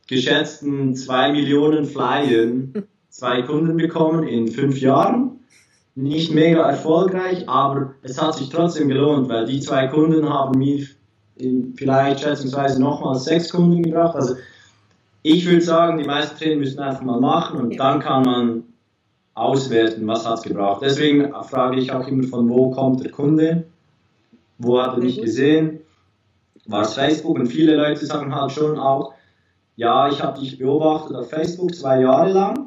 geschätzten 0.08 0.96
zwei 0.96 1.30
Millionen 1.30 1.84
Flyern 1.84 2.72
zwei 3.10 3.42
Kunden 3.42 3.76
bekommen 3.76 4.26
in 4.26 4.48
fünf 4.48 4.80
Jahren. 4.80 5.40
Nicht 5.94 6.32
mega 6.32 6.68
erfolgreich, 6.68 7.48
aber 7.48 7.94
es 8.02 8.20
hat 8.20 8.34
sich 8.34 8.48
trotzdem 8.48 8.88
gelohnt, 8.88 9.28
weil 9.28 9.46
die 9.46 9.60
zwei 9.60 9.86
Kunden 9.88 10.28
haben 10.28 10.58
mir 10.58 10.86
vielleicht 11.76 12.20
schätzungsweise 12.20 12.80
nochmal 12.80 13.16
sechs 13.16 13.50
Kunden 13.50 13.82
gebracht. 13.82 14.14
Also 14.16 14.34
ich 15.22 15.46
würde 15.46 15.60
sagen, 15.60 15.98
die 15.98 16.04
meisten 16.04 16.38
Trainer 16.38 16.56
müssen 16.56 16.78
einfach 16.78 17.02
mal 17.02 17.20
machen 17.20 17.60
und 17.60 17.76
dann 17.76 18.00
kann 18.00 18.22
man 18.22 18.62
auswerten, 19.38 20.06
was 20.06 20.26
hat 20.26 20.38
es 20.38 20.42
gebracht. 20.42 20.80
Deswegen 20.82 21.32
frage 21.44 21.78
ich 21.78 21.92
auch 21.92 22.06
immer, 22.06 22.26
von 22.26 22.48
wo 22.48 22.70
kommt 22.70 23.02
der 23.02 23.10
Kunde, 23.10 23.64
wo 24.58 24.80
hat 24.80 24.94
er 24.96 25.02
mich 25.02 25.20
gesehen, 25.20 25.80
war 26.66 26.82
es 26.82 26.94
Facebook 26.94 27.38
und 27.38 27.46
viele 27.46 27.76
Leute 27.76 28.04
sagen 28.04 28.34
halt 28.34 28.52
schon 28.52 28.78
auch, 28.78 29.14
ja, 29.76 30.08
ich 30.08 30.20
habe 30.20 30.40
dich 30.40 30.58
beobachtet 30.58 31.16
auf 31.16 31.30
Facebook 31.30 31.74
zwei 31.74 32.00
Jahre 32.00 32.32
lang. 32.32 32.57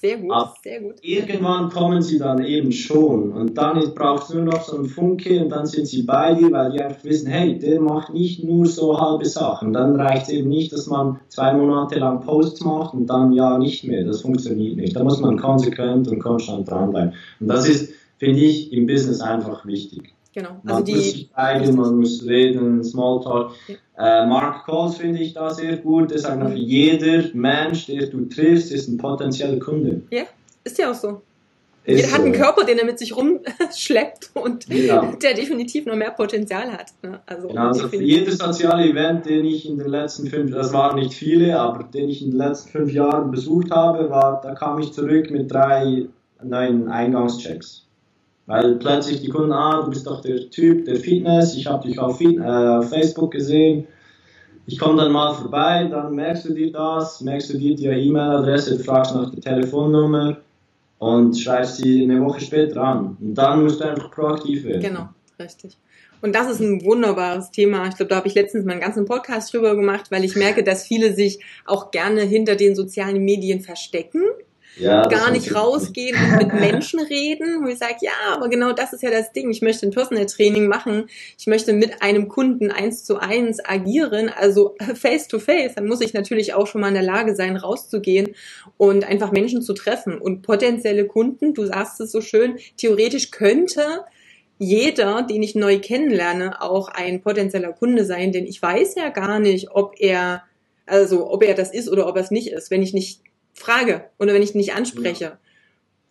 Sehr 0.00 0.16
gut, 0.16 0.32
sehr 0.62 0.80
gut. 0.80 0.94
Irgendwann 1.02 1.68
kommen 1.68 2.00
sie 2.00 2.18
dann 2.18 2.42
eben 2.42 2.72
schon 2.72 3.32
und 3.32 3.58
dann 3.58 3.78
braucht 3.94 4.22
es 4.22 4.34
nur 4.34 4.44
noch 4.44 4.62
so 4.62 4.76
einen 4.76 4.86
Funke 4.86 5.42
und 5.42 5.50
dann 5.50 5.66
sind 5.66 5.86
sie 5.88 6.04
bei 6.04 6.32
dir, 6.32 6.50
weil 6.52 6.72
die 6.72 6.80
einfach 6.80 7.04
wissen, 7.04 7.28
hey, 7.28 7.58
der 7.58 7.82
macht 7.82 8.14
nicht 8.14 8.42
nur 8.42 8.64
so 8.64 8.98
halbe 8.98 9.26
Sachen. 9.26 9.74
Dann 9.74 9.96
reicht 9.96 10.22
es 10.22 10.28
eben 10.30 10.48
nicht, 10.48 10.72
dass 10.72 10.86
man 10.86 11.20
zwei 11.28 11.52
Monate 11.52 11.98
lang 11.98 12.20
Posts 12.20 12.62
macht 12.62 12.94
und 12.94 13.08
dann 13.08 13.34
ja 13.34 13.58
nicht 13.58 13.84
mehr. 13.84 14.02
Das 14.04 14.22
funktioniert 14.22 14.76
nicht. 14.76 14.96
Da 14.96 15.04
muss 15.04 15.20
man 15.20 15.36
konsequent 15.36 16.08
und 16.08 16.18
konstant 16.18 16.70
dranbleiben. 16.70 17.12
Und 17.38 17.48
das 17.48 17.68
ist, 17.68 17.92
finde 18.16 18.40
ich, 18.40 18.72
im 18.72 18.86
Business 18.86 19.20
einfach 19.20 19.66
wichtig. 19.66 20.14
Genau. 20.32 20.60
Also 20.64 20.74
man 20.74 20.84
die, 20.84 20.94
muss 20.94 21.04
sich 21.04 21.30
zeigen, 21.34 21.76
man 21.76 21.96
muss 21.96 22.24
reden, 22.24 22.84
Smalltalk. 22.84 23.52
Ja. 23.66 24.22
Äh, 24.22 24.26
Mark 24.26 24.64
Coles 24.64 24.96
finde 24.96 25.20
ich 25.20 25.34
da 25.34 25.50
sehr 25.50 25.76
gut. 25.76 26.10
Der 26.10 26.18
sagt 26.18 26.40
einfach, 26.40 26.54
jeder 26.54 27.24
Mensch, 27.34 27.86
den 27.86 28.10
du 28.10 28.24
triffst, 28.26 28.70
ist 28.70 28.88
ein 28.88 28.96
potenzieller 28.96 29.58
Kunde. 29.58 30.02
Ja, 30.10 30.22
ist 30.62 30.78
ja 30.78 30.90
auch 30.90 30.94
so. 30.94 31.22
Ist 31.84 32.02
Jeder 32.02 32.12
hat 32.12 32.20
einen 32.20 32.32
Körper, 32.32 32.64
den 32.64 32.78
er 32.78 32.84
mit 32.84 32.98
sich 32.98 33.16
rumschleppt 33.16 34.30
und 34.34 34.68
ja. 34.68 35.12
der 35.20 35.34
definitiv 35.34 35.86
noch 35.86 35.96
mehr 35.96 36.10
Potenzial 36.10 36.70
hat. 36.70 36.92
Ne? 37.02 37.20
Also, 37.26 37.48
genau, 37.48 37.68
also 37.68 37.88
für 37.88 37.96
jedes 37.96 38.38
soziale 38.38 38.88
Event, 38.88 39.24
den 39.26 39.44
ich 39.46 39.66
in 39.66 39.78
den 39.78 39.88
letzten 39.88 40.26
fünf, 40.28 40.52
das 40.52 40.72
waren 40.72 40.96
nicht 40.96 41.14
viele, 41.14 41.58
aber 41.58 41.84
den 41.84 42.08
ich 42.08 42.22
in 42.22 42.32
den 42.32 42.38
letzten 42.38 42.68
fünf 42.68 42.92
Jahren 42.92 43.30
besucht 43.30 43.70
habe, 43.70 44.10
war, 44.10 44.40
da 44.42 44.54
kam 44.54 44.78
ich 44.78 44.92
zurück 44.92 45.30
mit 45.30 45.50
drei 45.50 46.06
neuen 46.42 46.88
Eingangschecks. 46.88 47.86
Weil 48.50 48.74
plötzlich 48.74 49.20
die 49.20 49.28
Kunden, 49.28 49.52
ah, 49.52 49.80
du 49.80 49.90
bist 49.90 50.08
doch 50.08 50.22
der 50.22 50.50
Typ 50.50 50.84
der 50.84 50.96
Fitness, 50.96 51.54
ich 51.54 51.68
habe 51.68 51.86
dich 51.86 52.00
auf, 52.00 52.20
äh, 52.20 52.82
Facebook 52.82 53.30
gesehen, 53.30 53.86
ich 54.66 54.76
komme 54.76 55.00
dann 55.00 55.12
mal 55.12 55.32
vorbei, 55.34 55.86
dann 55.88 56.16
merkst 56.16 56.46
du 56.46 56.54
dir 56.54 56.72
das, 56.72 57.20
merkst 57.20 57.52
du 57.52 57.58
dir 57.58 57.76
die 57.76 57.86
E-Mail-Adresse, 57.86 58.80
fragst 58.80 59.14
nach 59.14 59.30
der 59.30 59.40
Telefonnummer 59.40 60.38
und 60.98 61.38
schreibst 61.38 61.76
sie 61.76 62.02
eine 62.02 62.20
Woche 62.24 62.40
später 62.40 62.82
an. 62.82 63.16
Und 63.20 63.36
dann 63.36 63.62
musst 63.62 63.80
du 63.80 63.84
einfach 63.84 64.10
proaktiv 64.10 64.64
werden. 64.64 64.82
Genau, 64.82 65.08
richtig. 65.38 65.78
Und 66.20 66.34
das 66.34 66.50
ist 66.50 66.58
ein 66.58 66.84
wunderbares 66.84 67.52
Thema. 67.52 67.86
Ich 67.86 67.94
glaube, 67.94 68.08
da 68.08 68.16
habe 68.16 68.26
ich 68.26 68.34
letztens 68.34 68.64
mal 68.64 68.72
einen 68.72 68.80
ganzen 68.80 69.04
Podcast 69.04 69.54
drüber 69.54 69.76
gemacht, 69.76 70.10
weil 70.10 70.24
ich 70.24 70.34
merke, 70.34 70.64
dass 70.64 70.84
viele 70.84 71.14
sich 71.14 71.38
auch 71.66 71.92
gerne 71.92 72.22
hinter 72.22 72.56
den 72.56 72.74
sozialen 72.74 73.24
Medien 73.24 73.60
verstecken 73.60 74.22
ja, 74.76 75.06
gar 75.08 75.30
nicht 75.30 75.54
rausgehen 75.54 76.16
und 76.16 76.38
mit 76.38 76.60
Menschen 76.60 77.00
reden, 77.00 77.64
wo 77.64 77.68
ich 77.68 77.78
sage, 77.78 77.96
ja, 78.00 78.12
aber 78.34 78.48
genau 78.48 78.72
das 78.72 78.92
ist 78.92 79.02
ja 79.02 79.10
das 79.10 79.32
Ding. 79.32 79.50
Ich 79.50 79.62
möchte 79.62 79.86
ein 79.86 79.90
Personal 79.90 80.26
Training 80.26 80.66
machen. 80.66 81.06
Ich 81.38 81.46
möchte 81.46 81.72
mit 81.72 82.02
einem 82.02 82.28
Kunden 82.28 82.70
eins 82.70 83.04
zu 83.04 83.18
eins 83.18 83.58
agieren, 83.64 84.28
also 84.28 84.76
face 84.94 85.28
to 85.28 85.38
face. 85.38 85.74
Dann 85.74 85.86
muss 85.86 86.00
ich 86.00 86.14
natürlich 86.14 86.54
auch 86.54 86.66
schon 86.66 86.80
mal 86.80 86.88
in 86.88 86.94
der 86.94 87.02
Lage 87.02 87.34
sein, 87.34 87.56
rauszugehen 87.56 88.34
und 88.76 89.04
einfach 89.04 89.32
Menschen 89.32 89.62
zu 89.62 89.74
treffen 89.74 90.18
und 90.18 90.42
potenzielle 90.42 91.06
Kunden. 91.06 91.54
Du 91.54 91.66
sagst 91.66 92.00
es 92.00 92.12
so 92.12 92.20
schön. 92.20 92.56
Theoretisch 92.76 93.30
könnte 93.30 94.04
jeder, 94.58 95.22
den 95.22 95.42
ich 95.42 95.54
neu 95.54 95.78
kennenlerne, 95.78 96.60
auch 96.60 96.88
ein 96.88 97.22
potenzieller 97.22 97.72
Kunde 97.72 98.04
sein, 98.04 98.30
denn 98.30 98.44
ich 98.44 98.60
weiß 98.60 98.94
ja 98.94 99.08
gar 99.08 99.40
nicht, 99.40 99.70
ob 99.70 99.94
er 99.98 100.42
also 100.90 101.30
ob 101.30 101.44
er 101.44 101.54
das 101.54 101.72
ist 101.72 101.88
oder 101.88 102.08
ob 102.08 102.16
er 102.16 102.22
es 102.22 102.30
nicht 102.30 102.48
ist, 102.50 102.70
wenn 102.70 102.82
ich 102.82 102.92
nicht 102.92 103.20
frage 103.52 104.04
oder 104.18 104.34
wenn 104.34 104.42
ich 104.42 104.54
nicht 104.54 104.74
anspreche. 104.74 105.38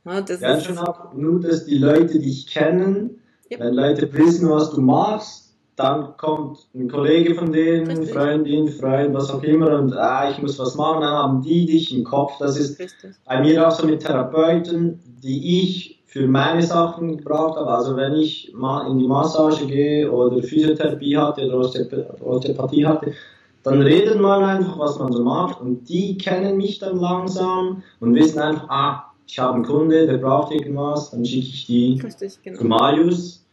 Ja, 0.05 0.13
ja 0.13 0.21
das 0.21 0.41
ja, 0.41 0.53
ist 0.53 0.65
schon 0.65 0.77
auch 0.77 1.13
nur, 1.13 1.39
dass 1.39 1.65
die 1.65 1.77
Leute 1.77 2.19
dich 2.19 2.47
kennen, 2.47 3.21
ja. 3.49 3.59
wenn 3.59 3.73
Leute 3.73 4.11
wissen, 4.13 4.49
was 4.49 4.71
du 4.71 4.81
machst, 4.81 5.49
dann 5.79 6.17
kommt 6.17 6.67
ein 6.75 6.89
Kollege 6.89 7.35
von 7.35 7.53
denen, 7.53 7.87
Richtig. 7.87 8.11
Freundin, 8.11 8.67
Freund, 8.67 9.13
was 9.13 9.29
auch 9.31 9.41
immer, 9.43 9.79
und 9.79 9.93
ah, 9.93 10.29
ich 10.29 10.41
muss 10.41 10.59
was 10.59 10.75
machen, 10.75 11.01
dann 11.01 11.13
haben 11.13 11.41
die 11.41 11.65
dich 11.65 11.95
im 11.95 12.03
Kopf. 12.03 12.33
Das 12.37 12.57
ist 12.59 12.77
Richtig. 12.79 13.11
bei 13.25 13.39
mir 13.39 13.65
auch 13.65 13.71
so 13.71 13.87
mit 13.87 14.01
Therapeuten, 14.01 14.99
die 15.23 15.61
ich 15.61 16.03
für 16.05 16.27
meine 16.27 16.63
Sachen 16.63 17.17
gebraucht 17.17 17.57
habe. 17.57 17.69
Also 17.69 17.95
wenn 17.95 18.15
ich 18.15 18.51
mal 18.53 18.91
in 18.91 18.99
die 18.99 19.07
Massage 19.07 19.65
gehe 19.67 20.11
oder 20.11 20.43
Physiotherapie 20.43 21.15
hatte 21.15 21.45
oder 21.47 21.59
Osteopathie 21.59 22.85
hatte, 22.85 23.13
dann 23.63 23.81
redet 23.81 24.19
man 24.19 24.43
einfach, 24.43 24.79
was 24.79 24.99
man 24.99 25.11
so 25.11 25.23
macht 25.23 25.61
und 25.61 25.87
die 25.89 26.17
kennen 26.17 26.57
mich 26.57 26.79
dann 26.79 26.97
langsam 26.97 27.83
und 27.99 28.15
wissen 28.15 28.39
einfach, 28.39 28.69
ah, 28.69 29.13
ich 29.27 29.37
habe 29.37 29.55
einen 29.55 29.65
Kunde, 29.65 30.07
der 30.07 30.17
braucht 30.17 30.51
irgendwas, 30.51 31.11
dann 31.11 31.23
schicke 31.23 31.47
ich 31.47 31.65
die 31.65 32.01
Richtig, 32.03 32.39
genau. 32.41 32.57
zu 32.57 32.65
Marius, 32.65 33.45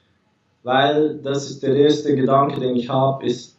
weil 0.62 1.18
das 1.18 1.50
ist 1.50 1.62
der 1.62 1.76
erste 1.76 2.14
Gedanke, 2.14 2.60
den 2.60 2.76
ich 2.76 2.88
habe, 2.88 3.26
ist, 3.26 3.58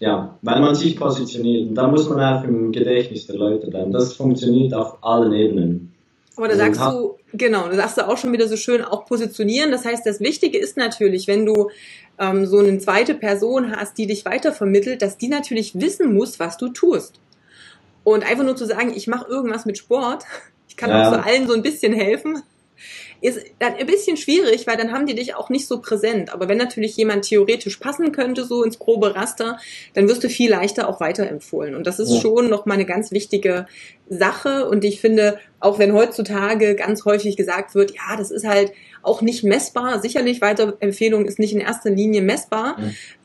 ja, 0.00 0.36
weil 0.42 0.60
man 0.60 0.74
sich 0.74 0.96
positioniert 0.96 1.68
und 1.68 1.74
da 1.74 1.86
muss 1.86 2.08
man 2.08 2.18
einfach 2.18 2.48
im 2.48 2.72
Gedächtnis 2.72 3.26
der 3.26 3.36
Leute 3.36 3.68
bleiben. 3.68 3.92
Das 3.92 4.14
funktioniert 4.14 4.74
auf 4.74 5.02
allen 5.02 5.32
Ebenen. 5.32 5.92
Aber 6.36 6.48
da 6.48 6.56
sagst 6.56 6.80
du, 6.80 7.16
genau, 7.34 7.68
da 7.68 7.74
sagst 7.74 7.98
du 7.98 8.08
auch 8.08 8.16
schon 8.16 8.32
wieder 8.32 8.48
so 8.48 8.56
schön, 8.56 8.82
auch 8.82 9.04
positionieren. 9.06 9.70
Das 9.70 9.84
heißt, 9.84 10.06
das 10.06 10.20
Wichtige 10.20 10.58
ist 10.58 10.76
natürlich, 10.76 11.26
wenn 11.28 11.44
du 11.44 11.70
ähm, 12.18 12.46
so 12.46 12.58
eine 12.58 12.78
zweite 12.78 13.14
Person 13.14 13.76
hast, 13.76 13.98
die 13.98 14.06
dich 14.06 14.24
weitervermittelt, 14.24 15.02
dass 15.02 15.18
die 15.18 15.28
natürlich 15.28 15.78
wissen 15.78 16.14
muss, 16.14 16.40
was 16.40 16.56
du 16.56 16.68
tust. 16.68 17.20
Und 18.04 18.24
einfach 18.24 18.44
nur 18.44 18.56
zu 18.56 18.66
sagen, 18.66 18.92
ich 18.94 19.06
mache 19.06 19.28
irgendwas 19.28 19.66
mit 19.66 19.78
Sport, 19.78 20.24
ich 20.68 20.76
kann 20.76 20.90
ja. 20.90 21.08
auch 21.08 21.14
so 21.14 21.20
allen 21.20 21.46
so 21.46 21.54
ein 21.54 21.62
bisschen 21.62 21.92
helfen, 21.92 22.42
ist 23.24 23.40
dann 23.58 23.74
ein 23.76 23.86
bisschen 23.86 24.18
schwierig, 24.18 24.66
weil 24.66 24.76
dann 24.76 24.92
haben 24.92 25.06
die 25.06 25.14
dich 25.14 25.34
auch 25.34 25.48
nicht 25.48 25.66
so 25.66 25.80
präsent. 25.80 26.30
Aber 26.34 26.46
wenn 26.46 26.58
natürlich 26.58 26.94
jemand 26.98 27.24
theoretisch 27.24 27.78
passen 27.78 28.12
könnte, 28.12 28.44
so 28.44 28.62
ins 28.62 28.78
grobe 28.78 29.14
Raster, 29.14 29.58
dann 29.94 30.10
wirst 30.10 30.22
du 30.24 30.28
viel 30.28 30.50
leichter 30.50 30.90
auch 30.90 31.00
weiterempfohlen. 31.00 31.74
Und 31.74 31.86
das 31.86 31.98
ist 31.98 32.10
ja. 32.10 32.20
schon 32.20 32.50
nochmal 32.50 32.74
eine 32.74 32.84
ganz 32.84 33.12
wichtige 33.12 33.66
Sache. 34.10 34.68
Und 34.68 34.84
ich 34.84 35.00
finde, 35.00 35.38
auch 35.58 35.78
wenn 35.78 35.94
heutzutage 35.94 36.74
ganz 36.74 37.06
häufig 37.06 37.38
gesagt 37.38 37.74
wird, 37.74 37.92
ja, 37.92 38.18
das 38.18 38.30
ist 38.30 38.46
halt 38.46 38.72
auch 39.02 39.22
nicht 39.22 39.42
messbar. 39.42 40.02
Sicherlich 40.02 40.42
Weiterempfehlung 40.42 41.24
ist 41.24 41.38
nicht 41.38 41.54
in 41.54 41.60
erster 41.60 41.88
Linie 41.88 42.20
messbar. 42.20 42.76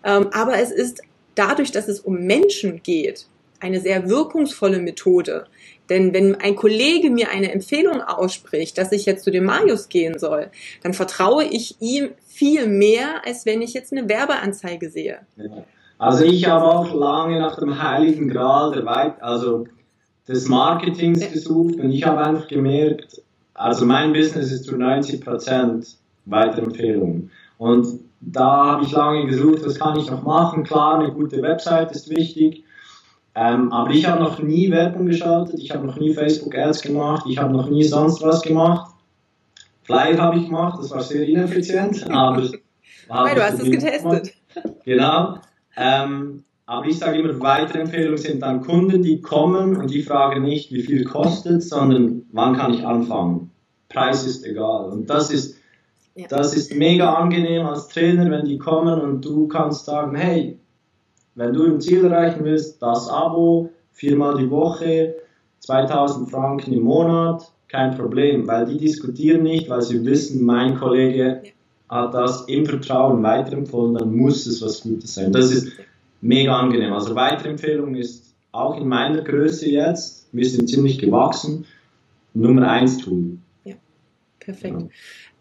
Ja. 0.05 0.17
Ähm, 0.17 0.29
aber 0.31 0.59
es 0.59 0.71
ist 0.71 1.01
dadurch, 1.35 1.73
dass 1.73 1.89
es 1.89 1.99
um 1.99 2.21
Menschen 2.21 2.81
geht, 2.83 3.27
eine 3.59 3.81
sehr 3.81 4.07
wirkungsvolle 4.07 4.79
Methode. 4.79 5.47
Denn 5.89 6.13
wenn 6.13 6.35
ein 6.35 6.55
Kollege 6.55 7.09
mir 7.09 7.29
eine 7.29 7.51
Empfehlung 7.51 8.01
ausspricht, 8.01 8.77
dass 8.77 8.91
ich 8.91 9.05
jetzt 9.05 9.23
zu 9.23 9.31
dem 9.31 9.45
Marius 9.45 9.89
gehen 9.89 10.19
soll, 10.19 10.47
dann 10.83 10.93
vertraue 10.93 11.43
ich 11.43 11.75
ihm 11.81 12.09
viel 12.27 12.67
mehr, 12.67 13.25
als 13.25 13.45
wenn 13.45 13.61
ich 13.61 13.73
jetzt 13.73 13.91
eine 13.91 14.07
Werbeanzeige 14.07 14.89
sehe. 14.89 15.19
Also 15.97 16.23
ich 16.23 16.47
habe 16.47 16.65
auch 16.65 16.93
lange 16.93 17.39
nach 17.39 17.59
dem 17.59 17.81
heiligen 17.81 18.29
Gral 18.29 18.71
der 18.71 18.85
Weit 18.85 19.21
also 19.21 19.65
des 20.27 20.47
Marketings 20.47 21.31
gesucht 21.31 21.75
und 21.75 21.91
ich 21.91 22.05
habe 22.05 22.21
einfach 22.21 22.47
gemerkt, 22.47 23.21
also 23.53 23.85
mein 23.85 24.13
Business 24.13 24.51
ist 24.51 24.65
zu 24.65 24.77
90 24.77 25.21
Prozent 25.21 25.97
Weiterempfehlung. 26.25 27.29
Und 27.57 27.99
da 28.21 28.65
habe 28.67 28.85
ich 28.85 28.91
lange 28.91 29.25
gesucht, 29.25 29.65
was 29.65 29.79
kann 29.79 29.99
ich 29.99 30.09
noch 30.09 30.23
machen? 30.23 30.63
Klar, 30.63 30.99
eine 30.99 31.11
gute 31.11 31.41
Website 31.41 31.91
ist 31.91 32.09
wichtig, 32.09 32.63
ähm, 33.39 33.71
aber 33.71 33.91
ich 33.91 34.05
habe 34.05 34.21
noch 34.21 34.41
nie 34.41 34.69
Werbung 34.69 35.05
geschaltet, 35.05 35.61
ich 35.61 35.71
habe 35.71 35.87
noch 35.87 35.97
nie 35.97 36.13
Facebook 36.13 36.57
Ads 36.57 36.81
gemacht, 36.81 37.25
ich 37.25 37.37
habe 37.37 37.53
noch 37.53 37.69
nie 37.69 37.85
sonst 37.85 38.21
was 38.21 38.41
gemacht. 38.41 38.91
Flyer 39.83 40.17
habe 40.17 40.39
ich 40.39 40.47
gemacht, 40.47 40.77
das 40.79 40.91
war 40.91 41.01
sehr 41.01 41.25
ineffizient, 41.25 42.05
aber 42.11 42.49
Weil 43.07 43.35
du 43.35 43.43
hast 43.43 43.61
es 43.61 43.71
getestet. 43.71 44.33
Genau. 44.83 45.37
Ähm, 45.77 46.43
aber 46.65 46.85
ich 46.87 46.99
sage 46.99 47.19
immer, 47.19 47.39
weitere 47.39 47.79
Empfehlungen 47.79 48.17
sind 48.17 48.41
dann 48.41 48.59
Kunden, 48.59 49.01
die 49.03 49.21
kommen 49.21 49.77
und 49.77 49.89
die 49.89 50.03
fragen 50.03 50.43
nicht, 50.43 50.73
wie 50.73 50.83
viel 50.83 51.05
kostet, 51.05 51.63
sondern 51.63 52.23
wann 52.33 52.57
kann 52.57 52.73
ich 52.73 52.85
anfangen. 52.85 53.51
Preis 53.87 54.27
ist 54.27 54.45
egal. 54.45 54.89
Und 54.89 55.09
das 55.09 55.31
ist, 55.31 55.57
ja. 56.15 56.27
das 56.27 56.53
ist 56.53 56.75
mega 56.75 57.13
angenehm 57.13 57.65
als 57.65 57.87
Trainer, 57.87 58.29
wenn 58.29 58.45
die 58.45 58.57
kommen 58.57 58.99
und 58.99 59.23
du 59.23 59.47
kannst 59.47 59.85
sagen, 59.85 60.17
hey, 60.17 60.59
wenn 61.39 61.53
du 61.53 61.65
ein 61.65 61.79
Ziel 61.79 62.03
erreichen 62.03 62.43
willst, 62.43 62.81
das 62.81 63.07
Abo, 63.07 63.69
viermal 63.93 64.37
die 64.37 64.49
Woche, 64.49 65.15
2000 65.61 66.29
Franken 66.29 66.73
im 66.73 66.83
Monat, 66.83 67.49
kein 67.69 67.95
Problem, 67.95 68.45
weil 68.45 68.65
die 68.65 68.77
diskutieren 68.77 69.43
nicht, 69.43 69.69
weil 69.69 69.81
sie 69.81 70.03
wissen, 70.03 70.43
mein 70.43 70.77
Kollege 70.77 71.43
hat 71.87 72.13
das 72.13 72.41
im 72.49 72.65
Vertrauen 72.65 73.23
weiterempfohlen, 73.23 73.95
dann 73.95 74.15
muss 74.15 74.45
es 74.47 74.61
was 74.61 74.81
Gutes 74.81 75.13
sein. 75.15 75.31
Das 75.31 75.49
ist 75.49 75.71
mega 76.19 76.57
angenehm. 76.57 76.91
Also 76.91 77.15
Weiterempfehlung 77.15 77.95
ist 77.95 78.35
auch 78.51 78.75
in 78.77 78.87
meiner 78.87 79.21
Größe 79.21 79.69
jetzt, 79.69 80.27
wir 80.33 80.45
sind 80.45 80.67
ziemlich 80.67 80.99
gewachsen, 80.99 81.65
Nummer 82.33 82.69
eins 82.69 82.97
Tool. 82.97 83.37
Perfekt. 84.51 84.91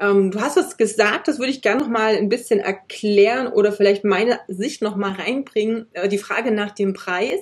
Ja. 0.00 0.10
Ähm, 0.10 0.30
du 0.30 0.40
hast 0.40 0.56
es 0.56 0.76
gesagt, 0.76 1.28
das 1.28 1.38
würde 1.38 1.50
ich 1.50 1.62
gerne 1.62 1.80
noch 1.80 1.88
mal 1.88 2.16
ein 2.16 2.28
bisschen 2.28 2.60
erklären 2.60 3.48
oder 3.48 3.72
vielleicht 3.72 4.04
meine 4.04 4.38
Sicht 4.48 4.82
noch 4.82 4.96
mal 4.96 5.12
reinbringen. 5.12 5.86
Äh, 5.92 6.08
die 6.08 6.18
Frage 6.18 6.50
nach 6.50 6.72
dem 6.72 6.92
Preis 6.92 7.40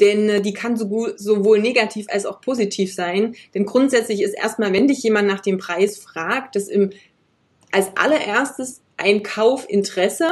denn 0.00 0.28
äh, 0.28 0.40
die 0.40 0.52
kann 0.52 0.76
sowohl 0.76 1.58
negativ 1.60 2.06
als 2.10 2.26
auch 2.26 2.40
positiv 2.40 2.94
sein. 2.94 3.34
Denn 3.54 3.64
grundsätzlich 3.64 4.22
ist 4.22 4.34
erstmal, 4.34 4.72
wenn 4.72 4.88
dich 4.88 5.02
jemand 5.02 5.28
nach 5.28 5.40
dem 5.40 5.58
Preis 5.58 5.98
fragt, 5.98 6.56
das 6.56 6.68
im, 6.68 6.90
als 7.72 7.96
allererstes 7.96 8.82
ein 8.96 9.22
Kaufinteresse, 9.22 10.28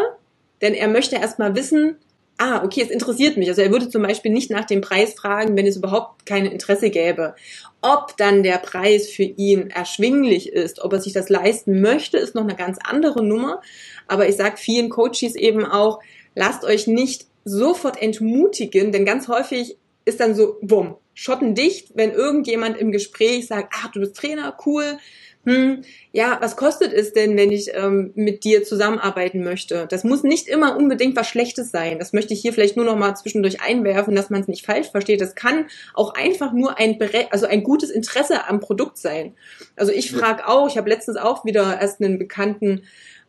denn 0.60 0.74
er 0.74 0.88
möchte 0.88 1.16
erstmal 1.16 1.54
wissen, 1.54 1.96
ah, 2.38 2.62
okay, 2.64 2.82
es 2.82 2.90
interessiert 2.90 3.36
mich. 3.36 3.48
Also 3.48 3.62
er 3.62 3.70
würde 3.70 3.88
zum 3.88 4.02
Beispiel 4.02 4.32
nicht 4.32 4.50
nach 4.50 4.64
dem 4.64 4.80
Preis 4.80 5.14
fragen, 5.14 5.56
wenn 5.56 5.66
es 5.66 5.76
überhaupt 5.76 6.26
kein 6.26 6.46
Interesse 6.46 6.90
gäbe. 6.90 7.34
Ob 7.80 8.16
dann 8.16 8.42
der 8.42 8.58
Preis 8.58 9.08
für 9.08 9.22
ihn 9.22 9.70
erschwinglich 9.70 10.52
ist, 10.52 10.82
ob 10.82 10.92
er 10.92 11.00
sich 11.00 11.12
das 11.12 11.28
leisten 11.28 11.80
möchte, 11.80 12.16
ist 12.16 12.34
noch 12.34 12.42
eine 12.42 12.56
ganz 12.56 12.78
andere 12.82 13.24
Nummer. 13.24 13.60
Aber 14.08 14.28
ich 14.28 14.36
sage 14.36 14.56
vielen 14.56 14.90
Coaches 14.90 15.34
eben 15.36 15.64
auch, 15.64 16.00
lasst 16.34 16.64
euch 16.64 16.86
nicht 16.86 17.26
sofort 17.44 18.00
entmutigen, 18.00 18.90
denn 18.90 19.04
ganz 19.04 19.28
häufig 19.28 19.76
ist 20.06 20.20
dann 20.20 20.34
so, 20.34 20.56
bumm, 20.60 20.96
schottendicht, 21.14 21.92
wenn 21.94 22.12
irgendjemand 22.12 22.76
im 22.76 22.90
Gespräch 22.90 23.46
sagt, 23.46 23.74
ach, 23.76 23.92
du 23.92 24.00
bist 24.00 24.16
Trainer, 24.16 24.56
cool, 24.66 24.98
hm, 25.44 25.82
ja, 26.12 26.38
was 26.40 26.56
kostet 26.56 26.92
es 26.92 27.12
denn, 27.12 27.36
wenn 27.36 27.52
ich 27.52 27.70
ähm, 27.74 28.12
mit 28.14 28.44
dir 28.44 28.64
zusammenarbeiten 28.64 29.44
möchte? 29.44 29.86
Das 29.88 30.04
muss 30.04 30.22
nicht 30.22 30.48
immer 30.48 30.76
unbedingt 30.76 31.16
was 31.16 31.28
Schlechtes 31.28 31.70
sein. 31.70 31.98
Das 31.98 32.12
möchte 32.12 32.32
ich 32.32 32.40
hier 32.40 32.52
vielleicht 32.52 32.76
nur 32.76 32.86
noch 32.86 32.96
mal 32.96 33.14
zwischendurch 33.14 33.60
einwerfen, 33.60 34.14
dass 34.14 34.30
man 34.30 34.40
es 34.40 34.48
nicht 34.48 34.64
falsch 34.64 34.90
versteht. 34.90 35.20
Das 35.20 35.34
kann 35.34 35.66
auch 35.92 36.14
einfach 36.14 36.52
nur 36.52 36.78
ein, 36.78 36.98
also 37.30 37.46
ein 37.46 37.62
gutes 37.62 37.90
Interesse 37.90 38.48
am 38.48 38.60
Produkt 38.60 38.96
sein. 38.96 39.34
Also 39.76 39.92
ich 39.92 40.10
frage 40.10 40.48
auch, 40.48 40.68
ich 40.68 40.78
habe 40.78 40.88
letztens 40.88 41.16
auch 41.16 41.44
wieder 41.44 41.78
erst 41.80 42.00
einen 42.00 42.18
Bekannten 42.18 42.82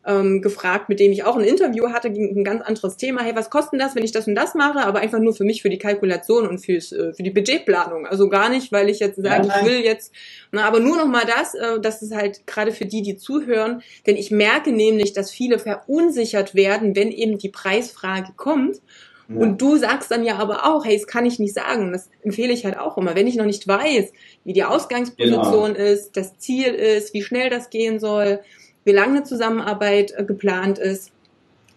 ähm, 0.05 0.41
gefragt, 0.41 0.87
mit 0.87 0.99
dem 0.99 1.11
ich 1.11 1.23
auch 1.23 1.35
ein 1.35 1.43
Interview 1.43 1.89
hatte, 1.89 2.11
ging 2.11 2.37
ein 2.37 2.43
ganz 2.43 2.61
anderes 2.61 2.95
Thema. 2.97 3.21
Hey, 3.21 3.35
was 3.35 3.49
kostet 3.49 3.81
das, 3.81 3.95
wenn 3.95 4.03
ich 4.03 4.11
das 4.11 4.27
und 4.27 4.35
das 4.35 4.53
mache? 4.53 4.79
Aber 4.85 4.99
einfach 4.99 5.19
nur 5.19 5.33
für 5.33 5.43
mich, 5.43 5.61
für 5.61 5.69
die 5.69 5.79
Kalkulation 5.79 6.47
und 6.47 6.59
fürs, 6.59 6.91
äh, 6.91 7.13
für 7.13 7.23
die 7.23 7.31
Budgetplanung. 7.31 8.05
Also 8.05 8.29
gar 8.29 8.49
nicht, 8.49 8.71
weil 8.71 8.89
ich 8.89 8.99
jetzt 8.99 9.21
sage, 9.21 9.47
ja, 9.47 9.59
ich 9.59 9.65
will 9.65 9.79
jetzt, 9.79 10.13
na, 10.51 10.65
aber 10.65 10.79
nur 10.79 10.97
noch 10.97 11.07
mal 11.07 11.25
das, 11.25 11.55
äh, 11.55 11.79
das 11.81 12.01
ist 12.03 12.13
halt 12.13 12.45
gerade 12.45 12.71
für 12.71 12.85
die, 12.85 13.01
die 13.01 13.17
zuhören. 13.17 13.81
Denn 14.05 14.15
ich 14.15 14.29
merke 14.29 14.71
nämlich, 14.71 15.13
dass 15.13 15.31
viele 15.31 15.57
verunsichert 15.57 16.53
werden, 16.53 16.95
wenn 16.95 17.11
eben 17.11 17.39
die 17.39 17.49
Preisfrage 17.49 18.33
kommt. 18.35 18.81
Ja. 19.27 19.37
Und 19.37 19.59
du 19.59 19.77
sagst 19.77 20.11
dann 20.11 20.23
ja 20.23 20.35
aber 20.35 20.65
auch, 20.65 20.85
hey, 20.85 20.95
das 20.95 21.07
kann 21.07 21.25
ich 21.25 21.39
nicht 21.39 21.55
sagen. 21.55 21.91
Das 21.91 22.09
empfehle 22.21 22.53
ich 22.53 22.63
halt 22.63 22.77
auch 22.77 22.99
immer. 22.99 23.15
Wenn 23.15 23.25
ich 23.25 23.37
noch 23.37 23.45
nicht 23.45 23.67
weiß, 23.67 24.13
wie 24.43 24.53
die 24.53 24.63
Ausgangsposition 24.63 25.73
genau. 25.73 25.85
ist, 25.85 26.15
das 26.15 26.37
Ziel 26.37 26.67
ist, 26.75 27.15
wie 27.15 27.23
schnell 27.23 27.49
das 27.49 27.71
gehen 27.71 27.99
soll, 27.99 28.41
wie 28.85 28.91
lange 28.91 29.17
eine 29.17 29.23
Zusammenarbeit 29.23 30.13
äh, 30.15 30.23
geplant 30.23 30.79
ist, 30.79 31.11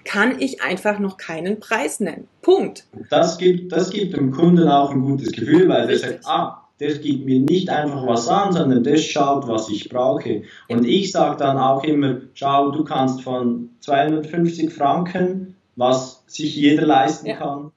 kann 0.05 0.41
ich 0.41 0.63
einfach 0.63 0.99
noch 0.99 1.17
keinen 1.17 1.61
Preis 1.61 2.01
nennen. 2.01 2.29
Punkt. 2.41 2.87
Das 3.11 3.37
gibt, 3.37 3.73
das 3.73 3.91
gibt 3.91 4.17
dem 4.17 4.31
Kunden 4.31 4.69
auch 4.69 4.91
ein 4.91 5.03
gutes 5.03 5.33
Gefühl, 5.33 5.69
weil 5.69 5.87
der 5.87 5.99
sagt, 5.99 6.21
ah, 6.25 6.69
der 6.81 6.95
gibt 6.99 7.27
mir 7.27 7.41
nicht 7.41 7.69
einfach 7.69 8.07
was 8.07 8.29
an, 8.29 8.53
sondern 8.53 8.85
der 8.85 8.97
schaut, 8.97 9.49
was 9.49 9.69
ich 9.69 9.89
brauche. 9.89 10.43
Und 10.69 10.87
ich 10.87 11.11
sage 11.11 11.37
dann 11.37 11.59
auch 11.59 11.83
immer, 11.83 12.21
schau, 12.35 12.71
du 12.71 12.85
kannst 12.85 13.23
von 13.23 13.71
250 13.81 14.73
Franken, 14.73 15.57
was 15.77 16.23
sich 16.27 16.57
jeder 16.57 16.87
leisten 16.87 17.27
ja. 17.27 17.37
kann, 17.37 17.73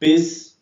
bis 0.00 0.58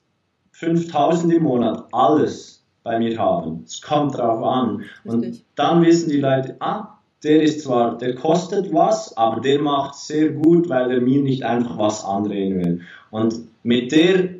5000 0.53 1.33
im 1.35 1.43
Monat, 1.45 1.87
alles 1.93 2.65
bei 2.83 2.99
mir 2.99 3.19
haben. 3.19 3.63
Es 3.65 3.81
kommt 3.81 4.17
drauf 4.17 4.43
an. 4.45 4.85
Richtig. 5.05 5.05
Und 5.05 5.45
dann 5.55 5.83
wissen 5.83 6.11
die 6.11 6.21
Leute, 6.21 6.57
ah, 6.61 6.99
der 7.25 7.43
ist 7.43 7.63
zwar, 7.63 7.99
der 7.99 8.15
kostet 8.15 8.73
was, 8.73 9.17
aber 9.17 9.41
der 9.41 9.61
macht 9.61 9.95
sehr 9.95 10.31
gut, 10.31 10.69
weil 10.69 10.91
er 10.91 11.01
mir 11.01 11.23
nicht 11.23 11.45
einfach 11.45 11.79
was 11.79 12.05
andrehen 12.05 12.59
will. 12.59 12.81
Und 13.11 13.35
mit 13.63 13.93
der, 13.93 14.31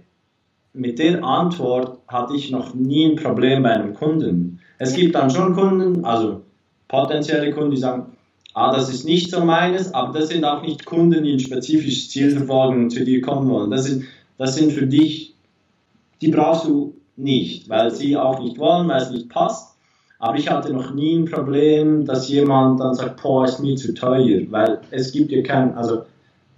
mit 0.73 0.99
der 0.99 1.23
Antwort 1.23 1.99
hatte 2.09 2.35
ich 2.35 2.51
noch 2.51 2.75
nie 2.75 3.05
ein 3.05 3.17
Problem 3.17 3.63
bei 3.63 3.71
einem 3.71 3.95
Kunden. 3.95 4.61
Es 4.79 4.95
gibt 4.95 5.15
dann 5.15 5.31
schon 5.31 5.55
Kunden, 5.55 6.05
also 6.05 6.43
potenzielle 6.89 7.53
Kunden, 7.53 7.71
die 7.71 7.77
sagen, 7.77 8.17
ah, 8.55 8.75
das 8.75 8.93
ist 8.93 9.05
nicht 9.05 9.31
so 9.31 9.45
meines, 9.45 9.95
aber 9.95 10.19
das 10.19 10.29
sind 10.29 10.45
auch 10.45 10.63
nicht 10.63 10.85
Kunden, 10.85 11.23
die 11.23 11.33
ein 11.33 11.41
spezifisches 11.41 12.11
Ziel 12.11 12.31
verfolgen 12.31 12.85
und 12.85 12.91
zu 12.91 13.05
dir 13.05 13.21
kommen 13.21 13.49
wollen. 13.49 13.71
Das 13.71 13.85
sind, 13.85 14.05
das 14.39 14.57
sind 14.57 14.73
für 14.73 14.87
dich, 14.87 15.35
die 16.21 16.29
brauchst 16.29 16.67
du 16.67 16.95
nicht, 17.17 17.69
weil 17.69 17.91
sie 17.93 18.17
auch 18.17 18.41
nicht 18.43 18.59
wollen, 18.59 18.89
weil 18.89 19.03
es 19.03 19.11
nicht 19.11 19.29
passt. 19.29 19.72
Aber 20.23 20.39
ich 20.39 20.49
hatte 20.49 20.73
noch 20.73 20.95
nie 20.95 21.17
ein 21.17 21.25
Problem, 21.25 22.05
dass 22.05 22.29
jemand 22.29 22.79
dann 22.79 22.95
sagt, 22.95 23.21
boah, 23.21 23.45
ist 23.45 23.59
mir 23.59 23.75
zu 23.75 23.93
teuer, 23.93 24.43
weil 24.51 24.79
es 24.93 25.11
gibt 25.11 25.33
ja 25.33 25.43
kein, 25.43 25.75
also 25.75 26.03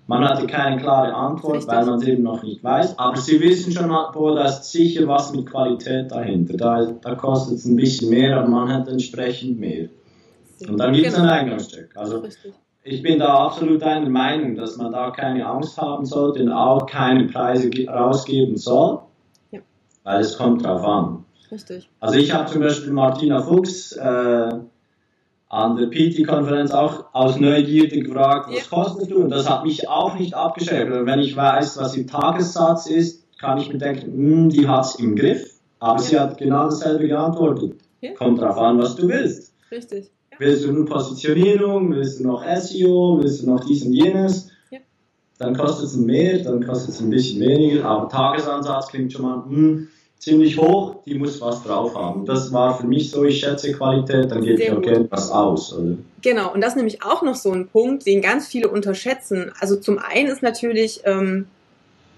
man 0.07 0.23
hatte 0.23 0.47
keine 0.47 0.83
klare 0.83 1.15
Antwort, 1.15 1.67
weil 1.67 1.87
man 1.87 1.99
es 1.99 2.07
eben 2.07 2.25
noch 2.25 2.43
nicht 2.43 2.63
weiß. 2.63 2.99
Aber 2.99 3.17
sie 3.17 3.41
wissen 3.41 3.73
schon, 3.73 3.89
boah, 3.89 4.35
da 4.37 4.45
ist 4.45 4.71
sicher 4.71 5.09
was 5.09 5.33
mit 5.33 5.47
Qualität 5.47 6.13
dahinter. 6.13 6.59
Da, 6.59 6.93
da 7.01 7.15
kostet 7.15 7.57
es 7.57 7.65
ein 7.65 7.77
bisschen 7.77 8.11
mehr, 8.11 8.37
aber 8.37 8.49
man 8.49 8.71
hat 8.71 8.87
entsprechend 8.87 9.59
mehr. 9.59 9.89
Und 10.69 10.79
dann 10.79 10.93
gibt 10.93 11.07
es 11.07 11.15
genau. 11.15 11.29
ein 11.29 11.33
Eingangsstück. 11.33 11.97
Also 11.97 12.23
ich 12.83 13.01
bin 13.01 13.19
da 13.19 13.47
absolut 13.47 13.83
einer 13.83 14.11
Meinung, 14.11 14.57
dass 14.57 14.77
man 14.77 14.93
da 14.93 15.11
keine 15.11 15.47
Angst 15.47 15.79
haben 15.79 16.05
sollte 16.05 16.43
und 16.43 16.53
auch 16.53 16.85
keine 16.85 17.29
Preise 17.29 17.71
rausgeben 17.89 18.59
soll, 18.59 18.99
ja. 19.53 19.61
weil 20.03 20.21
es 20.21 20.37
kommt 20.37 20.67
drauf 20.67 20.85
an. 20.85 21.24
Richtig. 21.51 21.89
Also 22.01 22.19
ich 22.19 22.33
habe 22.33 22.51
zum 22.51 22.63
Beispiel 22.63 22.93
Martina 22.93 23.43
Fuchs 23.43 23.93
äh, 23.93 24.49
an 25.49 25.77
der 25.77 25.87
PT-Konferenz 25.87 26.73
auch 26.73 27.07
aus 27.13 27.39
Neugierde 27.39 28.01
gefragt, 28.01 28.49
was 28.49 28.71
ja. 28.71 28.77
kostet 28.77 29.11
du? 29.11 29.23
Und 29.23 29.31
das 29.31 29.49
hat 29.49 29.65
mich 29.65 29.89
auch 29.89 30.19
nicht 30.19 30.35
abgeschreckt. 30.35 30.91
Wenn 30.91 31.19
ich 31.21 31.37
weiß, 31.37 31.77
was 31.79 31.97
ihr 31.97 32.07
Tagessatz 32.07 32.87
ist, 32.87 33.25
kann 33.39 33.59
ich 33.59 33.73
mir 33.73 33.79
denken, 33.79 34.13
hm, 34.13 34.49
die 34.49 34.67
hat 34.67 34.87
es 34.87 34.95
im 34.97 35.17
Griff. 35.17 35.51
Aber 35.79 35.99
ja. 35.99 36.03
sie 36.03 36.19
hat 36.19 36.39
genau 36.39 36.65
dasselbe 36.65 37.07
geantwortet. 37.07 37.77
Ja. 38.01 38.13
Kommt 38.15 38.41
drauf 38.41 38.59
an, 38.59 38.79
was 38.79 38.97
du 38.97 39.09
willst. 39.09 39.53
Richtig. 39.71 40.11
Willst 40.39 40.65
du 40.65 40.73
nur 40.73 40.87
Positionierung, 40.87 41.95
willst 41.95 42.21
du 42.21 42.27
noch 42.27 42.43
SEO, 42.45 43.21
willst 43.23 43.43
du 43.43 43.51
noch 43.51 43.65
dies 43.65 43.85
und 43.85 43.93
jenes? 43.93 44.51
Dann 45.39 45.57
kostet 45.57 45.87
es 45.87 45.97
mehr, 45.97 46.39
dann 46.39 46.65
kostet 46.65 46.91
es 46.91 47.01
ein 47.01 47.11
bisschen 47.11 47.41
weniger, 47.41 47.85
aber 47.85 48.09
Tagesansatz 48.09 48.89
klingt 48.89 49.13
schon 49.13 49.23
mal, 49.23 49.45
hm, 49.45 49.89
ziemlich 50.19 50.59
hoch, 50.59 50.97
die 51.05 51.15
muss 51.15 51.41
was 51.41 51.63
drauf 51.63 51.95
haben. 51.95 52.25
Das 52.25 52.53
war 52.53 52.79
für 52.79 52.87
mich 52.87 53.11
so, 53.11 53.25
ich 53.25 53.41
schätze 53.41 53.73
Qualität, 53.73 54.31
dann 54.31 54.43
geht 54.43 54.71
auch 54.73 54.81
Geld 54.81 55.11
was 55.11 55.31
aus. 55.31 55.73
Oder? 55.73 55.97
Genau, 56.23 56.53
und 56.53 56.63
das 56.63 56.71
ist 56.71 56.77
nämlich 56.77 57.03
auch 57.03 57.23
noch 57.23 57.35
so 57.35 57.53
ein 57.53 57.69
Punkt, 57.69 58.07
den 58.07 58.23
ganz 58.23 58.47
viele 58.47 58.69
unterschätzen. 58.69 59.53
Also 59.61 59.77
zum 59.77 59.99
einen 59.99 60.29
ist 60.29 60.43
natürlich 60.43 61.03
ähm, 61.05 61.47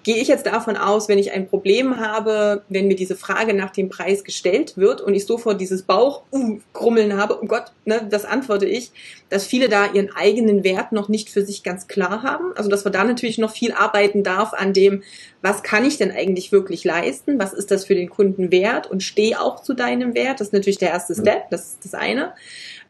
gehe 0.06 0.18
ich 0.18 0.28
jetzt 0.28 0.46
davon 0.46 0.76
aus, 0.76 1.08
wenn 1.08 1.18
ich 1.18 1.32
ein 1.32 1.48
Problem 1.48 1.98
habe, 1.98 2.62
wenn 2.68 2.86
mir 2.86 2.94
diese 2.94 3.16
Frage 3.16 3.54
nach 3.54 3.70
dem 3.70 3.88
Preis 3.88 4.22
gestellt 4.22 4.76
wird 4.76 5.00
und 5.00 5.14
ich 5.14 5.26
sofort 5.26 5.60
dieses 5.60 5.82
Bauchgrummeln 5.82 7.12
uh, 7.12 7.16
habe, 7.16 7.40
oh 7.42 7.46
Gott, 7.46 7.72
ne, 7.84 8.06
das 8.08 8.24
antworte 8.24 8.66
ich, 8.66 8.92
dass 9.30 9.44
viele 9.44 9.68
da 9.68 9.92
ihren 9.92 10.14
eigenen 10.14 10.62
Wert 10.62 10.92
noch 10.92 11.08
nicht 11.08 11.28
für 11.28 11.44
sich 11.44 11.64
ganz 11.64 11.88
klar 11.88 12.22
haben. 12.22 12.52
Also 12.54 12.70
dass 12.70 12.84
man 12.84 12.92
da 12.92 13.02
natürlich 13.02 13.38
noch 13.38 13.50
viel 13.50 13.72
arbeiten 13.72 14.22
darf 14.22 14.52
an 14.54 14.72
dem, 14.72 15.02
was 15.42 15.64
kann 15.64 15.84
ich 15.84 15.98
denn 15.98 16.12
eigentlich 16.12 16.52
wirklich 16.52 16.84
leisten, 16.84 17.40
was 17.40 17.52
ist 17.52 17.72
das 17.72 17.84
für 17.84 17.96
den 17.96 18.08
Kunden 18.08 18.52
wert 18.52 18.88
und 18.88 19.02
stehe 19.02 19.40
auch 19.40 19.60
zu 19.60 19.74
deinem 19.74 20.14
Wert. 20.14 20.38
Das 20.38 20.48
ist 20.48 20.52
natürlich 20.52 20.78
der 20.78 20.90
erste 20.90 21.16
Step, 21.16 21.50
das 21.50 21.70
ist 21.70 21.84
das 21.84 21.94
eine. 21.94 22.32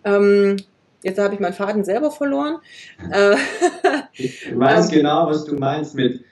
Ähm, 0.05 0.57
Jetzt 1.03 1.21
habe 1.21 1.35
ich 1.35 1.41
meinen 1.41 1.53
Faden 1.53 1.85
selber 1.85 2.11
verloren. 2.11 2.57
ich 4.13 4.59
weiß 4.59 4.89
genau, 4.91 5.29
was 5.29 5.45
du 5.45 5.55
meinst 5.55 5.95
mit 5.95 6.25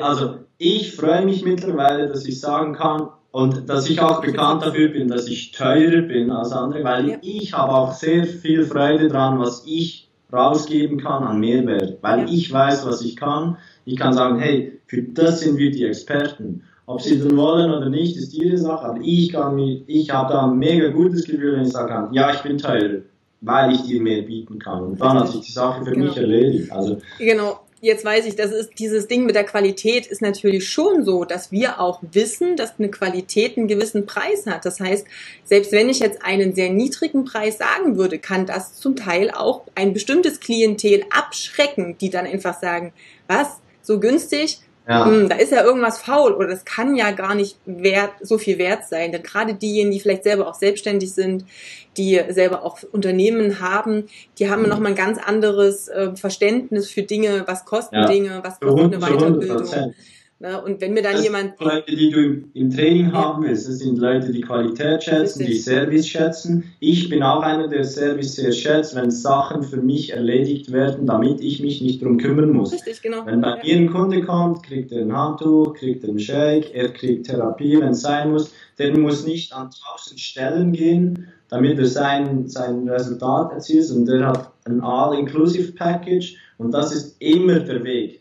also 0.00 0.38
ich 0.58 0.94
freue 0.94 1.24
mich 1.24 1.44
mittlerweile, 1.44 2.08
dass 2.08 2.26
ich 2.26 2.40
sagen 2.40 2.74
kann 2.74 3.08
und 3.32 3.68
dass 3.68 3.90
ich 3.90 4.00
auch 4.00 4.22
bekannt 4.22 4.62
dafür 4.62 4.88
bin, 4.88 5.08
dass 5.08 5.28
ich 5.28 5.52
teurer 5.52 6.02
bin 6.02 6.30
als 6.30 6.52
andere, 6.52 6.84
weil 6.84 7.08
ja. 7.10 7.16
ich 7.20 7.52
habe 7.52 7.72
auch 7.72 7.92
sehr 7.92 8.24
viel 8.24 8.64
Freude 8.64 9.08
dran, 9.08 9.38
was 9.38 9.64
ich 9.66 10.08
rausgeben 10.32 10.98
kann 10.98 11.22
an 11.22 11.40
Mehrwert, 11.40 11.98
weil 12.02 12.20
ja. 12.20 12.26
ich 12.30 12.50
weiß, 12.52 12.86
was 12.86 13.02
ich 13.02 13.16
kann. 13.16 13.58
Ich 13.84 13.96
kann 13.96 14.12
sagen, 14.12 14.38
hey, 14.38 14.80
für 14.86 15.02
das 15.02 15.40
sind 15.40 15.58
wir 15.58 15.70
die 15.70 15.84
Experten. 15.84 16.62
Ob 16.86 17.02
sie 17.02 17.18
dann 17.18 17.36
wollen 17.36 17.72
oder 17.72 17.90
nicht, 17.90 18.16
ist 18.16 18.32
ihre 18.32 18.56
Sache, 18.56 18.86
aber 18.86 19.00
ich 19.02 19.32
kann 19.32 19.56
mir, 19.56 19.82
ich 19.86 20.10
habe 20.10 20.32
da 20.32 20.44
ein 20.44 20.58
mega 20.58 20.88
gutes 20.88 21.24
Gefühl, 21.24 21.56
wenn 21.56 21.64
ich 21.64 21.72
sagen 21.72 21.88
kann, 21.88 22.14
ja, 22.14 22.32
ich 22.32 22.40
bin 22.42 22.58
teurer, 22.58 23.00
weil 23.40 23.72
ich 23.72 23.82
dir 23.82 24.00
mehr 24.00 24.22
bieten 24.22 24.58
kann. 24.60 24.82
Und 24.82 25.00
dann 25.00 25.18
hat 25.18 25.28
sich 25.28 25.40
die 25.42 25.52
Sache 25.52 25.84
für 25.84 25.90
genau. 25.90 26.06
mich 26.06 26.16
erledigt. 26.16 26.70
Also, 26.72 26.98
genau 27.18 27.65
jetzt 27.80 28.04
weiß 28.04 28.26
ich, 28.26 28.36
das 28.36 28.52
ist 28.52 28.78
dieses 28.78 29.06
Ding 29.06 29.26
mit 29.26 29.34
der 29.34 29.44
Qualität 29.44 30.06
ist 30.06 30.22
natürlich 30.22 30.68
schon 30.68 31.04
so, 31.04 31.24
dass 31.24 31.52
wir 31.52 31.80
auch 31.80 32.00
wissen, 32.12 32.56
dass 32.56 32.78
eine 32.78 32.90
Qualität 32.90 33.56
einen 33.56 33.68
gewissen 33.68 34.06
Preis 34.06 34.46
hat. 34.46 34.64
Das 34.64 34.80
heißt, 34.80 35.06
selbst 35.44 35.72
wenn 35.72 35.88
ich 35.88 36.00
jetzt 36.00 36.22
einen 36.24 36.54
sehr 36.54 36.70
niedrigen 36.70 37.24
Preis 37.24 37.58
sagen 37.58 37.96
würde, 37.96 38.18
kann 38.18 38.46
das 38.46 38.74
zum 38.74 38.96
Teil 38.96 39.30
auch 39.30 39.62
ein 39.74 39.92
bestimmtes 39.92 40.40
Klientel 40.40 41.04
abschrecken, 41.10 41.96
die 41.98 42.10
dann 42.10 42.26
einfach 42.26 42.58
sagen, 42.60 42.92
was, 43.26 43.60
so 43.82 44.00
günstig, 44.00 44.60
ja. 44.88 45.04
Hm, 45.04 45.28
da 45.28 45.36
ist 45.36 45.50
ja 45.50 45.64
irgendwas 45.64 45.98
faul 45.98 46.32
oder 46.32 46.46
das 46.46 46.64
kann 46.64 46.94
ja 46.94 47.10
gar 47.10 47.34
nicht 47.34 47.58
wert, 47.66 48.12
so 48.20 48.38
viel 48.38 48.58
wert 48.58 48.86
sein. 48.86 49.10
Denn 49.10 49.22
gerade 49.22 49.54
diejenigen, 49.54 49.90
die 49.90 50.00
vielleicht 50.00 50.22
selber 50.22 50.46
auch 50.46 50.54
selbstständig 50.54 51.12
sind, 51.12 51.44
die 51.96 52.20
selber 52.28 52.64
auch 52.64 52.78
Unternehmen 52.92 53.60
haben, 53.60 54.04
die 54.38 54.48
haben 54.48 54.62
mhm. 54.62 54.68
nochmal 54.68 54.92
ein 54.92 54.96
ganz 54.96 55.18
anderes 55.18 55.88
äh, 55.88 56.14
Verständnis 56.14 56.88
für 56.88 57.02
Dinge, 57.02 57.44
was 57.46 57.64
kosten 57.64 57.96
ja. 57.96 58.06
Dinge, 58.06 58.40
was 58.44 58.60
kostet 58.60 58.94
eine 58.94 58.98
Weiterbildung. 59.00 59.94
Ne? 60.38 60.60
Und 60.60 60.82
wenn 60.82 60.92
mir 60.92 61.02
dann 61.02 61.14
das 61.14 61.24
jemand. 61.24 61.58
Leute, 61.60 61.96
die 61.96 62.10
du 62.10 62.20
im, 62.20 62.50
im 62.52 62.70
Training 62.70 63.06
ja. 63.06 63.12
haben 63.12 63.42
willst, 63.42 63.68
das 63.68 63.78
sind 63.78 63.98
Leute, 63.98 64.32
die 64.32 64.42
Qualität 64.42 65.02
schätzen, 65.02 65.38
Richtig. 65.38 65.56
die 65.56 65.62
Service 65.62 66.06
schätzen. 66.06 66.72
Ich 66.78 67.08
bin 67.08 67.22
auch 67.22 67.40
einer, 67.40 67.68
der 67.68 67.84
Service 67.84 68.36
sehr 68.36 68.52
schätzt, 68.52 68.94
wenn 68.94 69.10
Sachen 69.10 69.62
für 69.62 69.78
mich 69.78 70.12
erledigt 70.12 70.70
werden, 70.72 71.06
damit 71.06 71.40
ich 71.40 71.60
mich 71.62 71.80
nicht 71.80 72.02
drum 72.02 72.18
kümmern 72.18 72.50
muss. 72.50 72.72
Richtig, 72.72 73.00
genau. 73.00 73.24
Wenn 73.24 73.40
bei 73.40 73.56
ja. 73.56 73.62
mir 73.64 73.76
ein 73.76 73.90
Kunde 73.90 74.22
kommt, 74.22 74.62
kriegt 74.62 74.92
er 74.92 75.02
ein 75.02 75.16
Handtuch, 75.16 75.72
kriegt 75.72 76.04
er 76.04 76.10
einen 76.10 76.18
Shake, 76.18 76.74
er 76.74 76.92
kriegt 76.92 77.26
Therapie, 77.26 77.80
wenn 77.80 77.92
es 77.92 78.02
sein 78.02 78.30
muss. 78.30 78.52
Der 78.78 78.96
muss 78.98 79.26
nicht 79.26 79.54
an 79.54 79.70
tausend 79.70 80.20
Stellen 80.20 80.72
gehen, 80.72 81.28
damit 81.48 81.78
er 81.78 81.86
sein, 81.86 82.46
sein 82.46 82.86
Resultat 82.86 83.52
erzielt, 83.52 83.90
und 83.90 84.04
der 84.04 84.26
hat 84.26 84.52
ein 84.66 84.82
All-Inclusive-Package 84.82 86.36
und 86.58 86.72
das 86.72 86.94
ist 86.94 87.16
immer 87.20 87.60
der 87.60 87.82
Weg 87.84 88.20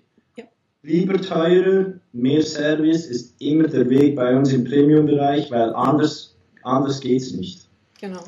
lieber 0.85 1.19
teurer, 1.19 1.93
mehr 2.15 2.41
Service 2.41 3.05
ist 3.05 3.35
immer 3.39 3.67
der 3.67 3.89
Weg 3.89 4.15
bei 4.15 4.35
uns 4.35 4.51
im 4.53 4.63
Premium-Bereich, 4.63 5.51
weil 5.51 5.73
anders, 5.73 6.35
anders 6.63 7.03
es 7.03 7.33
nicht. 7.33 7.67
Genau. 7.99 8.23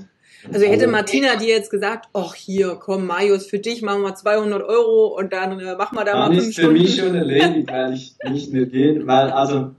Also 0.51 0.65
hätte 0.65 0.85
also 0.85 0.91
Martina 0.91 1.35
dir 1.35 1.47
jetzt 1.47 1.71
gesagt, 1.71 2.07
ach 2.13 2.35
hier, 2.35 2.77
komm, 2.79 3.07
Marius, 3.07 3.47
für 3.47 3.59
dich 3.59 3.81
machen 3.81 4.03
wir 4.03 4.13
200 4.13 4.61
Euro 4.63 5.17
und 5.17 5.33
dann 5.33 5.59
äh, 5.59 5.75
machen 5.75 5.95
wir 5.95 6.05
da 6.05 6.13
dann 6.13 6.19
mal 6.19 6.35
fünf 6.35 6.49
ist 6.49 6.59
für 6.59 6.71
mich 6.71 6.95
schon 6.95 7.15
erledigt, 7.15 7.69
weil 7.71 7.93
ich 7.93 8.15
nicht 8.29 8.53
mehr 8.53 8.65
gehe, 8.65 9.05
weil 9.07 9.31
also, 9.31 9.71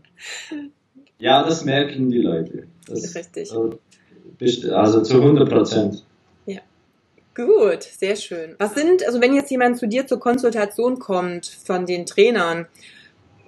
ja, 1.19 1.45
das 1.45 1.65
merken 1.65 2.11
die 2.11 2.19
Leute. 2.19 2.65
Das, 2.87 3.15
Richtig. 3.15 4.73
Also 4.73 5.03
zu 5.03 5.23
100 5.23 5.49
Prozent. 5.49 6.05
Gut, 7.39 7.85
sehr 7.85 8.17
schön. 8.17 8.57
Was 8.59 8.75
sind, 8.75 9.07
also 9.07 9.21
wenn 9.21 9.33
jetzt 9.33 9.53
jemand 9.53 9.79
zu 9.79 9.87
dir 9.87 10.09
zur 10.09 10.19
Konsultation 10.19 10.99
kommt 10.99 11.47
von 11.47 11.87
den 11.87 12.05
Trainern, 12.05 12.67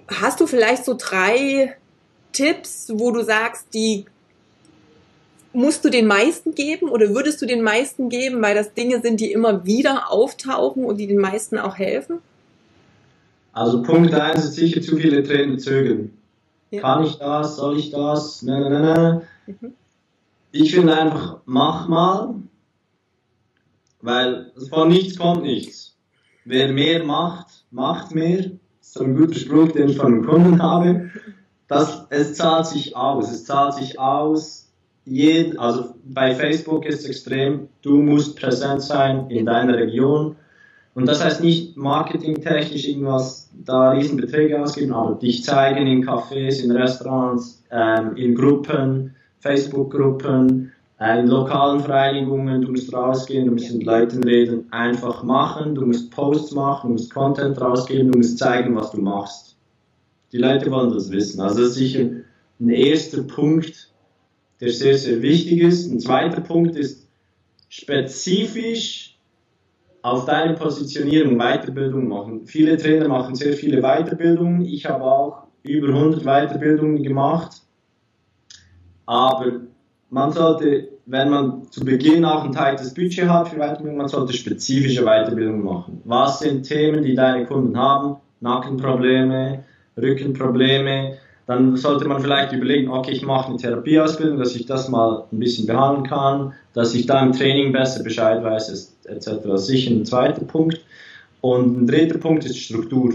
hast 0.07 0.39
du 0.39 0.47
vielleicht 0.47 0.85
so 0.85 0.95
drei 0.97 1.75
Tipps, 2.31 2.91
wo 2.93 3.11
du 3.11 3.23
sagst, 3.23 3.73
die 3.73 4.05
musst 5.53 5.83
du 5.83 5.89
den 5.89 6.07
meisten 6.07 6.55
geben 6.55 6.89
oder 6.89 7.09
würdest 7.09 7.41
du 7.41 7.45
den 7.45 7.61
meisten 7.61 8.09
geben, 8.09 8.41
weil 8.41 8.55
das 8.55 8.73
Dinge 8.73 9.01
sind, 9.01 9.19
die 9.19 9.31
immer 9.31 9.65
wieder 9.65 10.11
auftauchen 10.11 10.85
und 10.85 10.97
die 10.97 11.07
den 11.07 11.19
meisten 11.19 11.57
auch 11.57 11.77
helfen? 11.77 12.19
Also 13.53 13.81
Punkt 13.81 14.13
eins 14.13 14.45
ist 14.45 14.55
sicher 14.55 14.81
zu 14.81 14.97
viele 14.97 15.23
Trainer 15.23 15.57
zögern. 15.57 16.13
Ja. 16.69 16.81
Kann 16.81 17.03
ich 17.03 17.15
das? 17.17 17.57
Soll 17.57 17.77
ich 17.77 17.91
das? 17.91 18.43
Nein, 18.43 18.61
nein, 18.61 18.81
nein. 18.81 19.21
Mhm. 19.47 19.73
Ich 20.53 20.73
finde 20.73 20.97
einfach, 20.97 21.41
mach 21.45 21.87
mal, 21.89 22.35
weil 24.01 24.51
von 24.69 24.87
nichts 24.87 25.17
kommt 25.17 25.43
nichts. 25.43 25.95
Wer 26.45 26.71
mehr 26.71 27.03
macht, 27.03 27.65
macht 27.71 28.15
mehr. 28.15 28.51
So 28.93 29.05
ein 29.05 29.15
guter 29.15 29.35
Spruch, 29.35 29.71
den 29.71 29.87
ich 29.87 29.95
von 29.95 30.07
einem 30.07 30.25
Kunden 30.25 30.61
habe. 30.61 31.11
Das, 31.69 32.07
es 32.09 32.33
zahlt 32.33 32.65
sich 32.65 32.93
aus. 32.93 33.31
Es 33.31 33.45
zahlt 33.45 33.73
sich 33.75 33.97
aus. 33.97 34.69
Jed, 35.05 35.57
also 35.57 35.95
bei 36.03 36.35
Facebook 36.35 36.85
ist 36.85 36.99
es 36.99 37.05
extrem, 37.05 37.69
du 37.83 38.01
musst 38.01 38.37
präsent 38.37 38.81
sein 38.81 39.29
in 39.29 39.45
deiner 39.45 39.77
Region. 39.77 40.35
Und 40.93 41.07
das 41.07 41.23
heißt 41.23 41.41
nicht 41.41 41.77
marketingtechnisch 41.77 42.85
irgendwas 42.85 43.49
da 43.63 43.91
Riesenbeträge 43.91 44.61
ausgeben, 44.61 44.91
aber 44.91 45.15
dich 45.15 45.41
zeigen 45.45 45.87
in 45.87 46.05
Cafés, 46.05 46.61
in 46.61 46.71
Restaurants, 46.71 47.63
ähm, 47.71 48.17
in 48.17 48.35
Gruppen, 48.35 49.15
Facebook-Gruppen, 49.39 50.73
in 51.01 51.27
lokalen 51.27 51.79
Vereinigungen, 51.79 52.61
du 52.61 52.71
musst 52.71 52.93
rausgehen, 52.93 53.47
du 53.47 53.53
musst 53.53 53.73
mit 53.73 53.83
Leuten 53.83 54.23
reden, 54.23 54.71
einfach 54.71 55.23
machen, 55.23 55.73
du 55.73 55.85
musst 55.87 56.11
Posts 56.11 56.51
machen, 56.51 56.89
du 56.89 56.93
musst 56.93 57.11
Content 57.11 57.59
rausgeben, 57.59 58.11
du 58.11 58.19
musst 58.19 58.37
zeigen, 58.37 58.75
was 58.75 58.91
du 58.91 59.01
machst. 59.01 59.57
Die 60.31 60.37
Leute 60.37 60.69
wollen 60.69 60.93
das 60.93 61.09
wissen. 61.11 61.41
Also 61.41 61.61
das 61.61 61.69
ist 61.69 61.75
sicher 61.75 62.07
ein 62.59 62.69
erster 62.69 63.23
Punkt, 63.23 63.89
der 64.59 64.69
sehr, 64.69 64.95
sehr 64.95 65.23
wichtig 65.23 65.61
ist. 65.61 65.91
Ein 65.91 65.99
zweiter 65.99 66.41
Punkt 66.41 66.75
ist 66.75 67.07
spezifisch 67.69 69.17
auf 70.03 70.25
deine 70.25 70.53
Positionierung 70.53 71.37
Weiterbildung 71.37 72.07
machen. 72.07 72.45
Viele 72.45 72.77
Trainer 72.77 73.07
machen 73.07 73.33
sehr 73.33 73.53
viele 73.53 73.81
Weiterbildungen. 73.81 74.65
Ich 74.65 74.85
habe 74.85 75.03
auch 75.03 75.47
über 75.63 75.87
100 75.87 76.23
Weiterbildungen 76.23 77.01
gemacht. 77.01 77.63
Aber 79.07 79.61
man 80.11 80.31
sollte, 80.31 80.89
wenn 81.05 81.29
man 81.29 81.71
zu 81.71 81.83
Beginn 81.83 82.25
auch 82.25 82.43
ein 82.43 82.51
teiltes 82.51 82.93
Budget 82.93 83.27
hat 83.27 83.49
für 83.49 83.57
Weiterbildung, 83.57 83.97
man 83.97 84.07
sollte 84.07 84.33
spezifische 84.33 85.03
Weiterbildung 85.03 85.63
machen. 85.63 86.01
Was 86.05 86.39
sind 86.39 86.63
Themen, 86.63 87.03
die 87.03 87.15
deine 87.15 87.45
Kunden 87.45 87.77
haben? 87.77 88.17
Nackenprobleme, 88.39 89.63
Rückenprobleme. 89.97 91.17
Dann 91.47 91.75
sollte 91.75 92.07
man 92.07 92.21
vielleicht 92.21 92.53
überlegen, 92.53 92.89
okay, 92.89 93.11
ich 93.11 93.23
mache 93.23 93.49
eine 93.49 93.57
Therapieausbildung, 93.57 94.37
dass 94.37 94.55
ich 94.55 94.65
das 94.65 94.89
mal 94.89 95.25
ein 95.31 95.39
bisschen 95.39 95.67
behandeln 95.67 96.07
kann, 96.07 96.53
dass 96.73 96.93
ich 96.93 97.07
da 97.07 97.21
im 97.21 97.33
Training 97.33 97.71
besser 97.71 98.03
Bescheid 98.03 98.43
weiß, 98.43 98.95
etc. 99.05 99.29
Das 99.43 99.61
ist 99.61 99.67
sicher 99.67 99.91
ein 99.91 100.05
zweiter 100.05 100.45
Punkt. 100.45 100.79
Und 101.41 101.81
ein 101.81 101.87
dritter 101.87 102.19
Punkt 102.19 102.45
ist 102.45 102.57
Struktur. 102.57 103.13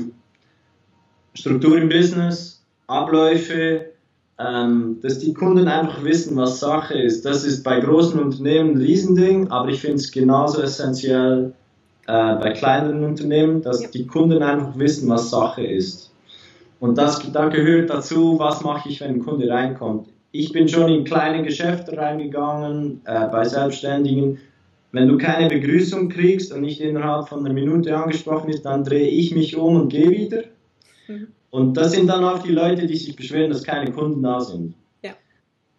Struktur 1.35 1.79
im 1.79 1.89
Business, 1.89 2.63
Abläufe, 2.89 3.87
ähm, 4.39 4.99
dass 5.01 5.19
die 5.19 5.33
Kunden 5.33 5.67
einfach 5.67 6.05
wissen, 6.05 6.37
was 6.37 6.61
Sache 6.61 6.95
ist. 6.95 7.25
Das 7.25 7.45
ist 7.45 7.63
bei 7.63 7.81
großen 7.81 8.21
Unternehmen 8.21 8.73
ein 8.73 8.77
Riesending, 8.77 9.49
aber 9.49 9.69
ich 9.69 9.81
finde 9.81 9.97
es 9.97 10.13
genauso 10.13 10.61
essentiell 10.61 11.55
äh, 12.07 12.35
bei 12.37 12.53
kleineren 12.53 13.03
Unternehmen, 13.05 13.63
dass 13.63 13.83
ja. 13.83 13.89
die 13.89 14.07
Kunden 14.07 14.43
einfach 14.43 14.79
wissen, 14.79 15.09
was 15.09 15.31
Sache 15.31 15.65
ist. 15.65 16.13
Und 16.81 16.99
das, 16.99 17.33
dann 17.33 17.51
gehört 17.51 17.89
dazu, 17.89 18.39
was 18.39 18.63
mache 18.63 18.91
ich, 18.91 19.01
wenn 19.01 19.15
ein 19.15 19.25
Kunde 19.25 19.49
reinkommt. 19.49 20.09
Ich 20.33 20.53
bin 20.53 20.69
schon 20.69 20.93
in 20.93 21.05
kleine 21.05 21.43
Geschäfte 21.43 21.97
reingegangen, 21.97 23.01
äh, 23.07 23.27
bei 23.29 23.45
Selbstständigen. 23.45 24.39
Wenn 24.93 25.09
du 25.09 25.17
keine 25.17 25.49
Begrüßung 25.49 26.11
kriegst 26.11 26.53
und 26.53 26.61
nicht 26.61 26.81
innerhalb 26.83 27.29
von 27.29 27.41
einer 27.41 27.55
Minute 27.55 27.97
angesprochen 27.97 28.51
ist, 28.51 28.67
dann 28.67 28.85
drehe 28.85 29.09
ich 29.09 29.35
mich 29.35 29.57
um 29.57 29.77
und 29.77 29.89
gehe 29.89 30.11
wieder. 30.11 30.43
Mhm. 31.09 31.29
Und 31.51 31.77
das 31.77 31.93
sind 31.93 32.09
dann 32.09 32.25
auch 32.25 32.43
die 32.43 32.53
Leute, 32.53 32.87
die 32.87 32.97
sich 32.97 33.17
beschweren, 33.17 33.51
dass 33.51 33.63
keine 33.63 33.93
Kunden 33.93 34.23
da 34.23 34.41
sind. 34.41 34.75
Ja. 35.03 35.13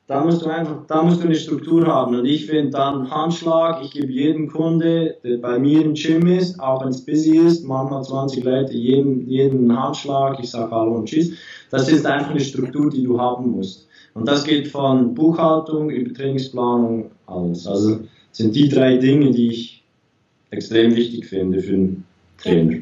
Da 0.07 0.23
musst 0.23 0.41
du 0.41 0.47
einfach, 0.47 0.85
da 0.87 1.03
musst 1.03 1.21
du 1.21 1.25
eine 1.25 1.35
Struktur 1.35 1.85
haben. 1.85 2.17
Und 2.17 2.25
ich 2.25 2.45
finde 2.45 2.71
dann 2.71 3.11
Handschlag, 3.11 3.83
ich 3.83 3.91
gebe 3.91 4.11
jedem 4.11 4.47
Kunde, 4.49 5.17
der 5.23 5.37
bei 5.37 5.59
mir 5.59 5.81
im 5.83 5.93
Gym 5.93 6.27
ist, 6.27 6.59
auch 6.59 6.81
wenn 6.81 6.89
es 6.89 7.05
busy 7.05 7.37
ist, 7.37 7.65
manchmal 7.65 8.03
20 8.03 8.43
Leute, 8.43 8.73
jeden, 8.73 9.27
jeden 9.27 9.77
Handschlag, 9.77 10.39
ich 10.41 10.49
sage 10.49 10.71
Hallo 10.71 10.95
und 10.95 11.09
Tschüss. 11.09 11.33
Das 11.69 11.89
ist 11.89 12.05
einfach 12.05 12.31
eine 12.31 12.39
Struktur, 12.39 12.89
die 12.89 13.03
du 13.03 13.19
haben 13.19 13.51
musst. 13.51 13.87
Und 14.13 14.27
das 14.27 14.43
geht 14.43 14.67
von 14.69 15.13
Buchhaltung 15.13 15.91
über 15.91 16.11
Trainingsplanung, 16.11 17.11
alles. 17.27 17.67
Also 17.67 17.99
sind 18.31 18.55
die 18.55 18.67
drei 18.67 18.97
Dinge, 18.97 19.31
die 19.31 19.49
ich 19.49 19.83
extrem 20.49 20.95
wichtig 20.95 21.25
finde 21.25 21.61
für 21.61 21.73
einen 21.73 22.05
Trainer. 22.37 22.77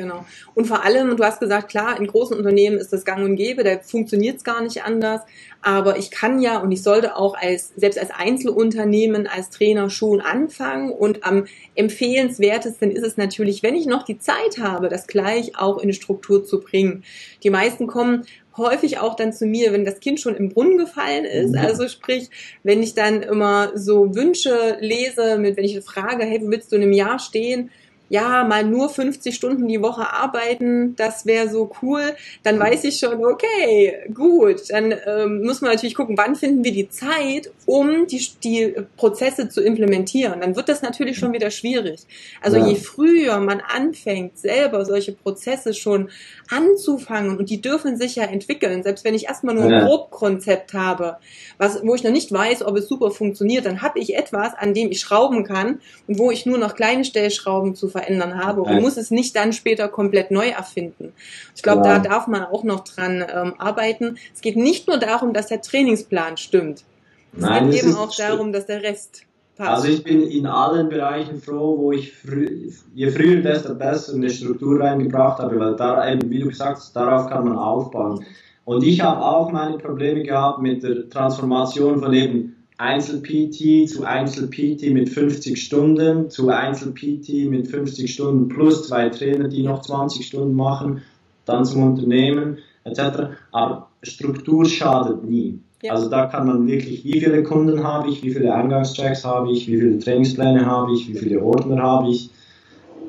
Genau. 0.00 0.24
Und 0.54 0.66
vor 0.66 0.82
allem, 0.82 1.14
du 1.14 1.22
hast 1.22 1.40
gesagt, 1.40 1.68
klar, 1.68 2.00
in 2.00 2.06
großen 2.06 2.34
Unternehmen 2.34 2.78
ist 2.78 2.90
das 2.90 3.04
gang 3.04 3.22
und 3.22 3.36
gäbe, 3.36 3.64
da 3.64 3.78
funktioniert 3.80 4.38
es 4.38 4.44
gar 4.44 4.62
nicht 4.62 4.82
anders. 4.82 5.20
Aber 5.60 5.98
ich 5.98 6.10
kann 6.10 6.40
ja 6.40 6.58
und 6.58 6.72
ich 6.72 6.82
sollte 6.82 7.16
auch 7.16 7.36
als, 7.36 7.74
selbst 7.76 7.98
als 7.98 8.10
Einzelunternehmen, 8.10 9.26
als 9.26 9.50
Trainer 9.50 9.90
schon 9.90 10.22
anfangen. 10.22 10.90
Und 10.90 11.22
am 11.24 11.44
empfehlenswertesten 11.74 12.90
ist 12.90 13.04
es 13.04 13.18
natürlich, 13.18 13.62
wenn 13.62 13.74
ich 13.74 13.84
noch 13.84 14.04
die 14.04 14.18
Zeit 14.18 14.56
habe, 14.58 14.88
das 14.88 15.06
gleich 15.06 15.58
auch 15.58 15.76
in 15.76 15.82
eine 15.82 15.92
Struktur 15.92 16.46
zu 16.46 16.60
bringen. 16.60 17.04
Die 17.42 17.50
meisten 17.50 17.86
kommen 17.86 18.24
häufig 18.56 18.98
auch 18.98 19.16
dann 19.16 19.34
zu 19.34 19.44
mir, 19.44 19.72
wenn 19.74 19.84
das 19.84 20.00
Kind 20.00 20.18
schon 20.18 20.34
im 20.34 20.48
Brunnen 20.48 20.78
gefallen 20.78 21.26
ist. 21.26 21.54
Also 21.56 21.88
sprich, 21.88 22.30
wenn 22.62 22.82
ich 22.82 22.94
dann 22.94 23.22
immer 23.22 23.72
so 23.74 24.14
Wünsche 24.14 24.78
lese, 24.80 25.36
mit, 25.36 25.58
wenn 25.58 25.64
ich 25.64 25.78
frage, 25.84 26.24
hey, 26.24 26.40
wo 26.40 26.50
willst 26.50 26.72
du 26.72 26.76
in 26.76 26.82
einem 26.82 26.92
Jahr 26.92 27.18
stehen? 27.18 27.70
Ja, 28.10 28.42
mal 28.42 28.64
nur 28.64 28.88
50 28.88 29.32
Stunden 29.32 29.68
die 29.68 29.80
Woche 29.80 30.12
arbeiten, 30.12 30.96
das 30.96 31.26
wäre 31.26 31.48
so 31.48 31.70
cool, 31.80 32.02
dann 32.42 32.58
weiß 32.58 32.82
ich 32.82 32.98
schon, 32.98 33.24
okay, 33.24 34.00
gut, 34.12 34.68
dann 34.68 34.92
ähm, 35.06 35.42
muss 35.44 35.60
man 35.60 35.70
natürlich 35.70 35.94
gucken, 35.94 36.18
wann 36.18 36.34
finden 36.34 36.64
wir 36.64 36.72
die 36.72 36.88
Zeit, 36.88 37.52
um 37.66 38.08
die, 38.08 38.20
die 38.42 38.74
Prozesse 38.96 39.48
zu 39.48 39.62
implementieren. 39.62 40.40
Dann 40.40 40.56
wird 40.56 40.68
das 40.68 40.82
natürlich 40.82 41.18
schon 41.18 41.32
wieder 41.32 41.52
schwierig. 41.52 42.00
Also 42.42 42.56
ja. 42.56 42.66
je 42.66 42.74
früher 42.74 43.38
man 43.38 43.60
anfängt, 43.60 44.36
selber 44.36 44.84
solche 44.84 45.12
Prozesse 45.12 45.72
schon 45.72 46.10
anzufangen, 46.48 47.38
und 47.38 47.48
die 47.48 47.60
dürfen 47.60 47.96
sich 47.96 48.16
ja 48.16 48.24
entwickeln, 48.24 48.82
selbst 48.82 49.04
wenn 49.04 49.14
ich 49.14 49.26
erstmal 49.26 49.54
nur 49.54 49.66
ein 49.66 49.84
Grobkonzept 49.86 50.74
habe, 50.74 51.18
was, 51.58 51.80
wo 51.84 51.94
ich 51.94 52.02
noch 52.02 52.10
nicht 52.10 52.32
weiß, 52.32 52.64
ob 52.64 52.76
es 52.76 52.88
super 52.88 53.12
funktioniert, 53.12 53.66
dann 53.66 53.82
habe 53.82 54.00
ich 54.00 54.16
etwas, 54.16 54.54
an 54.58 54.74
dem 54.74 54.90
ich 54.90 54.98
schrauben 54.98 55.44
kann 55.44 55.80
und 56.08 56.18
wo 56.18 56.32
ich 56.32 56.44
nur 56.44 56.58
noch 56.58 56.74
kleine 56.74 57.04
Stellschrauben 57.04 57.76
zu 57.76 57.86
verändern 57.86 57.99
habe 58.00 58.62
und 58.62 58.80
muss 58.80 58.96
es 58.96 59.10
nicht 59.10 59.36
dann 59.36 59.52
später 59.52 59.88
komplett 59.88 60.30
neu 60.30 60.48
erfinden. 60.48 61.12
Ich 61.54 61.62
glaube, 61.62 61.86
ja. 61.86 61.98
da 61.98 62.08
darf 62.08 62.26
man 62.26 62.44
auch 62.44 62.64
noch 62.64 62.84
dran 62.84 63.24
ähm, 63.32 63.54
arbeiten. 63.58 64.18
Es 64.34 64.40
geht 64.40 64.56
nicht 64.56 64.88
nur 64.88 64.98
darum, 64.98 65.32
dass 65.32 65.48
der 65.48 65.62
Trainingsplan 65.62 66.36
stimmt. 66.36 66.84
Es 67.32 67.42
Nein, 67.42 67.70
geht 67.70 67.84
eben 67.84 67.96
auch 67.96 68.14
darum, 68.14 68.52
dass 68.52 68.66
der 68.66 68.82
Rest 68.82 69.22
passt. 69.56 69.70
Also 69.70 69.88
ich 69.88 70.02
bin 70.02 70.22
in 70.22 70.46
allen 70.46 70.88
Bereichen 70.88 71.40
froh, 71.40 71.78
wo 71.78 71.92
ich 71.92 72.12
frü 72.12 72.70
je 72.94 73.10
früher, 73.10 73.42
desto 73.42 73.74
besser 73.74 74.14
eine 74.14 74.30
Struktur 74.30 74.80
reingebracht 74.80 75.38
habe, 75.38 75.58
weil 75.60 75.76
da 75.76 76.10
eben, 76.10 76.28
wie 76.30 76.40
du 76.40 76.48
gesagt 76.48 76.78
hast, 76.78 76.96
darauf 76.96 77.28
kann 77.28 77.44
man 77.44 77.56
aufbauen. 77.56 78.24
Und 78.64 78.84
ich 78.84 79.00
habe 79.00 79.20
auch 79.20 79.50
meine 79.52 79.78
Probleme 79.78 80.22
gehabt 80.22 80.60
mit 80.60 80.82
der 80.82 81.08
Transformation 81.08 82.00
von 82.00 82.12
eben 82.12 82.56
Einzel-PT 82.80 83.88
zu 83.90 84.04
Einzel-PT 84.04 84.90
mit 84.90 85.10
50 85.10 85.62
Stunden, 85.62 86.30
zu 86.30 86.48
Einzel-PT 86.48 87.48
mit 87.50 87.68
50 87.68 88.12
Stunden 88.12 88.48
plus 88.48 88.88
zwei 88.88 89.10
Trainer, 89.10 89.48
die 89.48 89.62
noch 89.62 89.82
20 89.82 90.26
Stunden 90.26 90.54
machen, 90.54 91.02
dann 91.44 91.66
zum 91.66 91.82
Unternehmen 91.82 92.58
etc. 92.84 93.34
Aber 93.52 93.88
Struktur 94.02 94.64
schadet 94.64 95.22
nie. 95.28 95.58
Ja. 95.82 95.92
Also 95.92 96.08
da 96.08 96.26
kann 96.26 96.46
man 96.46 96.66
wirklich, 96.66 97.04
wie 97.04 97.20
viele 97.20 97.42
Kunden 97.42 97.84
habe 97.84 98.08
ich, 98.08 98.22
wie 98.22 98.30
viele 98.30 98.54
Eingangschecks 98.54 99.24
habe 99.24 99.52
ich, 99.52 99.66
wie 99.68 99.78
viele 99.78 99.98
Trainingspläne 99.98 100.64
habe 100.64 100.94
ich, 100.94 101.08
wie 101.08 101.18
viele 101.18 101.42
Ordner 101.42 101.82
habe 101.82 102.08
ich, 102.08 102.30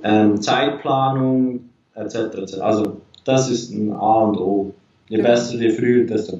ähm, 0.03 0.41
Zeitplanung 0.41 1.61
etc. 1.95 2.15
etc. 2.15 2.59
Also 2.59 2.97
das 3.23 3.49
ist 3.49 3.71
ein 3.71 3.93
A 3.93 4.23
und 4.25 4.37
O. 4.37 4.73
Je 5.07 5.17
ja. 5.17 5.23
besser, 5.23 5.55
je 5.55 5.69
früher, 5.69 6.05
desto 6.05 6.39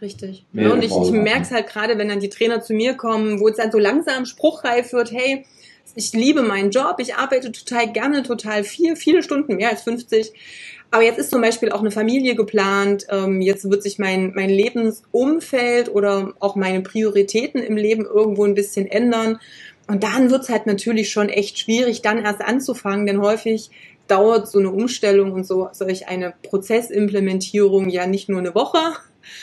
Richtig. 0.00 0.44
Ja, 0.52 0.70
und 0.70 0.82
ich, 0.82 0.92
ich 0.92 1.10
merke 1.10 1.42
es 1.42 1.50
halt 1.50 1.68
gerade, 1.68 1.98
wenn 1.98 2.08
dann 2.08 2.20
die 2.20 2.28
Trainer 2.28 2.60
zu 2.60 2.72
mir 2.72 2.94
kommen, 2.94 3.40
wo 3.40 3.48
es 3.48 3.56
dann 3.56 3.72
so 3.72 3.78
langsam 3.78 4.26
spruchreif 4.26 4.92
wird, 4.92 5.10
hey, 5.10 5.44
ich 5.94 6.12
liebe 6.12 6.42
meinen 6.42 6.70
Job, 6.70 6.96
ich 6.98 7.16
arbeite 7.16 7.50
total 7.50 7.92
gerne, 7.92 8.22
total 8.22 8.62
viel, 8.62 8.94
viele 8.94 9.22
Stunden, 9.22 9.56
mehr 9.56 9.70
als 9.70 9.82
50. 9.82 10.32
Aber 10.90 11.02
jetzt 11.02 11.18
ist 11.18 11.30
zum 11.30 11.42
Beispiel 11.42 11.70
auch 11.70 11.80
eine 11.80 11.90
Familie 11.90 12.34
geplant, 12.34 13.06
ähm, 13.10 13.40
jetzt 13.40 13.68
wird 13.68 13.82
sich 13.82 13.98
mein, 13.98 14.32
mein 14.34 14.48
Lebensumfeld 14.48 15.90
oder 15.90 16.32
auch 16.38 16.56
meine 16.56 16.80
Prioritäten 16.80 17.62
im 17.62 17.76
Leben 17.76 18.06
irgendwo 18.06 18.44
ein 18.44 18.54
bisschen 18.54 18.86
ändern. 18.86 19.38
Und 19.86 20.02
dann 20.02 20.30
wird 20.30 20.42
es 20.42 20.48
halt 20.48 20.66
natürlich 20.66 21.10
schon 21.10 21.28
echt 21.28 21.58
schwierig, 21.58 22.02
dann 22.02 22.24
erst 22.24 22.40
anzufangen, 22.40 23.06
denn 23.06 23.20
häufig 23.20 23.70
dauert 24.06 24.48
so 24.48 24.58
eine 24.58 24.70
Umstellung 24.70 25.32
und 25.32 25.46
so 25.46 25.68
solch 25.72 26.08
eine 26.08 26.32
Prozessimplementierung 26.42 27.90
ja 27.90 28.06
nicht 28.06 28.28
nur 28.28 28.38
eine 28.38 28.54
Woche, 28.54 28.78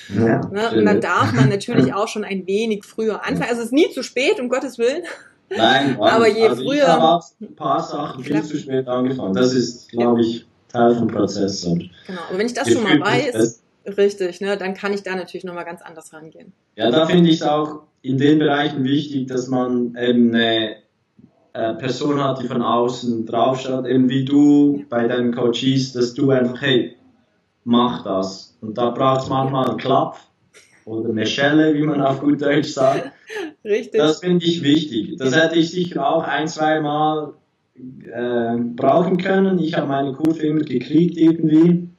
ja, 0.10 0.42
ne? 0.52 0.72
Und 0.72 0.86
dann 0.86 1.02
darf 1.02 1.34
man 1.34 1.50
natürlich 1.50 1.94
auch 1.94 2.08
schon 2.08 2.24
ein 2.24 2.46
wenig 2.48 2.84
früher 2.86 3.26
anfangen. 3.26 3.50
Also 3.50 3.62
es 3.62 3.68
ist 3.68 3.74
nie 3.74 3.90
zu 3.92 4.04
spät, 4.04 4.40
um 4.40 4.50
Gottes 4.50 4.78
Willen. 4.78 5.04
Nein, 5.50 5.98
aber 6.00 6.28
je 6.28 6.48
also 6.48 6.64
früher. 6.64 6.84
Ich 6.84 6.88
habe 6.88 7.24
ein 7.42 7.56
paar 7.56 7.82
Sachen 7.82 8.24
viel 8.24 8.44
zu 8.44 8.58
spät 8.58 8.88
angefangen. 8.88 9.34
Das 9.34 9.54
ist, 9.54 9.90
glaube 9.90 10.22
ich, 10.22 10.46
Teil 10.70 10.96
vom 10.96 11.08
Prozess. 11.08 11.64
Und 11.64 11.90
genau, 12.08 12.22
aber 12.30 12.38
wenn 12.38 12.48
ich 12.48 12.54
das 12.54 12.72
schon 12.72 12.84
mal 12.84 13.00
weiß, 13.00 13.62
richtig, 13.98 14.42
ne, 14.42 14.58
dann 14.58 14.74
kann 14.74 14.94
ich 14.94 15.04
da 15.04 15.16
natürlich 15.16 15.44
nochmal 15.44 15.66
ganz 15.66 15.82
anders 15.82 16.14
rangehen. 16.14 16.54
Ja, 16.76 16.92
da 16.92 17.06
finde 17.06 17.30
ich 17.30 17.38
es 17.38 17.44
auch 17.44 17.84
in 18.02 18.18
den 18.18 18.40
Bereichen 18.40 18.84
wichtig, 18.84 19.28
dass 19.28 19.48
man 19.48 19.96
eben 19.96 20.34
eine 20.34 20.76
äh, 21.54 21.74
Person 21.76 22.24
hat, 22.24 22.42
die 22.42 22.48
von 22.48 22.62
außen 22.62 23.26
draufschaut, 23.26 23.86
eben 23.86 24.10
wie 24.10 24.26
du 24.26 24.78
ja. 24.80 24.86
bei 24.90 25.08
deinen 25.08 25.34
Coaches, 25.34 25.94
dass 25.94 26.14
du 26.14 26.32
einfach, 26.32 26.62
hey, 26.62 26.96
mach 27.64 28.04
das. 28.04 28.55
Und 28.66 28.78
da 28.78 28.90
braucht 28.90 29.24
es 29.24 29.30
manchmal 29.30 29.70
einen 29.70 29.78
Klapp 29.78 30.20
oder 30.86 31.10
eine 31.10 31.26
Schelle, 31.26 31.74
wie 31.74 31.84
man 31.84 32.02
auf 32.02 32.20
gut 32.20 32.42
Deutsch 32.42 32.70
sagt. 32.70 33.12
Richtig. 33.64 34.00
Das 34.00 34.20
finde 34.20 34.46
ich 34.46 34.64
wichtig. 34.64 35.18
Das 35.18 35.36
hätte 35.36 35.56
ich 35.56 35.72
sicher 35.72 36.08
auch 36.08 36.24
ein, 36.24 36.48
zwei 36.48 36.80
Mal 36.80 37.34
äh, 37.78 38.58
brauchen 38.58 39.18
können. 39.18 39.60
Ich 39.60 39.76
habe 39.76 39.88
meine 39.88 40.14
Kurve 40.14 40.42
immer 40.42 40.62
gekriegt 40.62 41.18
irgendwie. 41.18 41.90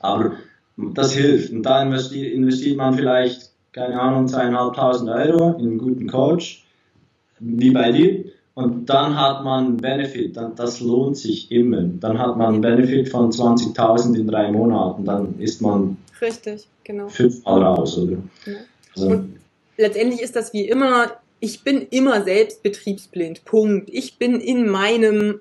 Aber 0.00 0.32
das 0.76 1.12
hilft. 1.12 1.52
Und 1.52 1.62
da 1.62 1.82
investiert, 1.82 2.32
investiert 2.32 2.76
man 2.76 2.94
vielleicht, 2.94 3.50
keine 3.72 4.00
Ahnung, 4.00 4.28
zweieinhalbtausend 4.28 5.10
Euro 5.10 5.58
in 5.58 5.66
einen 5.66 5.78
guten 5.78 6.08
Coach, 6.08 6.64
wie 7.40 7.70
bei 7.70 7.92
dir. 7.92 8.24
Und 8.58 8.86
dann 8.86 9.14
hat 9.14 9.44
man 9.44 9.76
Benefit, 9.76 10.36
dann, 10.36 10.56
das 10.56 10.80
lohnt 10.80 11.16
sich 11.16 11.52
immer. 11.52 11.80
Dann 11.80 12.18
hat 12.18 12.36
man 12.36 12.54
einen 12.54 12.60
Benefit 12.60 13.08
von 13.08 13.30
20.000 13.30 14.18
in 14.18 14.26
drei 14.26 14.50
Monaten, 14.50 15.04
dann 15.04 15.38
ist 15.38 15.62
man 15.62 15.96
Richtig, 16.20 16.66
genau. 16.82 17.06
fünfmal 17.06 17.62
raus, 17.62 17.96
oder? 17.96 18.16
Ja. 18.46 18.52
Also, 18.96 19.10
und 19.10 19.38
letztendlich 19.76 20.22
ist 20.22 20.34
das 20.34 20.52
wie 20.52 20.66
immer, 20.66 21.12
ich 21.38 21.62
bin 21.62 21.86
immer 21.90 22.24
selbst 22.24 22.64
betriebsblind, 22.64 23.44
Punkt. 23.44 23.90
Ich 23.92 24.18
bin 24.18 24.40
in 24.40 24.68
meinem 24.68 25.38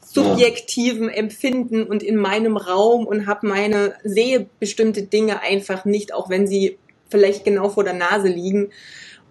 subjektiven 0.00 1.08
Empfinden 1.08 1.82
und 1.82 2.04
in 2.04 2.14
meinem 2.14 2.56
Raum 2.56 3.04
und 3.04 3.26
habe 3.26 3.48
meine, 3.48 3.94
sehe 4.04 4.46
bestimmte 4.60 5.02
Dinge 5.02 5.42
einfach 5.42 5.84
nicht, 5.84 6.14
auch 6.14 6.30
wenn 6.30 6.46
sie 6.46 6.78
vielleicht 7.08 7.44
genau 7.44 7.68
vor 7.68 7.82
der 7.82 7.94
Nase 7.94 8.28
liegen. 8.28 8.70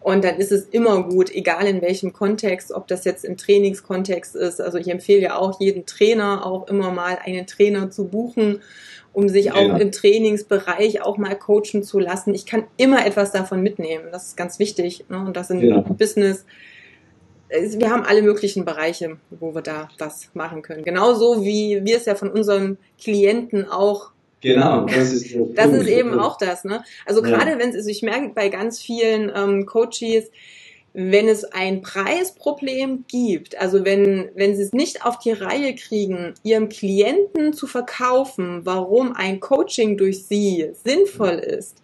Und 0.02 0.24
dann 0.24 0.38
ist 0.38 0.52
es 0.52 0.64
immer 0.66 1.04
gut, 1.04 1.30
egal 1.30 1.68
in 1.68 1.82
welchem 1.82 2.14
Kontext, 2.14 2.72
ob 2.72 2.88
das 2.88 3.04
jetzt 3.04 3.26
im 3.26 3.36
Trainingskontext 3.36 4.36
ist. 4.36 4.62
Also 4.62 4.78
ich 4.78 4.88
empfehle 4.88 5.22
ja 5.22 5.38
auch 5.38 5.60
jeden 5.60 5.86
Trainer 5.86 6.46
auch 6.46 6.68
immer 6.68 6.92
mal 6.92 7.18
einen 7.24 7.46
Trainer 7.48 7.92
zu 7.92 8.06
buchen, 8.08 8.62
um 9.12 9.28
sich 9.28 9.46
ja. 9.46 9.56
auch 9.56 9.78
im 9.78 9.92
Trainingsbereich 9.92 11.02
auch 11.02 11.18
mal 11.18 11.36
coachen 11.36 11.84
zu 11.84 12.00
lassen. 12.00 12.34
Ich 12.34 12.46
kann 12.46 12.64
immer 12.78 13.06
etwas 13.06 13.32
davon 13.32 13.62
mitnehmen. 13.62 14.06
Das 14.12 14.28
ist 14.28 14.38
ganz 14.38 14.58
wichtig. 14.58 15.06
Ne? 15.10 15.20
Und 15.20 15.36
das 15.36 15.50
in 15.50 15.60
ja. 15.60 15.82
Business. 15.82 16.46
Wir 17.50 17.90
haben 17.90 18.04
alle 18.04 18.22
möglichen 18.22 18.64
Bereiche, 18.64 19.18
wo 19.32 19.54
wir 19.56 19.64
da 19.64 19.90
was 19.98 20.30
machen 20.34 20.62
können. 20.62 20.84
Genauso 20.84 21.44
wie 21.44 21.84
wir 21.84 21.98
es 21.98 22.06
ja 22.06 22.16
von 22.16 22.30
unseren 22.30 22.78
Klienten 23.02 23.68
auch 23.68 24.12
Genau, 24.42 24.86
das 24.86 25.12
ist, 25.12 25.36
das 25.56 25.72
ist 25.72 25.88
eben 25.88 26.18
auch 26.18 26.38
das. 26.38 26.64
Ne? 26.64 26.84
Also 27.06 27.22
gerade 27.22 27.52
ja. 27.52 27.60
wenn 27.60 27.70
es, 27.70 27.76
also 27.76 27.90
ich 27.90 28.02
merke 28.02 28.30
bei 28.30 28.48
ganz 28.50 28.80
vielen 28.80 29.32
ähm, 29.36 29.66
Coaches, 29.66 30.32
wenn 30.94 31.28
es 31.28 31.44
ein 31.44 31.82
Preisproblem 31.82 33.06
gibt, 33.08 33.58
also 33.60 33.86
wenn, 33.86 34.30
wenn 34.36 34.56
sie 34.56 34.64
es 34.64 34.74
nicht 34.74 35.06
auf 35.06 35.20
die 35.20 35.32
Reihe 35.32 35.76
kriegen, 35.76 36.34
ihrem 36.44 36.70
Klienten 36.70 37.54
zu 37.54 37.68
verkaufen, 37.68 38.62
warum 38.64 39.14
ein 39.14 39.40
Coaching 39.40 39.98
durch 39.98 40.26
sie 40.26 40.72
sinnvoll 40.84 41.36
ist, 41.36 41.78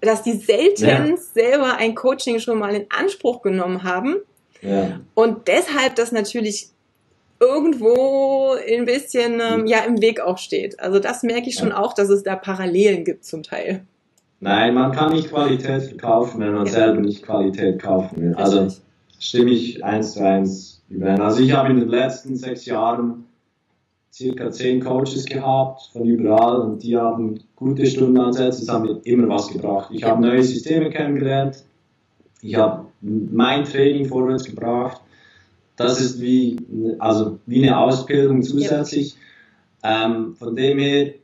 dass 0.00 0.22
die 0.22 0.34
selten 0.34 0.84
ja. 0.84 1.16
selber 1.16 1.76
ein 1.76 1.94
Coaching 1.94 2.38
schon 2.40 2.58
mal 2.58 2.74
in 2.74 2.86
Anspruch 2.90 3.42
genommen 3.42 3.82
haben 3.82 4.16
ja. 4.62 5.00
und 5.14 5.48
deshalb 5.48 5.96
das 5.96 6.12
natürlich 6.12 6.70
irgendwo 7.40 8.54
ein 8.68 8.84
bisschen 8.84 9.40
ähm, 9.40 9.66
ja 9.66 9.80
im 9.80 10.00
Weg 10.00 10.20
auch 10.20 10.38
steht. 10.38 10.78
Also 10.80 10.98
das 10.98 11.22
merke 11.22 11.48
ich 11.48 11.56
schon 11.56 11.68
ja. 11.68 11.78
auch, 11.78 11.94
dass 11.94 12.08
es 12.08 12.22
da 12.22 12.36
Parallelen 12.36 13.04
gibt 13.04 13.24
zum 13.24 13.42
Teil. 13.42 13.82
Nein, 14.40 14.74
man 14.74 14.92
kann 14.92 15.12
nicht 15.12 15.30
Qualität 15.30 15.82
verkaufen, 15.82 16.40
wenn 16.40 16.54
man 16.54 16.66
ja. 16.66 16.72
selber 16.72 17.00
nicht 17.00 17.24
Qualität 17.24 17.80
kaufen 17.80 18.22
will. 18.22 18.34
Also 18.34 18.68
stimme 19.18 19.50
ich 19.50 19.84
eins 19.84 20.12
zu 20.12 20.24
eins 20.24 20.82
überein. 20.88 21.20
Also 21.20 21.42
ich 21.42 21.52
habe 21.52 21.70
in 21.70 21.80
den 21.80 21.88
letzten 21.88 22.36
sechs 22.36 22.66
Jahren 22.66 23.24
circa 24.12 24.50
zehn 24.50 24.80
Coaches 24.80 25.24
gehabt 25.26 25.90
von 25.92 26.04
überall 26.04 26.60
und 26.60 26.82
die 26.82 26.96
haben 26.96 27.40
gute 27.56 27.86
Stundenansätze, 27.86 28.64
das 28.64 28.74
haben 28.74 28.86
mir 28.86 29.00
immer 29.04 29.28
was 29.28 29.48
gebracht. 29.48 29.90
Ich 29.92 30.02
habe 30.04 30.20
neue 30.20 30.42
Systeme 30.42 30.90
kennengelernt, 30.90 31.64
ich 32.42 32.56
habe 32.56 32.86
mein 33.00 33.64
Training 33.64 34.06
vorwärts 34.06 34.44
gebracht 34.44 35.00
das 35.78 36.00
ist 36.00 36.20
wie, 36.20 36.56
also 36.98 37.38
wie 37.46 37.62
eine 37.62 37.78
Ausbildung 37.78 38.42
zusätzlich. 38.42 39.16
Ja. 39.82 40.06
Ähm, 40.06 40.34
von 40.34 40.54
dem 40.56 40.78
her, 40.78 41.14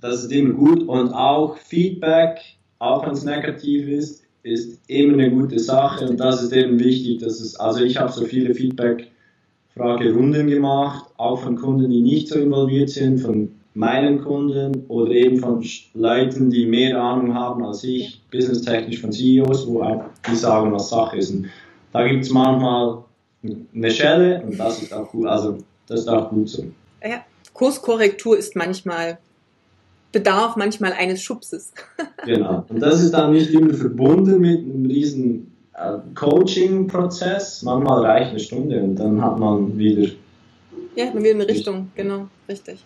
das 0.00 0.22
ist 0.22 0.32
immer 0.32 0.52
gut 0.52 0.82
und 0.86 1.12
auch 1.12 1.56
Feedback, 1.56 2.38
auch 2.78 3.04
wenn 3.06 3.12
es 3.12 3.24
negativ 3.24 3.88
ist, 3.88 4.22
ist 4.42 4.80
immer 4.88 5.14
eine 5.14 5.30
gute 5.30 5.58
Sache 5.58 6.06
und 6.06 6.20
das 6.20 6.42
ist 6.42 6.52
eben 6.52 6.78
wichtig, 6.78 7.20
dass 7.20 7.40
es, 7.40 7.56
also 7.56 7.82
ich 7.82 7.96
habe 7.96 8.12
so 8.12 8.24
viele 8.26 8.54
Feedback-Fragerunden 8.54 10.46
gemacht, 10.48 11.06
auch 11.16 11.40
von 11.40 11.56
Kunden, 11.56 11.88
die 11.88 12.02
nicht 12.02 12.28
so 12.28 12.38
involviert 12.38 12.90
sind, 12.90 13.18
von 13.18 13.52
meinen 13.74 14.20
Kunden 14.20 14.84
oder 14.88 15.12
eben 15.12 15.38
von 15.38 15.64
Leuten, 15.94 16.50
die 16.50 16.66
mehr 16.66 17.00
Ahnung 17.00 17.32
haben 17.34 17.64
als 17.64 17.82
ich, 17.84 18.20
businesstechnisch 18.30 19.00
von 19.00 19.12
CEOs, 19.12 19.66
wo 19.66 20.02
die 20.28 20.36
sagen, 20.36 20.72
was 20.72 20.90
Sache 20.90 21.16
ist. 21.16 21.30
Und 21.30 21.46
da 21.92 22.06
gibt 22.06 22.24
es 22.24 22.30
manchmal 22.30 23.04
eine 23.42 23.90
Schelle 23.90 24.42
und 24.42 24.58
das 24.58 24.82
ist 24.82 24.92
auch 24.92 25.12
cool. 25.14 25.28
Also 25.28 25.58
das 25.86 26.00
ist 26.00 26.08
auch 26.08 26.30
gut 26.30 26.48
so. 26.48 26.64
Ja, 27.02 27.24
Kurskorrektur 27.52 28.38
ist 28.38 28.56
manchmal 28.56 29.18
bedarf 30.12 30.56
manchmal 30.56 30.92
eines 30.92 31.22
Schubses. 31.22 31.72
genau. 32.24 32.64
Und 32.68 32.80
das 32.80 33.02
ist 33.02 33.12
dann 33.12 33.32
nicht 33.32 33.50
immer 33.50 33.74
verbunden 33.74 34.40
mit 34.40 34.60
einem 34.60 34.86
riesen 34.86 35.52
äh, 35.74 35.98
Coaching-Prozess. 36.14 37.62
Manchmal 37.62 38.04
reicht 38.04 38.30
eine 38.30 38.40
Stunde 38.40 38.80
und 38.82 38.96
dann 38.96 39.20
hat 39.22 39.38
man 39.38 39.76
wieder. 39.76 40.12
Ja, 40.94 41.06
man 41.06 41.24
wieder 41.24 41.34
eine 41.34 41.48
Richtung, 41.48 41.90
genau, 41.94 42.28
richtig. 42.48 42.84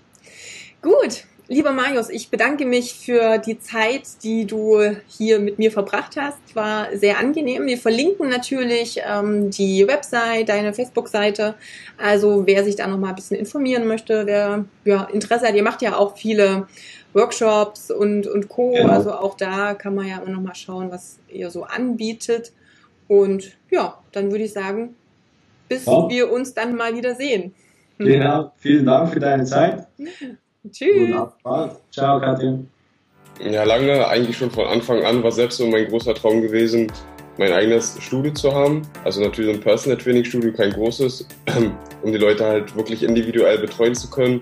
Gut, 0.80 1.24
Lieber 1.48 1.70
Marius, 1.70 2.10
ich 2.10 2.28
bedanke 2.28 2.66
mich 2.66 2.94
für 2.94 3.38
die 3.38 3.60
Zeit, 3.60 4.02
die 4.24 4.46
du 4.46 4.80
hier 5.06 5.38
mit 5.38 5.60
mir 5.60 5.70
verbracht 5.70 6.16
hast. 6.16 6.56
War 6.56 6.88
sehr 6.96 7.18
angenehm. 7.18 7.66
Wir 7.66 7.78
verlinken 7.78 8.28
natürlich 8.28 9.00
ähm, 9.08 9.50
die 9.50 9.86
Website, 9.86 10.48
deine 10.48 10.74
Facebook-Seite. 10.74 11.54
Also 11.98 12.46
wer 12.46 12.64
sich 12.64 12.74
da 12.74 12.88
noch 12.88 12.98
mal 12.98 13.10
ein 13.10 13.14
bisschen 13.14 13.36
informieren 13.36 13.86
möchte, 13.86 14.26
wer 14.26 14.64
ja, 14.84 15.04
Interesse 15.04 15.46
hat, 15.46 15.54
ihr 15.54 15.62
macht 15.62 15.82
ja 15.82 15.96
auch 15.96 16.16
viele 16.16 16.66
Workshops 17.12 17.92
und, 17.92 18.26
und 18.26 18.48
Co. 18.48 18.72
Genau. 18.72 18.92
Also 18.92 19.12
auch 19.12 19.36
da 19.36 19.74
kann 19.74 19.94
man 19.94 20.08
ja 20.08 20.18
immer 20.18 20.32
noch 20.32 20.42
mal 20.42 20.54
schauen, 20.56 20.90
was 20.90 21.20
ihr 21.28 21.50
so 21.50 21.62
anbietet. 21.62 22.52
Und 23.06 23.56
ja, 23.70 23.98
dann 24.10 24.32
würde 24.32 24.44
ich 24.44 24.52
sagen, 24.52 24.96
bis 25.68 25.86
ja. 25.86 26.08
wir 26.08 26.32
uns 26.32 26.54
dann 26.54 26.74
mal 26.74 26.96
wieder 26.96 27.14
sehen. 27.14 27.54
Genau, 27.98 28.52
vielen 28.56 28.84
Dank 28.84 29.12
für 29.12 29.20
deine 29.20 29.44
Zeit. 29.44 29.86
Tschüss. 30.70 31.14
Ciao, 31.90 32.20
Katja. 32.20 32.58
Ja, 33.40 33.64
lange, 33.64 34.06
eigentlich 34.08 34.36
schon 34.36 34.50
von 34.50 34.66
Anfang 34.66 35.04
an, 35.04 35.22
war 35.22 35.30
selbst 35.30 35.58
so 35.58 35.66
mein 35.66 35.86
großer 35.88 36.14
Traum 36.14 36.40
gewesen, 36.40 36.90
mein 37.38 37.52
eigenes 37.52 37.96
Studio 38.00 38.32
zu 38.32 38.52
haben. 38.52 38.82
Also 39.04 39.20
natürlich 39.20 39.54
ein 39.54 39.60
Personal 39.60 39.98
Training 39.98 40.24
Studio, 40.24 40.52
kein 40.52 40.70
großes, 40.70 41.26
um 42.02 42.12
die 42.12 42.18
Leute 42.18 42.46
halt 42.46 42.74
wirklich 42.76 43.02
individuell 43.02 43.58
betreuen 43.58 43.94
zu 43.94 44.08
können, 44.08 44.40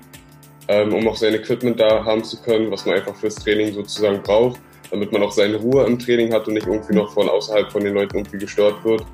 ähm, 0.68 0.94
um 0.94 1.08
auch 1.08 1.16
sein 1.16 1.34
Equipment 1.34 1.80
da 1.80 2.04
haben 2.04 2.22
zu 2.22 2.40
können, 2.42 2.70
was 2.70 2.86
man 2.86 2.96
einfach 2.96 3.16
fürs 3.16 3.34
Training 3.34 3.74
sozusagen 3.74 4.22
braucht, 4.22 4.60
damit 4.90 5.10
man 5.10 5.22
auch 5.22 5.32
seine 5.32 5.56
Ruhe 5.56 5.84
im 5.84 5.98
Training 5.98 6.32
hat 6.32 6.46
und 6.46 6.54
nicht 6.54 6.66
irgendwie 6.66 6.94
noch 6.94 7.12
von 7.12 7.28
außerhalb 7.28 7.72
von 7.72 7.82
den 7.82 7.94
Leuten 7.94 8.18
irgendwie 8.18 8.38
gestört 8.38 8.84
wird 8.84 9.04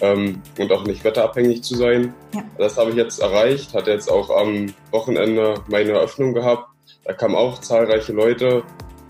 ähm, 0.00 0.40
und 0.58 0.72
auch 0.72 0.84
nicht 0.84 1.04
wetterabhängig 1.04 1.62
zu 1.62 1.76
sein. 1.76 2.14
Ja. 2.34 2.42
Das 2.58 2.76
habe 2.76 2.90
ich 2.90 2.96
jetzt 2.96 3.20
erreicht, 3.20 3.74
hatte 3.74 3.90
jetzt 3.90 4.10
auch 4.10 4.30
am 4.30 4.72
Wochenende 4.90 5.54
meine 5.68 5.92
Eröffnung 5.92 6.34
gehabt. 6.34 6.68
Da 7.04 7.12
kamen 7.12 7.34
auch 7.34 7.60
zahlreiche 7.60 8.12
Leute. 8.12 8.62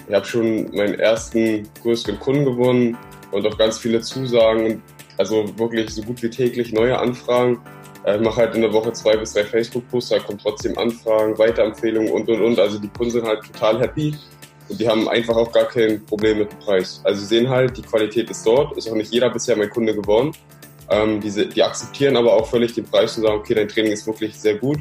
Ich 0.09 0.15
habe 0.15 0.27
schon 0.27 0.71
meinen 0.75 0.99
ersten 0.99 1.69
größeren 1.83 2.19
Kunden 2.21 2.45
gewonnen 2.45 2.97
und 3.31 3.47
auch 3.47 3.57
ganz 3.57 3.79
viele 3.79 4.01
Zusagen. 4.01 4.83
Also 5.17 5.59
wirklich 5.59 5.91
so 5.91 6.03
gut 6.03 6.23
wie 6.23 6.31
täglich 6.31 6.73
neue 6.73 6.99
Anfragen. 6.99 7.61
Ich 8.07 8.21
mache 8.21 8.37
halt 8.37 8.55
in 8.55 8.61
der 8.61 8.73
Woche 8.73 8.93
zwei 8.93 9.17
bis 9.17 9.33
drei 9.33 9.45
Facebook-Posts, 9.45 10.11
da 10.11 10.19
kommen 10.19 10.39
trotzdem 10.39 10.77
Anfragen, 10.77 11.39
Weiterempfehlungen 11.39 12.13
und 12.13 12.29
und 12.29 12.43
und. 12.43 12.59
Also 12.59 12.79
die 12.79 12.89
Kunden 12.89 13.13
sind 13.13 13.25
halt 13.25 13.45
total 13.45 13.81
happy 13.81 14.15
und 14.69 14.79
die 14.79 14.87
haben 14.87 15.09
einfach 15.09 15.37
auch 15.37 15.51
gar 15.51 15.65
kein 15.65 16.05
Problem 16.05 16.39
mit 16.39 16.53
dem 16.53 16.59
Preis. 16.59 17.01
Also 17.05 17.21
sie 17.21 17.27
sehen 17.27 17.49
halt, 17.49 17.77
die 17.77 17.83
Qualität 17.83 18.31
ist 18.31 18.47
dort, 18.47 18.77
ist 18.77 18.91
auch 18.91 18.95
nicht 18.95 19.13
jeder 19.13 19.31
bisher 19.31 19.57
mein 19.57 19.71
Kunde 19.71 19.95
geworden. 19.95 20.33
Ähm, 20.95 21.21
diese, 21.21 21.47
die 21.47 21.63
akzeptieren 21.63 22.17
aber 22.17 22.33
auch 22.35 22.47
völlig 22.47 22.73
den 22.75 22.85
Preis 22.85 23.17
und 23.17 23.25
sagen, 23.25 23.39
okay, 23.39 23.55
dein 23.55 23.67
Training 23.69 23.93
ist 23.93 24.07
wirklich 24.07 24.39
sehr 24.39 24.55
gut, 24.55 24.79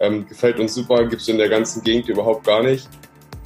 ähm, 0.00 0.28
gefällt 0.28 0.60
uns 0.60 0.74
super, 0.74 1.06
gibt 1.06 1.22
es 1.22 1.28
in 1.28 1.38
der 1.38 1.48
ganzen 1.48 1.82
Gegend 1.82 2.08
überhaupt 2.08 2.44
gar 2.44 2.62
nicht. 2.62 2.86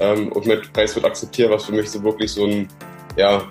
Ähm, 0.01 0.33
und 0.33 0.45
mit 0.47 0.73
Preis 0.73 0.95
wird 0.97 1.05
akzeptiert, 1.05 1.51
was 1.51 1.67
für 1.67 1.73
mich 1.73 1.89
so 1.89 2.03
wirklich 2.03 2.33
so 2.33 2.47
ein 2.47 2.69
ja, 3.17 3.49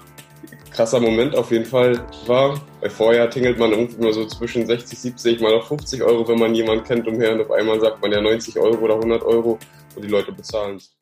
krasser 0.72 1.00
Moment 1.00 1.38
auf 1.38 1.52
jeden 1.52 1.66
Fall 1.66 2.04
war. 2.26 2.60
Weil 2.82 2.90
vorher 2.90 3.30
tingelt 3.30 3.60
man 3.60 3.72
irgendwie 3.72 4.02
immer 4.02 4.12
so 4.12 4.26
zwischen 4.26 4.66
60, 4.66 5.00
70, 5.00 5.40
mal 5.40 5.56
noch 5.56 5.68
50 5.68 6.04
Euro, 6.04 6.28
wenn 6.28 6.40
man 6.40 6.54
jemanden 6.54 6.84
kennt 6.84 7.08
umher 7.08 7.34
und 7.34 7.42
auf 7.42 7.52
einmal 7.52 7.80
sagt 7.80 8.02
man 8.02 8.12
ja 8.12 8.20
90 8.20 8.58
Euro 8.58 8.78
oder 8.78 8.96
100 8.96 9.24
Euro 9.24 9.58
und 9.96 10.04
die 10.04 10.10
Leute 10.10 10.34
bezahlen 10.34 10.78
es. 10.78 10.99